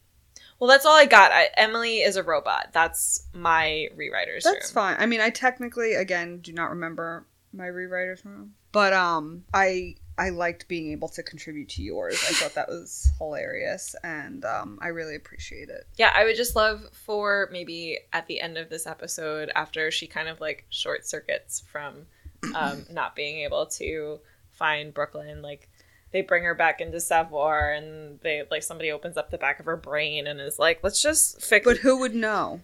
Well, 0.58 0.68
that's 0.70 0.86
all 0.86 0.96
I 0.96 1.04
got. 1.04 1.30
I, 1.30 1.50
Emily 1.56 1.98
is 1.98 2.16
a 2.16 2.22
robot. 2.22 2.68
That's 2.72 3.26
my 3.34 3.88
rewriters 3.96 4.42
that's 4.44 4.70
room. 4.70 4.74
fine 4.74 4.96
i 4.98 5.04
mean 5.06 5.20
i 5.20 5.28
technically 5.30 5.92
again 5.94 6.38
do 6.40 6.52
not 6.52 6.70
remember 6.70 7.26
my 7.52 7.66
rewriters 7.66 8.24
room 8.24 8.54
but 8.72 8.92
um 8.92 9.44
i 9.54 9.94
i 10.18 10.28
liked 10.30 10.66
being 10.68 10.90
able 10.92 11.08
to 11.08 11.22
contribute 11.22 11.68
to 11.68 11.82
yours 11.82 12.14
i 12.28 12.32
thought 12.34 12.54
that 12.54 12.68
was 12.68 13.10
hilarious 13.18 13.94
and 14.04 14.44
um 14.44 14.78
i 14.82 14.88
really 14.88 15.14
appreciate 15.14 15.68
it 15.68 15.86
Yeah, 15.96 16.12
I 16.14 16.24
would 16.24 16.36
just 16.36 16.54
love 16.56 16.88
for 16.92 17.48
maybe 17.52 17.98
at 18.12 18.26
the 18.26 18.40
end 18.40 18.58
of 18.58 18.68
this 18.68 18.86
episode, 18.86 19.50
after 19.54 19.90
she 19.90 20.06
kind 20.06 20.28
of 20.28 20.40
like 20.40 20.66
short 20.70 21.06
circuits 21.06 21.62
from 21.72 22.06
um, 22.54 22.84
not 22.90 23.14
being 23.16 23.40
able 23.40 23.66
to 23.66 24.20
find 24.50 24.92
Brooklyn, 24.92 25.40
like 25.42 25.68
they 26.12 26.22
bring 26.22 26.42
her 26.44 26.54
back 26.54 26.80
into 26.80 27.00
Savoir 27.00 27.72
and 27.72 28.18
they 28.20 28.42
like 28.50 28.62
somebody 28.62 28.90
opens 28.90 29.16
up 29.16 29.30
the 29.30 29.38
back 29.38 29.60
of 29.60 29.66
her 29.66 29.76
brain 29.76 30.26
and 30.26 30.40
is 30.40 30.58
like, 30.58 30.80
let's 30.82 31.00
just 31.02 31.40
fix 31.42 31.64
but 31.64 31.78
who 31.78 31.98
would 31.98 32.14
know 32.14 32.60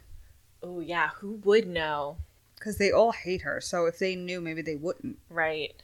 Oh 0.63 0.81
yeah, 0.81 1.11
who 1.21 1.41
would 1.45 1.67
know? 1.69 2.17
because 2.57 2.79
they 2.79 2.91
all 2.91 3.13
hate 3.13 3.43
her 3.43 3.61
so 3.61 3.85
if 3.87 3.99
they 3.99 4.17
knew 4.17 4.41
maybe 4.41 4.63
they 4.63 4.77
wouldn't 4.77 5.19
Right. 5.29 5.75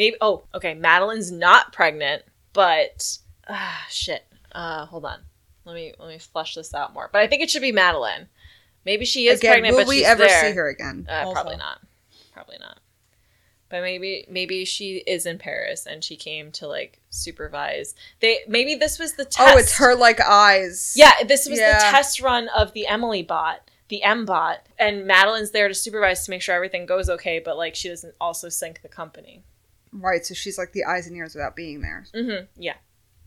Maybe 0.00 0.16
oh, 0.22 0.44
okay, 0.54 0.72
Madeline's 0.72 1.30
not 1.30 1.74
pregnant, 1.74 2.22
but 2.54 3.18
ah 3.46 3.84
shit. 3.90 4.24
Uh 4.50 4.86
hold 4.86 5.04
on. 5.04 5.18
Let 5.66 5.74
me 5.74 5.92
let 5.98 6.08
me 6.08 6.18
flesh 6.18 6.54
this 6.54 6.72
out 6.72 6.94
more. 6.94 7.10
But 7.12 7.20
I 7.20 7.26
think 7.26 7.42
it 7.42 7.50
should 7.50 7.60
be 7.60 7.70
Madeline. 7.70 8.28
Maybe 8.86 9.04
she 9.04 9.28
is 9.28 9.40
again 9.40 9.52
pregnant, 9.52 9.76
will 9.76 9.82
but 9.82 9.88
we 9.88 9.98
she's 9.98 10.06
ever 10.06 10.22
there. 10.22 10.40
see 10.48 10.56
her 10.56 10.70
again 10.70 11.06
Uh, 11.06 11.30
probably 11.32 11.58
not. 11.58 11.82
Probably 12.32 12.56
not. 12.58 12.78
But 13.68 13.82
maybe 13.82 14.24
maybe 14.26 14.64
she 14.64 15.02
is 15.06 15.26
in 15.26 15.36
Paris 15.36 15.84
and 15.84 16.02
she 16.02 16.16
came 16.16 16.50
to 16.52 16.66
like 16.66 17.02
supervise. 17.10 17.94
They 18.20 18.38
maybe 18.48 18.76
this 18.76 18.98
was 18.98 19.16
the 19.16 19.26
test. 19.26 19.54
oh 19.54 19.58
it's 19.58 19.76
her 19.76 19.94
like 19.94 20.18
eyes 20.18 20.94
Yeah, 20.96 21.12
this 21.28 21.46
was 21.46 21.58
the 21.58 21.76
test 21.90 22.22
run 22.22 22.48
of 22.56 22.72
the 22.72 22.86
Emily 22.86 23.22
bot, 23.22 23.70
the 23.88 24.02
M 24.02 24.24
bot, 24.24 24.66
and 24.78 25.06
Madeline's 25.06 25.50
there 25.50 25.68
to 25.68 25.74
supervise 25.74 26.24
to 26.24 26.30
make 26.30 26.40
sure 26.40 26.54
everything 26.54 26.86
goes 26.86 27.10
okay, 27.10 27.38
but 27.38 27.58
like 27.58 27.74
she 27.74 27.90
doesn't 27.90 28.14
also 28.18 28.48
sink 28.48 28.80
the 28.80 28.88
company. 28.88 29.44
Right 29.92 30.24
so 30.24 30.34
she's 30.34 30.56
like 30.58 30.72
the 30.72 30.84
eyes 30.84 31.06
and 31.06 31.16
ears 31.16 31.34
without 31.34 31.56
being 31.56 31.80
there 31.80 32.04
Mm-hmm. 32.14 32.44
Yeah, 32.56 32.74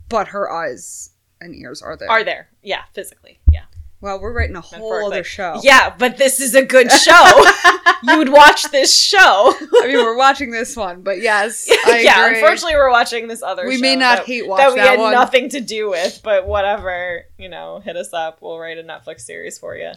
but 0.09 0.29
her 0.29 0.51
eyes 0.51 1.11
and 1.41 1.55
ears 1.55 1.81
are 1.81 1.97
there 1.97 2.09
are 2.09 2.23
there? 2.23 2.49
Yeah, 2.61 2.83
physically. 2.93 3.39
Yeah. 3.51 3.63
well 4.01 4.19
we're 4.19 4.33
writing 4.33 4.55
a 4.55 4.61
whole 4.61 5.05
other 5.07 5.23
show 5.23 5.59
Yeah, 5.63 5.93
but 5.97 6.17
this 6.17 6.39
is 6.39 6.55
a 6.55 6.63
good 6.65 6.91
show. 6.91 7.43
you 8.05 8.17
would 8.17 8.29
watch 8.29 8.63
this 8.71 8.97
show. 8.97 9.17
I 9.81 9.87
mean, 9.87 9.95
we're 9.97 10.17
watching 10.17 10.51
this 10.51 10.75
one, 10.75 11.03
but 11.03 11.21
yes, 11.21 11.69
yeah, 11.87 12.25
agree. 12.25 12.35
unfortunately, 12.39 12.75
we're 12.75 12.91
watching 12.91 13.27
this 13.29 13.41
other. 13.41 13.65
we 13.65 13.75
show 13.75 13.81
may 13.81 13.95
not 13.95 14.17
that- 14.19 14.25
hate 14.25 14.45
watch 14.47 14.59
that 14.59 14.69
we 14.71 14.75
that 14.79 14.89
had 14.91 14.99
one. 14.99 15.13
nothing 15.13 15.47
to 15.49 15.61
do 15.61 15.89
with, 15.89 16.19
but 16.23 16.45
whatever, 16.47 17.23
you 17.37 17.47
know, 17.49 17.79
hit 17.79 17.95
us 17.95 18.11
up. 18.13 18.39
We'll 18.41 18.59
write 18.59 18.77
a 18.77 18.83
Netflix 18.83 19.21
series 19.21 19.57
for 19.57 19.75
you. 19.77 19.91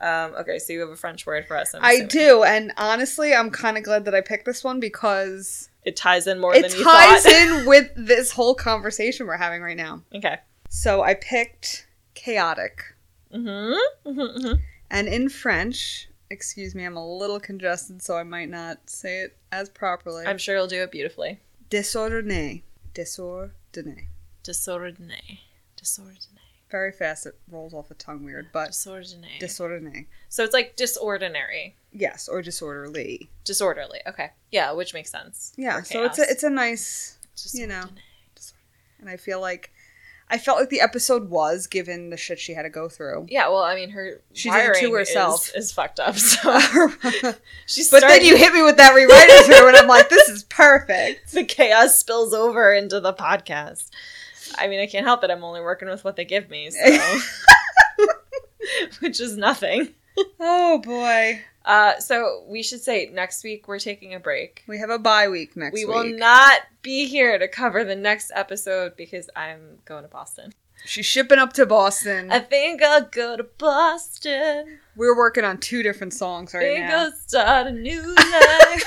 Um, 0.00 0.34
okay, 0.40 0.58
so 0.58 0.72
you 0.72 0.80
have 0.80 0.88
a 0.90 0.96
French 0.96 1.26
word 1.26 1.46
for 1.46 1.56
us. 1.56 1.74
I 1.80 2.00
do, 2.00 2.42
and 2.44 2.72
honestly, 2.76 3.34
I'm 3.34 3.50
kind 3.50 3.76
of 3.78 3.84
glad 3.84 4.04
that 4.06 4.14
I 4.14 4.20
picked 4.20 4.44
this 4.46 4.62
one 4.64 4.80
because 4.80 5.68
It 5.84 5.96
ties 5.96 6.26
in 6.26 6.40
more 6.40 6.54
it 6.54 6.62
than 6.62 6.78
you 6.78 6.84
ties 6.84 7.26
in 7.26 7.66
with 7.66 7.90
this 7.96 8.32
whole 8.32 8.54
conversation 8.54 9.26
we're 9.26 9.36
having 9.36 9.62
right 9.62 9.76
now. 9.76 10.02
okay. 10.14 10.38
So 10.68 11.02
I 11.02 11.14
picked 11.14 11.86
chaotic, 12.14 12.82
Mm-hmm. 13.32 14.18
mm-hmm. 14.20 14.52
and 14.90 15.08
in 15.08 15.28
French, 15.28 16.08
excuse 16.30 16.74
me, 16.74 16.84
I'm 16.84 16.96
a 16.96 17.06
little 17.18 17.40
congested, 17.40 18.02
so 18.02 18.16
I 18.16 18.22
might 18.22 18.48
not 18.48 18.88
say 18.88 19.20
it 19.20 19.36
as 19.52 19.68
properly. 19.68 20.24
I'm 20.26 20.38
sure 20.38 20.56
you'll 20.56 20.66
do 20.68 20.82
it 20.82 20.90
beautifully. 20.92 21.40
Désordonné, 21.70 22.62
désordonné. 22.94 24.06
Disordonné. 24.44 25.40
Disordonné. 25.76 26.43
Very 26.74 26.90
fast, 26.90 27.24
it 27.24 27.38
rolls 27.48 27.72
off 27.72 27.86
the 27.86 27.94
tongue 27.94 28.24
weird, 28.24 28.48
but 28.52 28.70
Disordonné. 28.70 29.38
désordonné. 29.38 30.06
so 30.28 30.42
it's 30.42 30.52
like 30.52 30.74
disordinary. 30.74 31.76
Yes, 31.92 32.26
or 32.26 32.42
disorderly. 32.42 33.30
Disorderly. 33.44 34.00
Okay. 34.08 34.30
Yeah, 34.50 34.72
which 34.72 34.92
makes 34.92 35.08
sense. 35.08 35.52
Yeah, 35.56 35.78
for 35.78 35.84
so 35.84 36.02
it's 36.02 36.16
chaos. 36.16 36.28
a 36.28 36.32
it's 36.32 36.42
a 36.42 36.50
nice 36.50 37.18
you 37.52 37.68
know. 37.68 37.84
And 38.98 39.08
I 39.08 39.16
feel 39.16 39.40
like 39.40 39.70
I 40.28 40.36
felt 40.36 40.58
like 40.58 40.70
the 40.70 40.80
episode 40.80 41.30
was 41.30 41.68
given 41.68 42.10
the 42.10 42.16
shit 42.16 42.40
she 42.40 42.54
had 42.54 42.62
to 42.62 42.70
go 42.70 42.88
through. 42.88 43.26
Yeah, 43.28 43.46
well, 43.50 43.62
I 43.62 43.76
mean, 43.76 43.90
her 43.90 44.20
She 44.32 44.50
did 44.50 44.56
it 44.56 44.74
to 44.80 44.88
wiring 44.88 44.94
herself. 44.94 45.50
Is, 45.50 45.66
is 45.66 45.72
fucked 45.72 46.00
up. 46.00 46.16
So 46.16 46.58
she's 47.66 47.88
but 47.88 48.00
then 48.00 48.24
you 48.24 48.36
hit 48.36 48.52
me 48.52 48.62
with 48.62 48.78
that 48.78 48.94
rewriters 48.94 49.48
room, 49.48 49.68
and 49.68 49.76
I'm 49.76 49.86
like, 49.86 50.08
this 50.08 50.28
is 50.28 50.42
perfect. 50.42 51.30
the 51.32 51.44
chaos 51.44 52.00
spills 52.00 52.34
over 52.34 52.72
into 52.74 52.98
the 52.98 53.12
podcast. 53.12 53.90
I 54.58 54.68
mean, 54.68 54.80
I 54.80 54.86
can't 54.86 55.06
help 55.06 55.24
it. 55.24 55.30
I'm 55.30 55.44
only 55.44 55.60
working 55.60 55.88
with 55.88 56.04
what 56.04 56.16
they 56.16 56.24
give 56.24 56.50
me, 56.50 56.70
so 56.70 57.18
which 59.00 59.20
is 59.20 59.36
nothing. 59.36 59.88
Oh 60.38 60.78
boy, 60.78 61.40
Uh, 61.64 61.98
so 61.98 62.44
we 62.48 62.62
should 62.62 62.80
say 62.80 63.10
next 63.12 63.42
week 63.42 63.66
we're 63.66 63.78
taking 63.78 64.14
a 64.14 64.20
break. 64.20 64.62
we 64.68 64.78
have 64.78 64.90
a 64.90 64.98
bye 64.98 65.28
week 65.28 65.56
next 65.56 65.74
week. 65.74 65.88
we 65.88 65.92
week. 65.94 66.12
will 66.12 66.18
not 66.18 66.60
be 66.82 67.06
here 67.06 67.38
to 67.38 67.48
cover 67.48 67.82
the 67.84 67.96
next 67.96 68.30
episode 68.34 68.96
because 68.96 69.28
I'm 69.34 69.78
going 69.84 70.02
to 70.02 70.08
Boston. 70.08 70.52
She's 70.86 71.06
shipping 71.06 71.38
up 71.38 71.54
to 71.54 71.64
Boston. 71.64 72.30
I 72.30 72.40
think 72.40 72.82
I'll 72.82 73.06
go 73.06 73.36
to 73.38 73.42
Boston. 73.42 74.78
We're 74.96 75.16
working 75.16 75.42
on 75.42 75.58
two 75.58 75.82
different 75.82 76.12
songs 76.12 76.52
right 76.52 76.62
think 76.62 76.86
now. 76.86 77.04
I'll 77.06 77.12
start 77.12 77.66
a 77.68 77.72
new 77.72 78.14
life. 78.14 78.84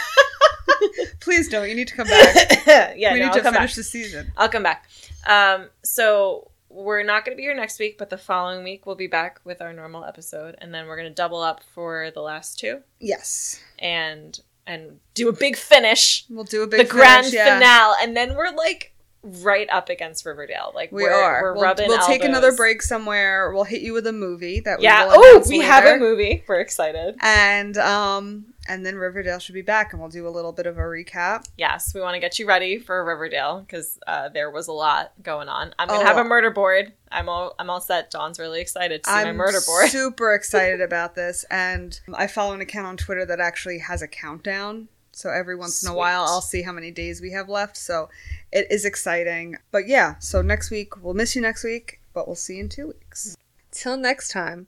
Please 1.19 1.49
don't. 1.49 1.67
You 1.67 1.75
need 1.75 1.87
to 1.87 1.95
come 1.95 2.07
back. 2.07 2.67
yeah, 2.95 3.13
we 3.13 3.19
no, 3.19 3.25
need 3.25 3.31
I'll 3.31 3.33
to 3.33 3.41
finish 3.43 3.57
back. 3.71 3.73
the 3.75 3.83
season. 3.83 4.31
I'll 4.37 4.47
come 4.49 4.61
back. 4.63 4.87
Um, 5.27 5.69
so 5.83 6.51
we're 6.69 7.03
not 7.03 7.25
going 7.25 7.35
to 7.35 7.37
be 7.37 7.43
here 7.43 7.55
next 7.55 7.79
week, 7.79 7.97
but 7.97 8.09
the 8.09 8.17
following 8.17 8.63
week 8.63 8.85
we'll 8.85 8.95
be 8.95 9.07
back 9.07 9.39
with 9.43 9.61
our 9.61 9.73
normal 9.73 10.03
episode, 10.05 10.55
and 10.59 10.73
then 10.73 10.87
we're 10.87 10.97
going 10.97 11.07
to 11.09 11.13
double 11.13 11.41
up 11.41 11.61
for 11.73 12.11
the 12.13 12.21
last 12.21 12.59
two 12.59 12.81
Yes, 12.99 13.61
and 13.79 14.39
and 14.65 14.99
do 15.13 15.29
a 15.29 15.33
big 15.33 15.55
finish, 15.55 16.25
we'll 16.29 16.43
do 16.43 16.61
a 16.63 16.67
big 16.67 16.79
the 16.87 16.91
grand 16.91 17.31
yeah. 17.31 17.55
finale, 17.55 17.95
and 18.01 18.15
then 18.17 18.35
we're 18.35 18.51
like 18.51 18.93
right 19.23 19.67
up 19.71 19.89
against 19.89 20.25
Riverdale. 20.25 20.71
Like 20.75 20.91
We 20.91 21.03
we're, 21.03 21.11
are. 21.11 21.41
We're 21.41 21.53
we'll 21.53 21.63
rubbing. 21.63 21.87
we'll 21.87 21.97
take 21.99 22.21
elbows. 22.21 22.29
another 22.29 22.55
break 22.55 22.81
somewhere. 22.81 23.51
We'll 23.51 23.63
hit 23.63 23.81
you 23.81 23.93
with 23.93 24.07
a 24.07 24.13
movie 24.13 24.59
that 24.61 24.79
we 24.79 24.83
Yeah. 24.83 25.07
Oh, 25.09 25.43
we 25.49 25.59
have 25.59 25.85
a 25.85 25.97
movie. 25.97 26.43
We're 26.47 26.59
excited. 26.59 27.15
And 27.21 27.77
um 27.77 28.53
and 28.67 28.85
then 28.85 28.95
Riverdale 28.95 29.39
should 29.39 29.55
be 29.55 29.61
back, 29.61 29.91
and 29.93 29.99
we'll 30.01 30.09
do 30.09 30.27
a 30.27 30.29
little 30.29 30.51
bit 30.51 30.65
of 30.65 30.77
a 30.77 30.81
recap. 30.81 31.45
Yes, 31.57 31.93
we 31.93 32.01
want 32.01 32.15
to 32.15 32.19
get 32.19 32.37
you 32.39 32.47
ready 32.47 32.77
for 32.79 33.03
Riverdale 33.05 33.61
because 33.61 33.99
uh, 34.07 34.29
there 34.29 34.51
was 34.51 34.67
a 34.67 34.71
lot 34.73 35.11
going 35.23 35.49
on. 35.49 35.73
I'm 35.79 35.87
gonna 35.87 36.01
Oh. 36.01 36.05
have 36.05 36.17
a 36.17 36.23
murder 36.23 36.51
board. 36.51 36.93
I'm 37.11 37.29
all 37.29 37.55
I'm 37.59 37.69
all 37.69 37.81
set. 37.81 38.11
Dawn's 38.11 38.39
really 38.39 38.61
excited 38.61 39.03
to 39.03 39.09
see 39.09 39.15
I'm 39.15 39.35
murder 39.35 39.59
board. 39.65 39.89
super 39.89 40.33
excited 40.33 40.81
about 40.81 41.15
this, 41.15 41.45
and 41.49 41.99
I 42.13 42.27
follow 42.27 42.53
an 42.53 42.61
account 42.61 42.87
on 42.87 42.97
Twitter 42.97 43.25
that 43.25 43.39
actually 43.39 43.79
has 43.79 44.01
a 44.01 44.07
countdown. 44.07 44.87
So 45.11 45.31
every 45.31 45.55
once 45.55 45.81
in 45.83 45.89
a 45.89 45.95
while, 45.95 46.25
I'll 46.25 46.41
see 46.41 46.61
how 46.61 46.71
many 46.71 46.91
days 46.91 47.21
we 47.21 47.31
have 47.31 47.49
left. 47.49 47.75
So 47.75 48.07
it 48.51 48.67
is 48.69 48.85
exciting. 48.85 49.57
But 49.71 49.87
yeah, 49.87 50.15
so 50.19 50.43
next 50.43 50.69
week 50.69 51.01
we'll 51.03 51.15
miss 51.15 51.35
you 51.35 51.41
next 51.41 51.63
week, 51.63 52.01
but 52.13 52.27
we'll 52.27 52.35
see 52.35 52.55
you 52.57 52.61
in 52.63 52.69
two 52.69 52.87
weeks. 52.89 53.35
Till 53.71 53.97
next 53.97 54.29
time. 54.29 54.67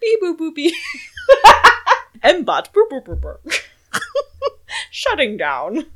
Beep 0.00 0.20
boop 0.20 0.36
boop 0.38 0.54
beep. 0.56 0.74
Mbot 2.24 2.72
boop 2.72 2.88
boop 2.90 3.20
boop. 3.20 3.38
Shutting 4.90 5.36
down. 5.36 5.86